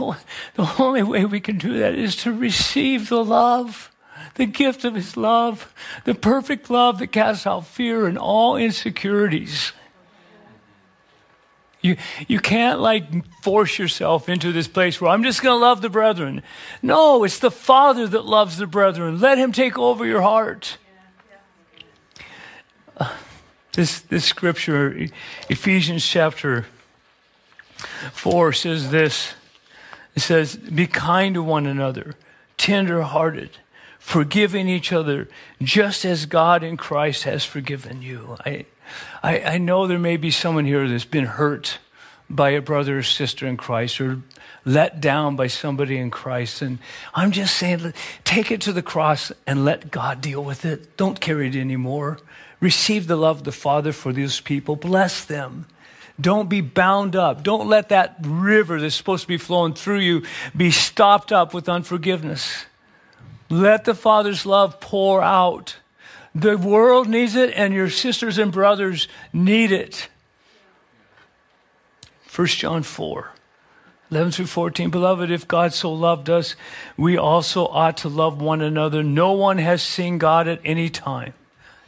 the 0.56 0.72
only 0.80 1.04
way 1.04 1.26
we 1.26 1.40
can 1.40 1.58
do 1.58 1.80
that 1.80 1.96
is 1.96 2.16
to 2.18 2.32
receive 2.32 3.10
the 3.10 3.24
love, 3.24 3.92
the 4.36 4.46
gift 4.46 4.86
of 4.86 4.96
His 4.96 5.16
love, 5.16 5.74
the 6.06 6.16
perfect 6.16 6.70
love 6.70 7.00
that 7.00 7.08
casts 7.08 7.46
out 7.46 7.68
fear 7.68 8.08
and 8.08 8.18
all 8.18 8.56
insecurities. 8.58 9.74
You, 11.82 11.98
you 12.30 12.40
can't 12.40 12.80
like 12.80 13.26
force 13.42 13.78
yourself 13.78 14.30
into 14.30 14.54
this 14.54 14.70
place 14.70 15.02
where 15.02 15.12
I'm 15.12 15.22
just 15.22 15.42
going 15.42 15.60
to 15.60 15.62
love 15.62 15.82
the 15.82 15.90
brethren. 15.90 16.42
No, 16.82 17.26
it's 17.26 17.40
the 17.40 17.52
Father 17.52 18.08
that 18.08 18.26
loves 18.26 18.58
the 18.58 18.68
brethren. 18.68 19.20
Let 19.20 19.38
Him 19.38 19.52
take 19.52 19.78
over 19.78 20.06
your 20.06 20.22
heart. 20.22 20.78
Uh, 22.96 23.14
this, 23.74 24.00
this 24.00 24.24
scripture, 24.24 25.08
Ephesians 25.50 26.06
chapter 26.06 26.68
4 28.14 28.54
says 28.54 28.92
this 28.92 29.34
it 30.16 30.22
says, 30.22 30.56
Be 30.56 30.88
kind 30.88 31.36
to 31.36 31.44
one 31.44 31.66
another, 31.66 32.16
tender 32.58 33.02
hearted, 33.02 33.58
forgiving 34.00 34.70
each 34.70 34.92
other, 34.92 35.28
just 35.62 36.06
as 36.06 36.26
God 36.26 36.64
in 36.64 36.78
Christ 36.78 37.24
has 37.24 37.46
forgiven 37.46 38.02
you. 38.02 38.38
I, 38.46 38.66
I, 39.22 39.40
I 39.40 39.58
know 39.58 39.88
there 39.88 40.00
may 40.00 40.18
be 40.18 40.32
someone 40.32 40.66
here 40.66 40.88
that's 40.88 41.06
been 41.06 41.26
hurt 41.26 41.80
by 42.30 42.52
a 42.52 42.62
brother 42.62 43.00
or 43.00 43.04
sister 43.04 43.48
in 43.48 43.58
Christ 43.58 44.00
or 44.00 44.22
let 44.66 45.02
down 45.02 45.36
by 45.36 45.48
somebody 45.48 45.98
in 45.98 46.10
Christ. 46.10 46.62
And 46.62 46.80
I'm 47.14 47.32
just 47.32 47.56
saying, 47.56 47.94
take 48.24 48.50
it 48.50 48.62
to 48.62 48.74
the 48.74 48.82
cross 48.82 49.32
and 49.46 49.66
let 49.66 49.92
God 49.92 50.22
deal 50.22 50.44
with 50.44 50.66
it. 50.66 50.96
Don't 50.96 51.20
carry 51.20 51.48
it 51.50 51.56
anymore. 51.56 52.20
Receive 52.60 53.08
the 53.08 53.18
love 53.18 53.40
of 53.40 53.44
the 53.44 53.52
Father 53.52 53.92
for 53.92 54.14
these 54.14 54.40
people. 54.40 54.76
Bless 54.76 55.26
them. 55.26 55.66
Don't 56.24 56.50
be 56.50 56.62
bound 56.62 57.18
up. 57.18 57.44
Don't 57.44 57.68
let 57.68 57.90
that 57.90 58.16
river 58.22 58.80
that's 58.80 58.96
supposed 58.96 59.24
to 59.24 59.28
be 59.28 59.38
flowing 59.38 59.74
through 59.74 60.00
you 60.00 60.24
be 60.56 60.72
stopped 60.72 61.34
up 61.34 61.54
with 61.54 61.68
unforgiveness. 61.68 62.66
Let 63.50 63.84
the 63.84 63.94
Father's 63.94 64.46
love 64.46 64.80
pour 64.80 65.22
out. 65.22 65.76
The 66.34 66.58
world 66.58 67.10
needs 67.10 67.36
it, 67.36 67.54
and 67.56 67.74
your 67.74 67.90
sisters 67.90 68.38
and 68.38 68.52
brothers 68.52 69.10
need 69.34 69.72
it. 69.74 70.08
1 72.34 72.48
John 72.48 72.84
4. 72.84 73.32
11 74.10 74.32
through 74.32 74.46
14. 74.46 74.90
Beloved, 74.92 75.30
if 75.30 75.48
God 75.48 75.74
so 75.74 75.92
loved 75.92 76.30
us, 76.30 76.56
we 76.96 77.18
also 77.18 77.66
ought 77.66 77.98
to 77.98 78.10
love 78.10 78.42
one 78.42 78.62
another. 78.62 79.04
No 79.04 79.34
one 79.34 79.58
has 79.58 79.84
seen 79.84 80.20
God 80.20 80.48
at 80.48 80.62
any 80.64 80.90
time. 80.90 81.34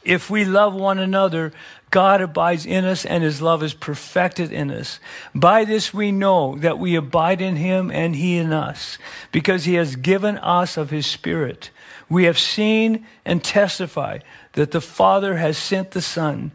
If 0.03 0.29
we 0.29 0.45
love 0.45 0.75
one 0.75 0.99
another, 0.99 1.51
God 1.95 2.19
abides 2.19 2.65
in 2.65 2.83
us 2.83 3.05
and 3.05 3.23
his 3.23 3.41
love 3.41 3.63
is 3.63 3.73
perfected 3.73 4.51
in 4.51 4.69
us. 4.69 4.99
By 5.33 5.63
this 5.63 5.93
we 5.93 6.11
know 6.11 6.57
that 6.57 6.77
we 6.77 6.93
abide 6.93 7.39
in 7.39 7.55
him 7.55 7.89
and 7.89 8.17
he 8.17 8.35
in 8.35 8.51
us, 8.51 8.97
because 9.31 9.63
he 9.63 9.75
has 9.75 9.95
given 9.95 10.37
us 10.39 10.75
of 10.75 10.89
his 10.89 11.07
spirit. 11.07 11.69
We 12.09 12.25
have 12.25 12.37
seen 12.37 13.07
and 13.23 13.41
testify 13.41 14.19
that 14.55 14.71
the 14.71 14.81
Father 14.81 15.37
has 15.37 15.57
sent 15.57 15.91
the 15.91 16.01
Son 16.01 16.51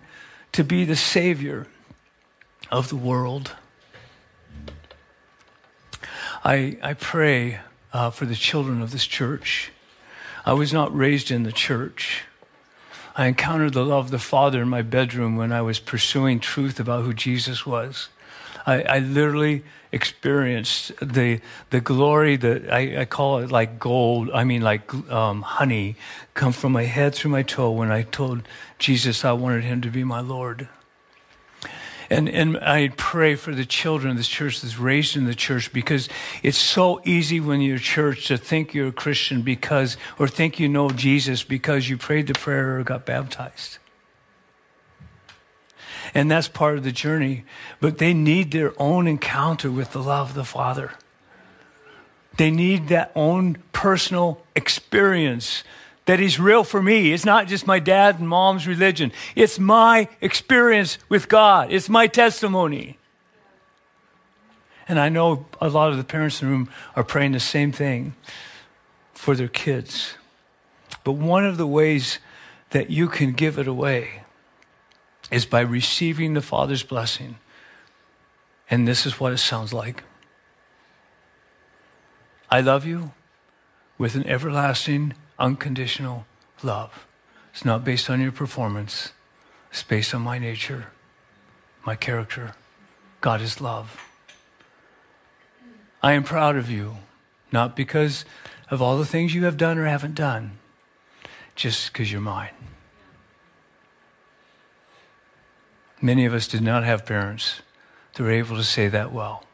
to 0.53 0.63
be 0.63 0.85
the 0.85 0.95
Savior 0.95 1.67
of 2.71 2.91
the 2.91 2.97
world. 2.97 3.53
I, 6.45 6.77
I 6.83 6.93
pray 6.93 7.61
uh, 7.95 8.11
for 8.11 8.27
the 8.27 8.35
children 8.35 8.83
of 8.83 8.91
this 8.91 9.07
church. 9.07 9.73
I 10.45 10.53
was 10.53 10.71
not 10.71 10.95
raised 10.95 11.31
in 11.31 11.45
the 11.45 11.51
church. 11.53 12.25
I 13.17 13.27
encountered 13.27 13.75
the 13.75 13.85
love 13.85 14.07
of 14.07 14.11
the 14.11 14.19
Father 14.19 14.63
in 14.63 14.69
my 14.69 14.83
bedroom 14.83 15.37
when 15.37 15.53
I 15.53 15.63
was 15.63 15.81
pursuing 15.81 16.41
truth 16.41 16.79
about 16.79 17.05
who 17.05 17.13
Jesus 17.13 17.67
was. 17.67 18.09
I, 18.67 18.83
I 18.83 18.99
literally 18.99 19.65
experienced 19.93 20.93
the 21.01 21.41
the 21.71 21.81
glory 21.81 22.37
that 22.37 22.73
I, 22.73 23.01
I, 23.01 23.05
call 23.05 23.39
it 23.39 23.51
like 23.51 23.79
gold. 23.79 24.31
I 24.33 24.45
mean, 24.45 24.63
like 24.63 24.93
um, 25.11 25.43
honey, 25.43 25.97
come 26.35 26.53
from 26.53 26.73
my 26.73 26.85
head 26.85 27.15
through 27.15 27.33
my 27.33 27.43
toe 27.43 27.71
when 27.71 27.91
I 27.91 28.03
told 28.03 28.43
Jesus 28.79 29.25
I 29.25 29.33
wanted 29.33 29.65
Him 29.65 29.81
to 29.81 29.91
be 29.91 30.05
my 30.05 30.21
Lord. 30.21 30.69
And, 32.11 32.29
and 32.29 32.59
I 32.59 32.89
pray 32.97 33.37
for 33.37 33.55
the 33.55 33.65
children 33.65 34.11
of 34.11 34.17
this 34.17 34.27
church 34.27 34.61
that's 34.61 34.79
raised 34.79 35.17
in 35.17 35.27
the 35.27 35.35
church 35.35 35.73
because 35.73 36.09
it's 36.43 36.59
so 36.59 37.01
easy 37.05 37.39
when 37.39 37.61
you're 37.61 37.79
church 37.79 38.27
to 38.27 38.37
think 38.37 38.75
you're 38.75 38.89
a 38.89 38.93
Christian 38.93 39.43
because, 39.43 39.97
or 40.19 40.27
think 40.27 40.59
you 40.59 40.69
know 40.69 40.91
Jesus 40.91 41.45
because 41.45 41.89
you 41.89 41.97
prayed 41.97 42.27
the 42.27 42.35
prayer 42.35 42.79
or 42.79 42.83
got 42.83 43.07
baptized. 43.07 43.79
And 46.13 46.29
that's 46.29 46.49
part 46.49 46.77
of 46.77 46.83
the 46.83 46.91
journey. 46.91 47.45
But 47.79 47.99
they 47.99 48.13
need 48.13 48.51
their 48.51 48.73
own 48.83 49.07
encounter 49.07 49.71
with 49.71 49.93
the 49.93 50.03
love 50.03 50.31
of 50.31 50.35
the 50.35 50.45
Father. 50.45 50.95
They 52.37 52.51
need 52.51 52.89
that 52.89 53.13
own 53.15 53.59
personal 53.73 54.43
experience 54.57 55.63
that 56.11 56.19
is 56.19 56.41
real 56.41 56.65
for 56.65 56.83
me. 56.83 57.13
It's 57.13 57.25
not 57.25 57.47
just 57.47 57.69
my 57.69 57.79
dad 57.79 58.19
and 58.19 58.29
mom's 58.29 58.67
religion. 58.67 59.13
It's 59.37 59.61
my 59.61 60.09
experience 60.21 60.99
with 61.09 61.29
God. 61.29 61.71
It's 61.71 61.89
my 61.89 62.09
testimony. 62.09 62.99
And 64.89 64.99
I 64.99 65.09
know 65.09 65.47
a 65.61 65.69
lot 65.69 65.93
of 65.93 65.99
the 65.99 66.03
parents 66.03 66.43
in 66.43 66.49
the 66.49 66.53
room 66.53 66.69
are 66.97 67.05
praying 67.05 67.31
the 67.31 67.39
same 67.39 67.71
thing 67.71 68.17
for 69.15 69.37
their 69.37 69.47
kids. 69.47 70.15
But 71.05 71.13
one 71.13 71.47
of 71.47 71.59
the 71.59 71.67
ways 71.67 72.19
that 72.71 72.91
you 72.91 73.07
can 73.07 73.31
give 73.31 73.57
it 73.57 73.69
away 73.69 74.25
is 75.31 75.47
by 75.47 75.61
receiving 75.61 76.35
the 76.35 76.43
Father's 76.43 76.83
blessing. 76.83 77.37
And 78.69 78.89
this 78.89 79.07
is 79.07 79.21
what 79.21 79.33
it 79.33 79.39
sounds 79.39 79.73
like 79.73 80.03
I 82.51 82.61
love 82.63 82.85
you 82.85 83.13
with 83.97 84.17
an 84.17 84.27
everlasting 84.27 85.15
unconditional 85.41 86.27
love. 86.63 87.07
It's 87.53 87.65
not 87.65 87.85
based 87.85 88.09
on 88.09 88.21
your 88.21 88.31
performance, 88.31 89.13
it's 89.71 89.83
based 89.83 90.15
on 90.15 90.23
my 90.23 90.39
nature, 90.39 90.89
my 91.85 91.97
character. 91.97 92.55
God 93.21 93.41
is 93.41 93.61
love. 93.61 93.99
I 96.03 96.13
am 96.13 96.23
proud 96.23 96.57
of 96.57 96.71
you, 96.71 96.99
not 97.53 97.77
because 97.77 98.25
of 98.71 98.81
all 98.81 98.97
the 98.97 99.05
things 99.05 99.35
you 99.35 99.45
have 99.45 99.57
done 99.57 99.79
or 99.79 99.87
haven't 99.87 100.15
done, 100.15 100.59
just 101.55 101.93
because 101.93 102.13
you're 102.13 102.21
mine. 102.21 102.55
Many 106.01 106.25
of 106.25 106.33
us 106.33 106.49
did 106.49 106.63
not 106.63 106.85
have 106.85 107.05
parents 107.05 107.61
that 108.15 108.23
were 108.23 108.31
able 108.31 108.57
to 108.57 108.65
say 108.65 108.89
that 108.89 109.13
well. 109.13 109.45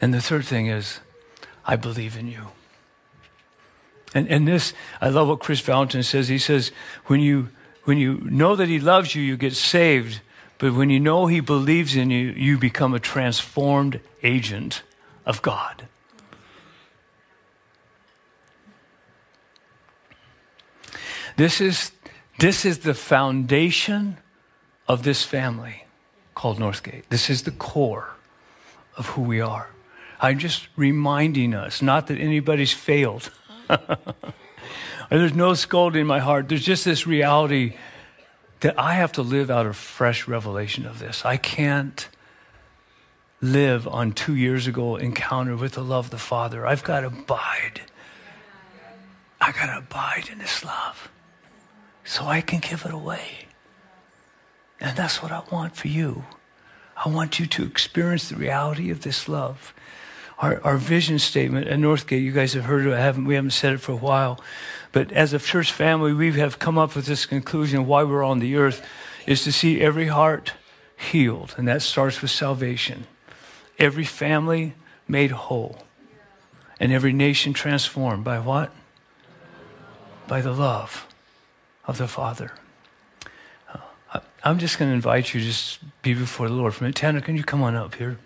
And 0.00 0.14
the 0.14 0.20
third 0.20 0.44
thing 0.44 0.66
is, 0.66 1.00
I 1.64 1.76
believe 1.76 2.16
in 2.16 2.28
you. 2.28 2.48
And, 4.14 4.28
and 4.28 4.46
this, 4.46 4.74
I 5.00 5.08
love 5.08 5.28
what 5.28 5.40
Kris 5.40 5.60
Vallotton 5.60 6.04
says. 6.04 6.28
He 6.28 6.38
says, 6.38 6.70
when 7.06 7.20
you, 7.20 7.48
when 7.84 7.98
you 7.98 8.18
know 8.24 8.56
that 8.56 8.68
he 8.68 8.78
loves 8.78 9.14
you, 9.14 9.22
you 9.22 9.36
get 9.36 9.54
saved. 9.54 10.20
But 10.58 10.74
when 10.74 10.90
you 10.90 11.00
know 11.00 11.26
he 11.26 11.40
believes 11.40 11.96
in 11.96 12.10
you, 12.10 12.30
you 12.30 12.58
become 12.58 12.94
a 12.94 13.00
transformed 13.00 14.00
agent 14.22 14.82
of 15.26 15.42
God. 15.42 15.88
This 21.36 21.60
is, 21.60 21.92
this 22.38 22.64
is 22.64 22.80
the 22.80 22.94
foundation 22.94 24.18
of 24.86 25.02
this 25.02 25.24
family 25.24 25.84
called 26.34 26.58
Northgate. 26.58 27.04
This 27.08 27.30
is 27.30 27.42
the 27.42 27.50
core 27.50 28.10
of 28.96 29.06
who 29.08 29.22
we 29.22 29.40
are. 29.40 29.70
I'm 30.20 30.38
just 30.38 30.68
reminding 30.76 31.54
us, 31.54 31.82
not 31.82 32.06
that 32.06 32.18
anybody's 32.18 32.72
failed. 32.72 33.30
There's 35.10 35.34
no 35.34 35.54
scolding 35.54 36.02
in 36.02 36.06
my 36.06 36.20
heart. 36.20 36.48
There's 36.48 36.64
just 36.64 36.84
this 36.84 37.06
reality 37.06 37.74
that 38.60 38.78
I 38.78 38.94
have 38.94 39.12
to 39.12 39.22
live 39.22 39.50
out 39.50 39.66
a 39.66 39.72
fresh 39.72 40.28
revelation 40.28 40.86
of 40.86 40.98
this. 40.98 41.24
I 41.24 41.36
can't 41.36 42.08
live 43.40 43.88
on 43.88 44.12
two 44.12 44.36
years 44.36 44.66
ago 44.66 44.96
encounter 44.96 45.56
with 45.56 45.72
the 45.72 45.82
love 45.82 46.06
of 46.06 46.10
the 46.12 46.18
Father. 46.18 46.64
I've 46.64 46.84
got 46.84 47.00
to 47.00 47.08
abide. 47.08 47.82
I 49.40 49.50
got 49.50 49.66
to 49.66 49.78
abide 49.78 50.28
in 50.30 50.38
this 50.38 50.64
love 50.64 51.10
so 52.04 52.26
I 52.26 52.40
can 52.40 52.60
give 52.60 52.84
it 52.84 52.94
away. 52.94 53.46
And 54.80 54.96
that's 54.96 55.22
what 55.22 55.32
I 55.32 55.42
want 55.50 55.76
for 55.76 55.88
you. 55.88 56.24
I 56.96 57.08
want 57.08 57.40
you 57.40 57.46
to 57.46 57.64
experience 57.64 58.28
the 58.28 58.36
reality 58.36 58.90
of 58.90 59.02
this 59.02 59.28
love 59.28 59.74
our, 60.38 60.60
our 60.64 60.76
vision 60.76 61.18
statement 61.18 61.68
at 61.68 61.78
Northgate, 61.78 62.22
you 62.22 62.32
guys 62.32 62.52
have 62.54 62.64
heard 62.64 62.86
it, 62.86 62.96
haven't, 62.96 63.24
we 63.24 63.34
haven't 63.34 63.50
said 63.50 63.74
it 63.74 63.78
for 63.78 63.92
a 63.92 63.96
while. 63.96 64.40
But 64.92 65.10
as 65.12 65.32
a 65.32 65.38
church 65.38 65.72
family, 65.72 66.12
we 66.12 66.32
have 66.32 66.58
come 66.58 66.78
up 66.78 66.94
with 66.94 67.06
this 67.06 67.26
conclusion 67.26 67.86
why 67.86 68.02
we're 68.02 68.24
on 68.24 68.40
the 68.40 68.56
earth 68.56 68.84
is 69.26 69.42
to 69.44 69.52
see 69.52 69.80
every 69.80 70.08
heart 70.08 70.52
healed. 70.96 71.54
And 71.56 71.66
that 71.68 71.82
starts 71.82 72.20
with 72.20 72.30
salvation. 72.30 73.06
Every 73.78 74.04
family 74.04 74.74
made 75.08 75.30
whole. 75.30 75.78
And 76.78 76.92
every 76.92 77.12
nation 77.12 77.52
transformed 77.52 78.24
by 78.24 78.38
what? 78.38 78.72
By 80.26 80.40
the 80.40 80.52
love 80.52 81.06
of 81.86 81.98
the 81.98 82.08
Father. 82.08 82.52
Uh, 84.12 84.20
I'm 84.44 84.58
just 84.58 84.78
going 84.78 84.90
to 84.90 84.94
invite 84.94 85.32
you 85.32 85.40
to 85.40 85.46
just 85.46 85.78
be 86.02 86.14
before 86.14 86.48
the 86.48 86.54
Lord 86.54 86.74
for 86.74 86.80
a 86.80 86.82
minute. 86.84 86.96
Tanner, 86.96 87.20
can 87.20 87.36
you 87.36 87.44
come 87.44 87.62
on 87.62 87.74
up 87.74 87.94
here? 87.94 88.18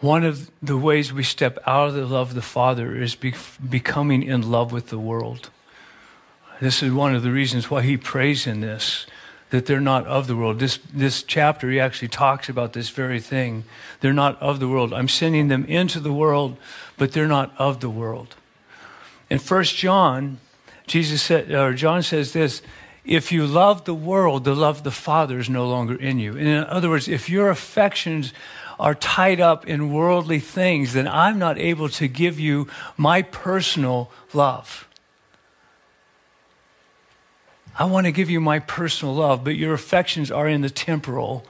One 0.00 0.24
of 0.24 0.50
the 0.62 0.76
ways 0.76 1.12
we 1.12 1.22
step 1.22 1.58
out 1.66 1.88
of 1.88 1.94
the 1.94 2.06
love 2.06 2.30
of 2.30 2.34
the 2.34 2.42
Father 2.42 2.94
is 2.94 3.14
be- 3.14 3.34
becoming 3.68 4.22
in 4.22 4.50
love 4.50 4.70
with 4.70 4.88
the 4.88 4.98
world. 4.98 5.50
This 6.60 6.82
is 6.82 6.92
one 6.92 7.14
of 7.14 7.22
the 7.22 7.30
reasons 7.30 7.70
why 7.70 7.82
he 7.82 7.96
prays 7.96 8.46
in 8.46 8.60
this, 8.60 9.06
that 9.50 9.66
they're 9.66 9.80
not 9.80 10.06
of 10.06 10.26
the 10.26 10.36
world. 10.36 10.58
This, 10.58 10.78
this 10.92 11.22
chapter, 11.22 11.70
he 11.70 11.80
actually 11.80 12.08
talks 12.08 12.48
about 12.48 12.72
this 12.72 12.90
very 12.90 13.20
thing. 13.20 13.64
They're 14.00 14.12
not 14.12 14.40
of 14.40 14.60
the 14.60 14.68
world. 14.68 14.92
I'm 14.92 15.08
sending 15.08 15.48
them 15.48 15.64
into 15.64 16.00
the 16.00 16.12
world, 16.12 16.56
but 16.98 17.12
they're 17.12 17.28
not 17.28 17.54
of 17.58 17.80
the 17.80 17.90
world. 17.90 18.34
In 19.30 19.38
First 19.38 19.76
John, 19.76 20.38
Jesus 20.86 21.22
said, 21.22 21.50
or 21.50 21.74
John 21.74 22.02
says 22.02 22.32
this, 22.32 22.62
if 23.04 23.30
you 23.30 23.46
love 23.46 23.84
the 23.84 23.94
world, 23.94 24.44
the 24.44 24.54
love 24.54 24.78
of 24.78 24.84
the 24.84 24.90
Father 24.90 25.38
is 25.38 25.48
no 25.48 25.68
longer 25.68 25.94
in 25.94 26.18
you. 26.18 26.36
In 26.36 26.64
other 26.64 26.90
words, 26.90 27.06
if 27.06 27.28
your 27.28 27.50
affections 27.50 28.32
are 28.78 28.94
tied 28.94 29.40
up 29.40 29.66
in 29.66 29.92
worldly 29.92 30.40
things, 30.40 30.92
then 30.92 31.08
I'm 31.08 31.38
not 31.38 31.58
able 31.58 31.88
to 31.90 32.08
give 32.08 32.38
you 32.38 32.68
my 32.96 33.22
personal 33.22 34.10
love. 34.32 34.88
I 37.78 37.84
want 37.84 38.06
to 38.06 38.12
give 38.12 38.30
you 38.30 38.40
my 38.40 38.58
personal 38.58 39.14
love, 39.14 39.44
but 39.44 39.56
your 39.56 39.74
affections 39.74 40.30
are 40.30 40.48
in 40.48 40.62
the 40.62 40.70
temporal. 40.70 41.44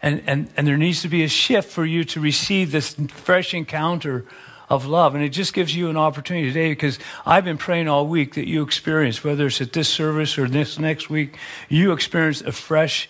And, 0.00 0.22
and, 0.26 0.50
and 0.56 0.66
there 0.66 0.78
needs 0.78 1.02
to 1.02 1.08
be 1.08 1.24
a 1.24 1.28
shift 1.28 1.70
for 1.70 1.84
you 1.84 2.04
to 2.04 2.20
receive 2.20 2.72
this 2.72 2.94
fresh 2.94 3.52
encounter 3.52 4.24
of 4.70 4.86
love. 4.86 5.14
And 5.14 5.22
it 5.22 5.28
just 5.28 5.52
gives 5.52 5.76
you 5.76 5.90
an 5.90 5.98
opportunity 5.98 6.48
today 6.48 6.70
because 6.70 6.98
I've 7.26 7.44
been 7.44 7.58
praying 7.58 7.88
all 7.88 8.06
week 8.06 8.34
that 8.34 8.48
you 8.48 8.62
experience, 8.62 9.22
whether 9.22 9.46
it's 9.46 9.60
at 9.60 9.74
this 9.74 9.88
service 9.88 10.38
or 10.38 10.48
this 10.48 10.78
next 10.78 11.10
week, 11.10 11.36
you 11.68 11.92
experience 11.92 12.40
a 12.40 12.52
fresh 12.52 13.08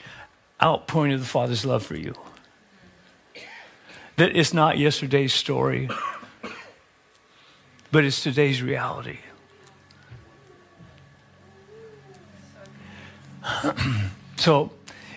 outpouring 0.61 1.13
of 1.13 1.21
the 1.21 1.27
Father's 1.27 1.65
love 1.65 1.85
for 1.85 1.97
you 1.97 2.15
that 4.23 4.37
it's 4.37 4.55
not 4.55 4.79
yesterday's 4.79 5.35
story. 5.35 5.91
but 7.91 8.05
it's 8.05 8.23
today's 8.23 8.63
reality. 8.63 9.19
so, 14.37 14.71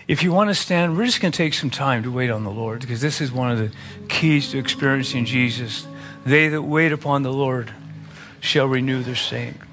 if 0.08 0.24
you 0.24 0.32
want 0.32 0.50
to 0.50 0.56
stand, 0.56 0.96
we're 0.96 1.06
just 1.06 1.20
going 1.20 1.30
to 1.30 1.36
take 1.36 1.54
some 1.54 1.70
time 1.70 2.02
to 2.02 2.10
wait 2.10 2.30
on 2.30 2.42
the 2.42 2.50
Lord 2.50 2.80
because 2.80 3.00
this 3.00 3.20
is 3.20 3.30
one 3.30 3.52
of 3.52 3.58
the 3.58 3.70
keys 4.08 4.50
to 4.50 4.58
experiencing 4.58 5.24
Jesus. 5.24 5.86
They 6.24 6.48
that 6.48 6.62
wait 6.62 6.90
upon 6.90 7.22
the 7.22 7.32
Lord 7.32 7.72
shall 8.40 8.66
renew 8.66 9.04
their 9.04 9.14
strength. 9.14 9.64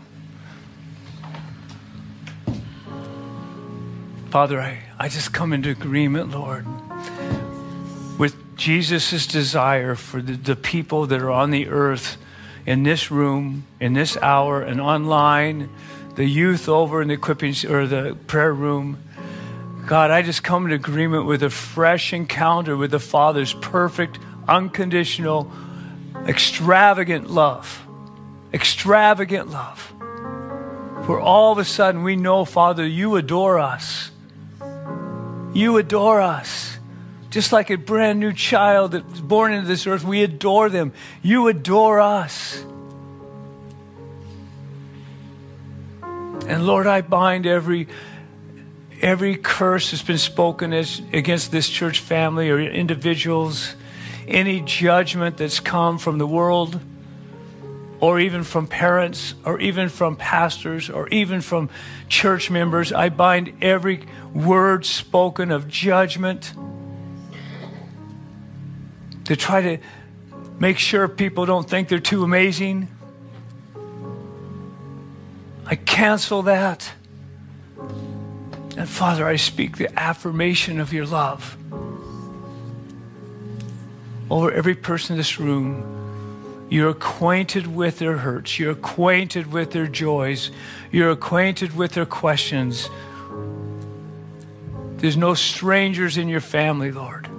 Father, 4.30 4.62
I, 4.62 4.84
I 5.00 5.10
just 5.10 5.34
come 5.34 5.54
into 5.54 5.72
agreement, 5.72 6.30
Lord, 6.30 6.68
Jesus' 8.56 9.28
desire 9.28 9.96
for 9.96 10.22
the, 10.22 10.34
the 10.34 10.56
people 10.56 11.08
that 11.08 11.22
are 11.22 11.32
on 11.32 11.52
the 11.52 11.68
earth 11.68 12.18
in 12.66 12.84
this 12.84 13.12
room, 13.12 13.66
in 13.80 13.94
this 13.94 14.16
hour, 14.18 14.62
and 14.62 14.80
online, 14.80 15.70
the 16.16 16.26
youth 16.26 16.70
over 16.70 17.02
in 17.02 17.08
the 17.08 17.16
equipping 17.16 17.54
or 17.70 17.88
the 17.88 18.18
prayer 18.28 18.54
room. 18.54 18.98
God, 19.86 20.12
I 20.12 20.22
just 20.22 20.44
come 20.44 20.66
into 20.66 20.76
agreement 20.76 21.26
with 21.26 21.44
a 21.44 21.50
fresh 21.50 22.14
encounter 22.14 22.78
with 22.78 22.92
the 22.92 23.00
Father's 23.00 23.54
perfect, 23.54 24.18
unconditional, 24.48 25.52
extravagant 26.26 27.30
love. 27.30 27.86
Extravagant 28.54 29.50
love. 29.50 29.80
Where 31.08 31.20
all 31.20 31.52
of 31.52 31.58
a 31.58 31.66
sudden 31.66 32.04
we 32.04 32.16
know, 32.16 32.46
Father, 32.46 32.86
you 32.86 33.16
adore 33.18 33.60
us. 33.60 34.12
You 35.54 35.78
adore 35.78 36.22
us. 36.22 36.78
Just 37.34 37.52
like 37.52 37.72
a 37.72 37.78
brand 37.78 38.20
new 38.20 38.32
child 38.32 38.92
that 38.92 39.10
was 39.10 39.20
born 39.20 39.54
into 39.54 39.68
this 39.68 39.88
earth, 39.88 40.04
we 40.04 40.22
adore 40.22 40.70
them. 40.70 40.94
You 41.24 41.48
adore 41.48 42.00
us. 42.00 42.64
And 46.04 46.68
Lord, 46.68 46.86
I 46.86 47.02
bind 47.02 47.48
every 47.48 47.88
every 49.02 49.36
curse 49.36 49.90
that's 49.90 50.04
been 50.04 50.20
spoken 50.20 50.74
as, 50.74 51.02
against 51.12 51.52
this 51.52 51.68
church 51.68 52.02
family 52.02 52.52
or 52.52 52.60
individuals, 52.60 53.74
any 54.28 54.62
judgment 54.62 55.38
that's 55.38 55.60
come 55.60 55.98
from 55.98 56.20
the 56.20 56.28
world 56.28 56.80
or 58.00 58.20
even 58.20 58.44
from 58.44 58.68
parents, 58.68 59.34
or 59.44 59.60
even 59.60 59.90
from 59.90 60.18
pastors, 60.18 60.90
or 60.90 61.08
even 61.08 61.42
from 61.42 61.70
church 62.10 62.52
members. 62.52 62.94
I 62.94 63.10
bind 63.10 63.54
every 63.64 64.06
word 64.36 64.86
spoken 64.86 65.50
of 65.50 65.68
judgment 65.68 66.54
to 69.26 69.36
try 69.36 69.62
to 69.62 69.78
make 70.60 70.78
sure 70.78 71.08
people 71.08 71.46
don't 71.46 71.70
think 71.70 71.90
they're 71.90 72.00
too 72.00 72.24
amazing. 72.24 72.88
I 75.66 75.76
cancel 75.76 76.44
that. 76.44 76.92
And 78.76 78.90
Father, 78.90 79.26
I 79.26 79.36
speak 79.36 79.78
the 79.78 79.98
affirmation 80.00 80.80
of 80.80 80.92
your 80.92 81.06
love 81.06 81.58
over 84.30 84.52
every 84.52 84.76
person 84.76 85.14
in 85.14 85.18
this 85.18 85.40
room 85.40 85.94
you're 86.74 86.90
acquainted 86.90 87.68
with 87.68 88.00
their 88.00 88.18
hurts. 88.18 88.58
You're 88.58 88.72
acquainted 88.72 89.54
with 89.54 89.74
their 89.74 89.86
joys. 89.86 90.50
You're 90.92 91.12
acquainted 91.12 91.76
with 91.76 91.92
their 91.92 92.08
questions. 92.08 92.90
There's 94.98 95.16
no 95.16 95.36
strangers 95.36 96.18
in 96.18 96.28
your 96.30 96.42
family, 96.42 96.92
Lord. 96.92 97.30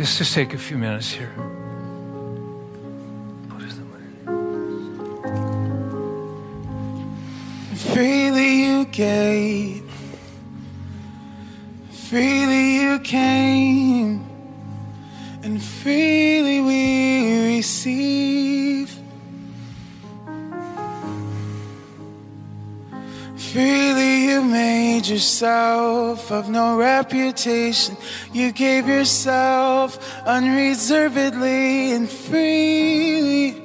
Let's 0.00 0.16
just 0.16 0.32
take 0.32 0.54
a 0.54 0.58
few 0.58 0.78
minutes 0.78 1.12
here. 1.12 1.30
Freely 7.92 8.64
you 8.64 8.86
gave 8.86 9.90
Freely 12.10 12.80
you 12.80 12.98
came, 13.00 14.24
and 15.44 15.62
freely 15.62 16.60
we 16.60 17.56
receive. 17.56 18.90
Freely 23.36 23.99
you 24.30 24.42
made 24.42 25.08
yourself 25.08 26.30
of 26.30 26.48
no 26.48 26.76
reputation. 26.76 27.96
You 28.32 28.52
gave 28.52 28.86
yourself 28.86 29.98
unreservedly 30.24 31.92
and 31.92 32.08
freely, 32.08 33.60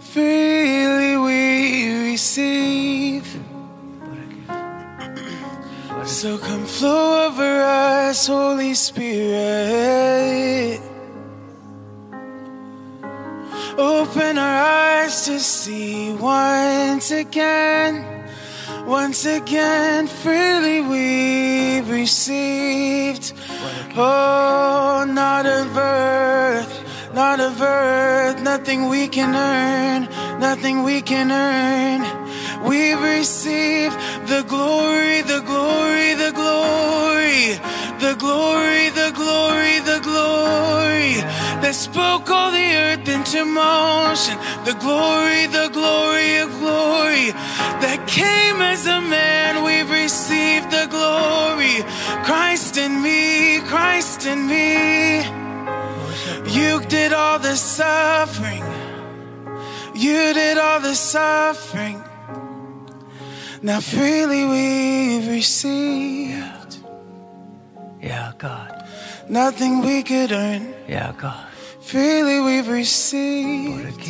freely 0.00 1.18
we 1.18 2.10
receive. 2.10 3.26
So 6.04 6.38
come 6.38 6.64
flow 6.64 7.26
over 7.26 7.62
us, 7.62 8.26
Holy 8.26 8.74
Spirit. 8.74 10.80
Open 13.76 14.38
our 14.38 15.02
eyes 15.02 15.26
to 15.26 15.38
see 15.38 16.14
once 16.14 17.10
again. 17.10 18.15
Once 18.86 19.24
again, 19.24 20.06
freely 20.06 20.80
we've 20.80 21.90
received. 21.90 23.32
Oh, 23.96 25.04
not 25.08 25.44
of 25.44 25.76
earth, 25.76 27.12
not 27.12 27.40
of 27.40 27.60
earth, 27.60 28.40
nothing 28.42 28.88
we 28.88 29.08
can 29.08 29.34
earn, 29.34 30.08
nothing 30.38 30.84
we 30.84 31.02
can 31.02 31.32
earn. 31.32 32.00
We've 32.64 33.02
received 33.02 33.96
the 34.28 34.44
glory, 34.46 35.22
the 35.22 35.40
glory, 35.40 36.14
the 36.14 36.30
glory, 36.30 37.58
the 37.98 38.14
glory, 38.16 38.90
the 38.90 39.10
glory, 39.16 39.80
the 39.80 40.00
glory 40.00 41.14
that 41.60 41.74
spoke 41.74 42.30
all 42.30 42.52
the 42.52 42.76
earth 42.76 42.95
into 43.36 43.50
motion. 43.50 44.38
The 44.64 44.74
glory, 44.74 45.46
the 45.46 45.68
glory 45.72 46.38
of 46.38 46.50
glory 46.58 47.30
that 47.82 48.06
came 48.06 48.60
as 48.62 48.86
a 48.86 49.00
man. 49.00 49.64
We've 49.64 49.90
received 49.90 50.70
the 50.70 50.86
glory. 50.86 51.82
Christ 52.24 52.76
in 52.76 53.02
me, 53.02 53.60
Christ 53.60 54.26
in 54.26 54.46
me. 54.46 55.24
You 56.50 56.80
did 56.86 57.12
all 57.12 57.38
the 57.38 57.56
suffering. 57.56 58.64
You 59.94 60.34
did 60.34 60.58
all 60.58 60.80
the 60.80 60.94
suffering. 60.94 62.02
Now 63.62 63.80
freely 63.80 64.44
we've 64.44 65.28
received. 65.28 66.78
Yeah, 68.00 68.32
God. 68.38 68.84
Nothing 69.28 69.80
we 69.80 70.02
could 70.02 70.30
earn. 70.30 70.72
Yeah, 70.86 71.12
God. 71.18 71.45
Freely 71.86 72.40
we've 72.40 72.66
received. 72.66 74.08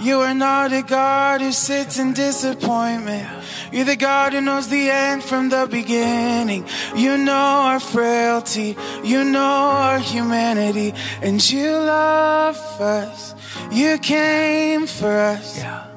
You 0.00 0.20
are 0.20 0.32
not 0.32 0.72
a 0.72 0.80
God 0.80 1.42
who 1.42 1.52
sits 1.52 1.98
in 1.98 2.14
disappointment. 2.14 3.28
You're 3.70 3.84
the 3.84 3.96
God 3.96 4.32
who 4.32 4.40
knows 4.40 4.68
the 4.68 4.88
end 4.88 5.22
from 5.22 5.50
the 5.50 5.68
beginning. 5.70 6.64
You 6.96 7.18
know 7.18 7.68
our 7.68 7.80
frailty. 7.80 8.78
You 9.04 9.24
know 9.24 9.40
our 9.40 9.98
humanity. 9.98 10.94
And 11.20 11.38
you 11.50 11.72
love 11.72 12.56
us. 12.80 13.34
You 13.70 13.98
came 13.98 14.86
for 14.86 15.14
us. 15.14 15.58
Yeah. 15.58 15.92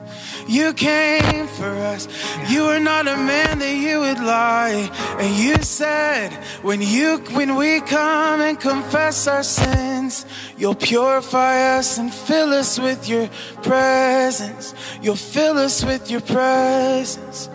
You 0.48 0.74
came 0.74 1.48
for 1.48 1.66
us. 1.66 2.08
You 2.50 2.66
are 2.66 2.80
not 2.80 3.08
a 3.08 3.18
man 3.18 3.60
that 3.60 3.76
you 3.76 4.02
would 4.02 4.20
lie. 4.20 4.92
And 5.20 5.36
you 5.36 5.56
said, 5.64 6.32
when 6.62 6.82
you 6.82 7.18
when 7.32 7.56
we 7.56 7.82
come 7.82 8.42
and 8.42 8.60
confess 8.60 9.28
our 9.28 9.42
sins, 9.42 10.26
you'll 10.58 10.76
purify 10.76 11.78
us 11.78 11.98
and 11.98 12.14
fill 12.14 12.54
us 12.54 12.80
with 12.80 13.08
your 13.08 13.30
presence. 13.64 14.74
You'll 15.02 15.16
fill 15.16 15.58
us 15.58 15.84
with 15.84 16.10
your 16.10 16.22
presence. 16.22 17.50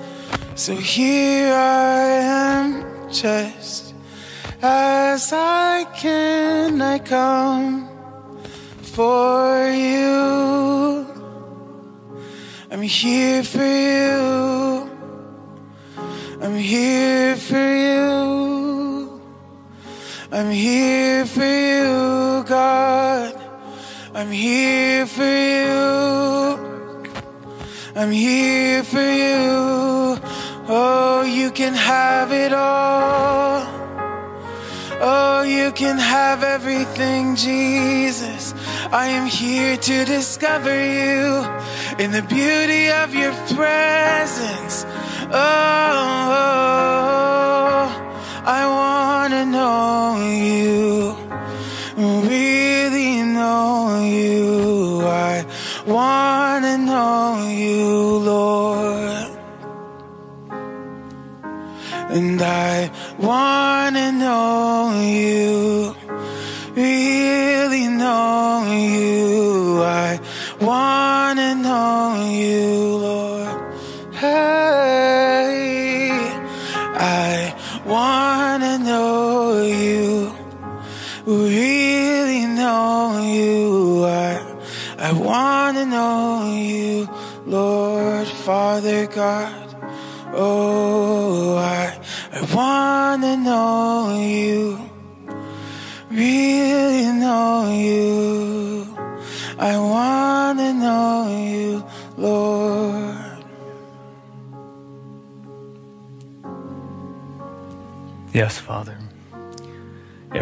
So 0.55 0.74
here 0.74 1.53
I 1.55 2.03
am, 2.03 3.11
just 3.11 3.94
as 4.62 5.32
I 5.32 5.84
can, 5.96 6.82
I 6.82 6.98
come 6.98 7.88
for 8.82 9.70
you. 9.70 11.07
I'm 12.70 12.82
here 12.82 13.42
for 13.42 13.64
you. 13.64 14.90
I'm 16.42 16.57
here 16.57 17.36
for 17.36 17.57
you. 17.57 18.59
I'm 20.33 20.53
here 20.53 21.26
for 21.26 21.43
you, 21.43 22.45
God. 22.45 23.35
I'm 24.14 24.31
here 24.31 25.05
for 25.05 25.24
you. 25.24 27.11
I'm 27.97 28.12
here 28.12 28.85
for 28.85 29.01
you. 29.01 30.20
Oh, 30.68 31.24
you 31.26 31.51
can 31.51 31.74
have 31.74 32.31
it 32.31 32.53
all. 32.53 33.66
Oh, 35.03 35.43
you 35.43 35.72
can 35.72 35.99
have 35.99 36.45
everything, 36.45 37.35
Jesus. 37.35 38.55
I 38.93 39.09
am 39.09 39.26
here 39.26 39.76
to 39.76 40.05
discover 40.05 40.70
you 40.70 41.43
in 41.99 42.12
the 42.12 42.22
beauty 42.22 42.89
of 42.89 43.12
your 43.16 43.33
presence. 43.57 44.85
Oh, 45.33 46.31
oh, 46.31 46.37
oh. 46.37 47.99
I 48.43 48.66
want 48.66 49.32
to 49.34 49.45
know 49.45 50.16
you, 50.30 51.14
really 52.26 53.22
know 53.22 54.01
you. 54.03 55.03
I 55.03 55.45
want 55.86 56.64
to 56.64 56.78
know 56.78 57.49
you, 57.51 58.18
Lord. 58.18 59.26
And 62.11 62.41
I 62.41 62.91
want 63.18 63.97
to 63.97 64.11
know 64.11 65.01
you, 65.01 65.95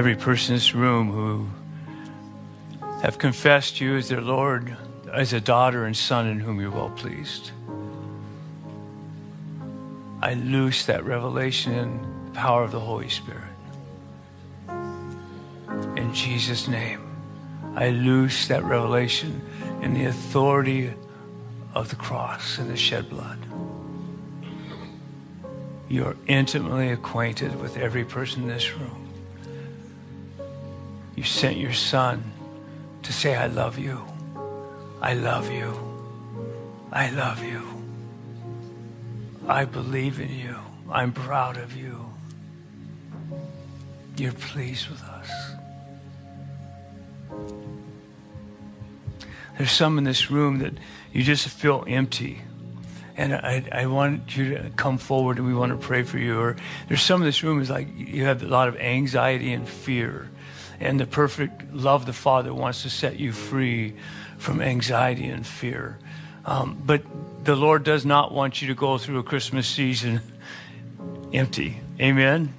Every 0.08 0.24
person 0.24 0.54
in 0.54 0.56
this 0.56 0.74
room 0.74 1.12
who 1.12 1.46
have 3.02 3.18
confessed 3.18 3.78
you 3.78 3.94
as 3.94 4.08
their 4.08 4.22
Lord, 4.22 4.74
as 5.12 5.34
a 5.34 5.40
daughter 5.40 5.84
and 5.84 5.94
son 5.94 6.26
in 6.26 6.40
whom 6.40 6.58
you're 6.62 6.70
well 6.70 6.88
pleased. 6.88 7.50
I 10.22 10.32
loose 10.32 10.86
that 10.86 11.04
revelation 11.04 11.74
and 11.74 12.32
power 12.32 12.64
of 12.64 12.72
the 12.72 12.80
Holy 12.80 13.10
Spirit. 13.10 13.52
In 15.94 16.14
Jesus' 16.14 16.68
name, 16.68 17.06
I 17.74 17.90
loose 17.90 18.48
that 18.48 18.64
revelation 18.64 19.42
in 19.82 19.92
the 19.92 20.06
authority 20.06 20.94
of 21.74 21.90
the 21.90 21.96
cross 21.96 22.56
and 22.56 22.70
the 22.70 22.78
shed 22.78 23.10
blood. 23.10 23.40
You're 25.86 26.16
intimately 26.26 26.92
acquainted 26.92 27.60
with 27.60 27.76
every 27.76 28.06
person 28.06 28.44
in 28.44 28.48
this 28.48 28.74
room. 28.74 29.07
You 31.18 31.24
sent 31.24 31.56
your 31.56 31.72
son 31.72 32.30
to 33.02 33.12
say, 33.12 33.34
I 33.34 33.48
love 33.48 33.76
you. 33.76 34.04
I 35.02 35.14
love 35.14 35.50
you. 35.50 35.76
I 36.92 37.10
love 37.10 37.42
you. 37.42 37.66
I 39.48 39.64
believe 39.64 40.20
in 40.20 40.32
you. 40.32 40.54
I'm 40.88 41.10
proud 41.10 41.56
of 41.56 41.76
you. 41.76 42.08
You're 44.16 44.30
pleased 44.30 44.88
with 44.88 45.02
us. 45.02 45.28
There's 49.58 49.72
some 49.72 49.98
in 49.98 50.04
this 50.04 50.30
room 50.30 50.60
that 50.60 50.74
you 51.12 51.24
just 51.24 51.48
feel 51.48 51.82
empty. 51.88 52.42
And 53.16 53.34
I, 53.34 53.64
I 53.72 53.86
want 53.86 54.36
you 54.36 54.54
to 54.54 54.70
come 54.76 54.98
forward 54.98 55.38
and 55.38 55.48
we 55.48 55.52
want 55.52 55.72
to 55.72 55.84
pray 55.84 56.04
for 56.04 56.18
you. 56.18 56.38
Or 56.38 56.54
there's 56.86 57.02
some 57.02 57.22
in 57.22 57.26
this 57.26 57.42
room 57.42 57.60
is 57.60 57.70
like 57.70 57.88
you 57.96 58.22
have 58.22 58.44
a 58.44 58.46
lot 58.46 58.68
of 58.68 58.76
anxiety 58.76 59.52
and 59.52 59.68
fear. 59.68 60.28
And 60.80 61.00
the 61.00 61.06
perfect 61.06 61.72
love 61.72 62.06
the 62.06 62.12
Father 62.12 62.54
wants 62.54 62.82
to 62.82 62.90
set 62.90 63.18
you 63.18 63.32
free 63.32 63.94
from 64.38 64.60
anxiety 64.60 65.26
and 65.26 65.46
fear. 65.46 65.98
Um, 66.44 66.80
but 66.84 67.02
the 67.44 67.56
Lord 67.56 67.84
does 67.84 68.06
not 68.06 68.32
want 68.32 68.62
you 68.62 68.68
to 68.68 68.74
go 68.74 68.98
through 68.98 69.18
a 69.18 69.22
Christmas 69.22 69.66
season 69.66 70.20
empty. 71.32 71.80
Amen. 72.00 72.54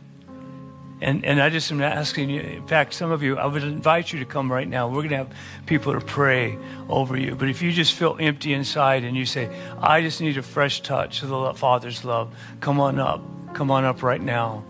And, 1.01 1.23
and 1.23 1.41
I 1.41 1.49
just 1.49 1.71
am 1.71 1.81
asking 1.81 2.29
you, 2.29 2.41
in 2.41 2.67
fact, 2.67 2.93
some 2.93 3.11
of 3.11 3.23
you, 3.23 3.37
I 3.37 3.45
would 3.45 3.63
invite 3.63 4.11
you 4.11 4.19
to 4.19 4.25
come 4.25 4.51
right 4.51 4.67
now. 4.67 4.89
We're 4.89 4.95
going 4.95 5.09
to 5.09 5.17
have 5.17 5.33
people 5.65 5.93
to 5.93 6.01
pray 6.01 6.57
over 6.89 7.17
you. 7.17 7.35
But 7.35 7.47
if 7.47 7.61
you 7.61 7.71
just 7.71 7.93
feel 7.93 8.17
empty 8.19 8.53
inside 8.53 9.05
and 9.05 9.15
you 9.15 9.25
say, 9.25 9.49
I 9.81 10.01
just 10.01 10.19
need 10.19 10.37
a 10.37 10.41
fresh 10.41 10.81
touch 10.81 11.23
of 11.23 11.29
the 11.29 11.53
Father's 11.53 12.03
love, 12.03 12.35
come 12.59 12.81
on 12.81 12.99
up. 12.99 13.21
Come 13.53 13.71
on 13.71 13.85
up 13.85 14.03
right 14.03 14.21
now. 14.21 14.65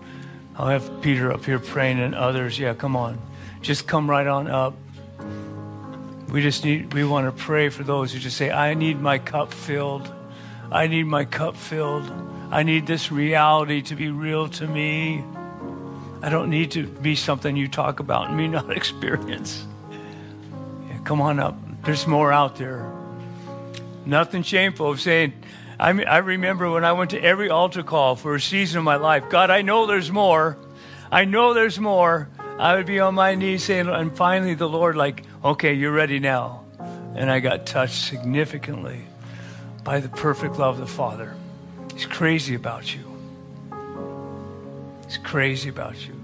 I'll 0.55 0.67
have 0.67 1.01
Peter 1.01 1.31
up 1.31 1.45
here 1.45 1.57
praying 1.57 1.99
and 1.99 2.13
others. 2.13 2.59
Yeah, 2.59 2.75
come 2.75 2.95
on. 2.95 3.19
Just 3.62 3.88
come 3.88 4.10
right 4.10 4.28
on 4.28 4.47
up. 4.47 4.76
We 6.30 6.41
just 6.41 6.64
need, 6.64 6.93
we 6.93 7.03
want 7.03 7.26
to 7.26 7.43
pray 7.43 7.70
for 7.70 7.84
those 7.84 8.14
who 8.14 8.20
just 8.20 8.38
say, 8.38 8.51
I 8.51 8.74
need 8.74 9.01
my 9.01 9.18
cup 9.18 9.53
filled. 9.53 10.12
I 10.72 10.88
need 10.88 11.03
my 11.03 11.26
cup 11.26 11.57
filled. 11.57 12.10
I 12.51 12.64
need 12.64 12.86
this 12.86 13.12
reality 13.12 13.82
to 13.84 13.95
be 13.95 14.10
real 14.10 14.47
to 14.49 14.68
me. 14.68 15.24
I 16.22 16.30
don't 16.30 16.49
need 16.49 16.72
to 16.72 16.86
be 16.86 17.16
something 17.16 17.55
you 17.55 17.68
talk 17.68 17.99
about 17.99 18.28
and 18.28 18.38
me 18.38 18.47
not 18.47 18.72
experience. 18.78 19.66
Yeah, 19.91 20.99
come 21.03 21.22
on 21.22 21.39
up. 21.39 21.57
There's 21.84 22.05
more 22.05 22.32
out 22.32 22.57
there. 22.57 22.91
Nothing 24.05 24.43
shameful 24.43 24.91
of 24.91 25.01
saying, 25.01 25.34
I, 25.80 25.89
I 26.03 26.18
remember 26.18 26.70
when 26.70 26.84
I 26.84 26.91
went 26.91 27.12
to 27.12 27.24
every 27.24 27.49
altar 27.49 27.84
call 27.84 28.16
for 28.16 28.36
a 28.36 28.41
season 28.41 28.80
of 28.80 28.84
my 28.84 28.97
life, 28.97 29.30
God, 29.30 29.49
I 29.49 29.62
know 29.62 29.86
there's 29.86 30.12
more. 30.12 30.57
I 31.12 31.26
know 31.26 31.53
there's 31.53 31.80
more. 31.80 32.30
I 32.60 32.76
would 32.76 32.86
be 32.86 32.99
on 32.99 33.16
my 33.16 33.36
knees 33.36 33.64
saying, 33.64 33.88
and 33.88 34.14
finally 34.14 34.53
the 34.53 34.68
Lord, 34.68 34.97
like, 34.97 35.24
okay, 35.45 35.74
you're 35.74 35.93
ready 35.93 36.20
now. 36.20 36.66
And 37.16 37.32
I 37.32 37.39
got 37.39 37.66
touched 37.66 38.03
significantly 38.03 39.05
by 39.86 40.01
the 40.01 40.10
perfect 40.10 40.60
love 40.60 40.76
of 40.76 40.82
the 40.82 40.93
Father. 40.93 41.34
He's 41.93 42.05
crazy 42.05 42.55
about 42.55 42.93
you. 42.93 42.99
He's 45.05 45.18
crazy 45.20 45.70
about 45.70 45.95
you. 46.05 46.16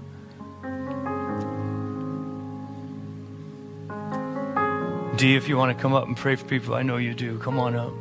D, 5.16 5.36
if 5.36 5.48
you 5.48 5.56
want 5.56 5.74
to 5.74 5.82
come 5.82 5.94
up 5.94 6.06
and 6.06 6.14
pray 6.14 6.36
for 6.36 6.44
people, 6.44 6.74
I 6.74 6.82
know 6.82 6.98
you 6.98 7.14
do. 7.14 7.38
Come 7.38 7.58
on 7.58 7.74
up. 7.74 7.94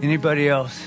Anybody 0.00 0.48
else? 0.48 0.80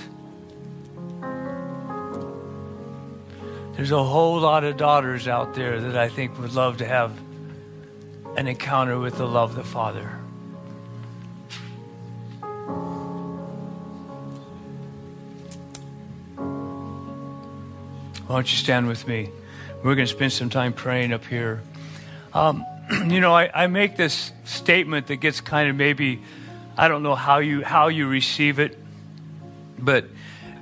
There's 3.75 3.91
a 3.91 4.01
whole 4.01 4.39
lot 4.39 4.63
of 4.63 4.77
daughters 4.77 5.27
out 5.27 5.53
there 5.53 5.81
that 5.81 5.97
I 5.97 6.07
think 6.07 6.39
would 6.39 6.53
love 6.53 6.77
to 6.77 6.85
have 6.85 7.11
an 8.37 8.47
encounter 8.47 8.97
with 8.97 9.17
the 9.17 9.27
love 9.27 9.49
of 9.49 9.55
the 9.57 9.65
Father. 9.65 10.17
Why 18.27 18.35
don't 18.37 18.49
you 18.49 18.57
stand 18.57 18.87
with 18.87 19.05
me? 19.09 19.29
We're 19.83 19.95
going 19.95 20.07
to 20.07 20.13
spend 20.13 20.31
some 20.31 20.49
time 20.49 20.71
praying 20.71 21.11
up 21.11 21.25
here. 21.25 21.61
Um, 22.33 22.65
you 23.07 23.19
know, 23.19 23.33
I, 23.33 23.63
I 23.63 23.67
make 23.67 23.97
this 23.97 24.31
statement 24.45 25.07
that 25.07 25.17
gets 25.17 25.41
kind 25.41 25.69
of 25.69 25.75
maybe, 25.75 26.21
I 26.77 26.87
don't 26.87 27.03
know 27.03 27.15
how 27.15 27.39
you 27.39 27.61
how 27.61 27.89
you 27.89 28.07
receive 28.07 28.57
it, 28.57 28.77
but 29.77 30.05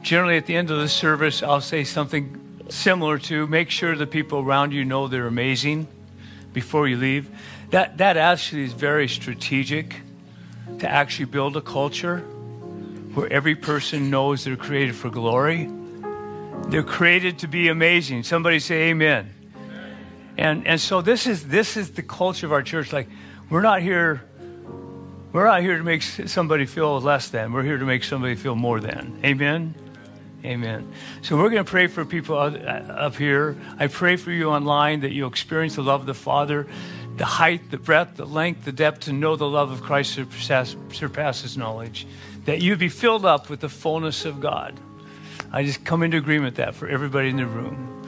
generally 0.01 0.37
at 0.37 0.47
the 0.47 0.55
end 0.55 0.71
of 0.71 0.79
the 0.79 0.89
service, 0.89 1.43
I'll 1.43 1.61
say 1.61 1.83
something 1.83 2.42
similar 2.73 3.17
to 3.19 3.47
make 3.47 3.69
sure 3.69 3.95
the 3.95 4.07
people 4.07 4.39
around 4.39 4.71
you 4.71 4.83
know 4.83 5.07
they're 5.07 5.27
amazing 5.27 5.87
before 6.53 6.87
you 6.87 6.97
leave. 6.97 7.29
That 7.69 7.97
that 7.99 8.17
actually 8.17 8.63
is 8.63 8.73
very 8.73 9.07
strategic 9.07 9.95
to 10.79 10.89
actually 10.89 11.25
build 11.25 11.55
a 11.55 11.61
culture 11.61 12.19
where 13.13 13.31
every 13.31 13.55
person 13.55 14.09
knows 14.09 14.43
they're 14.43 14.55
created 14.55 14.95
for 14.95 15.09
glory. 15.09 15.69
They're 16.67 16.83
created 16.83 17.39
to 17.39 17.47
be 17.47 17.67
amazing. 17.67 18.23
Somebody 18.23 18.59
say 18.59 18.89
amen. 18.89 19.33
And 20.37 20.67
and 20.67 20.81
so 20.81 21.01
this 21.01 21.27
is 21.27 21.47
this 21.47 21.77
is 21.77 21.91
the 21.91 22.03
culture 22.03 22.45
of 22.45 22.51
our 22.51 22.63
church. 22.63 22.91
Like 22.91 23.07
we're 23.49 23.61
not 23.61 23.81
here 23.81 24.23
we're 25.31 25.45
not 25.45 25.61
here 25.61 25.77
to 25.77 25.83
make 25.83 26.01
somebody 26.01 26.65
feel 26.65 26.99
less 27.01 27.29
than. 27.29 27.53
We're 27.53 27.63
here 27.63 27.77
to 27.77 27.85
make 27.85 28.03
somebody 28.03 28.35
feel 28.35 28.55
more 28.55 28.79
than. 28.79 29.19
Amen. 29.23 29.73
Amen. 30.43 30.91
So 31.21 31.37
we're 31.37 31.49
going 31.49 31.63
to 31.63 31.69
pray 31.69 31.87
for 31.87 32.03
people 32.03 32.37
uh, 32.37 32.49
up 32.49 33.15
here. 33.15 33.57
I 33.79 33.87
pray 33.87 34.17
for 34.17 34.31
you 34.31 34.49
online 34.49 35.01
that 35.01 35.13
you'll 35.13 35.29
experience 35.29 35.75
the 35.75 35.83
love 35.83 36.01
of 36.01 36.05
the 36.05 36.13
Father, 36.13 36.67
the 37.15 37.25
height, 37.25 37.71
the 37.71 37.77
breadth, 37.77 38.17
the 38.17 38.25
length, 38.25 38.65
the 38.65 38.73
depth, 38.73 39.01
to 39.01 39.13
know 39.13 39.37
the 39.37 39.47
love 39.47 39.71
of 39.71 39.81
Christ 39.81 40.19
surpasses 40.91 41.57
knowledge. 41.57 42.05
That 42.45 42.61
you 42.61 42.75
be 42.75 42.89
filled 42.89 43.25
up 43.25 43.49
with 43.49 43.61
the 43.61 43.69
fullness 43.69 44.25
of 44.25 44.41
God. 44.41 44.77
I 45.51 45.63
just 45.63 45.85
come 45.85 46.03
into 46.03 46.17
agreement 46.17 46.57
that 46.57 46.75
for 46.75 46.89
everybody 46.89 47.29
in 47.29 47.37
the 47.37 47.45
room. 47.45 48.05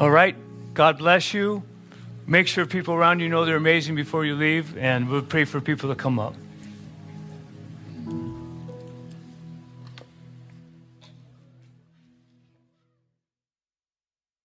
All 0.00 0.10
right. 0.10 0.34
God 0.74 0.98
bless 0.98 1.34
you. 1.34 1.62
Make 2.26 2.46
sure 2.46 2.64
people 2.64 2.94
around 2.94 3.20
you 3.20 3.28
know 3.28 3.44
they're 3.44 3.56
amazing 3.56 3.96
before 3.96 4.24
you 4.24 4.34
leave, 4.34 4.76
and 4.76 5.08
we'll 5.08 5.22
pray 5.22 5.44
for 5.44 5.60
people 5.60 5.88
to 5.88 5.96
come 5.96 6.18
up. 6.18 6.34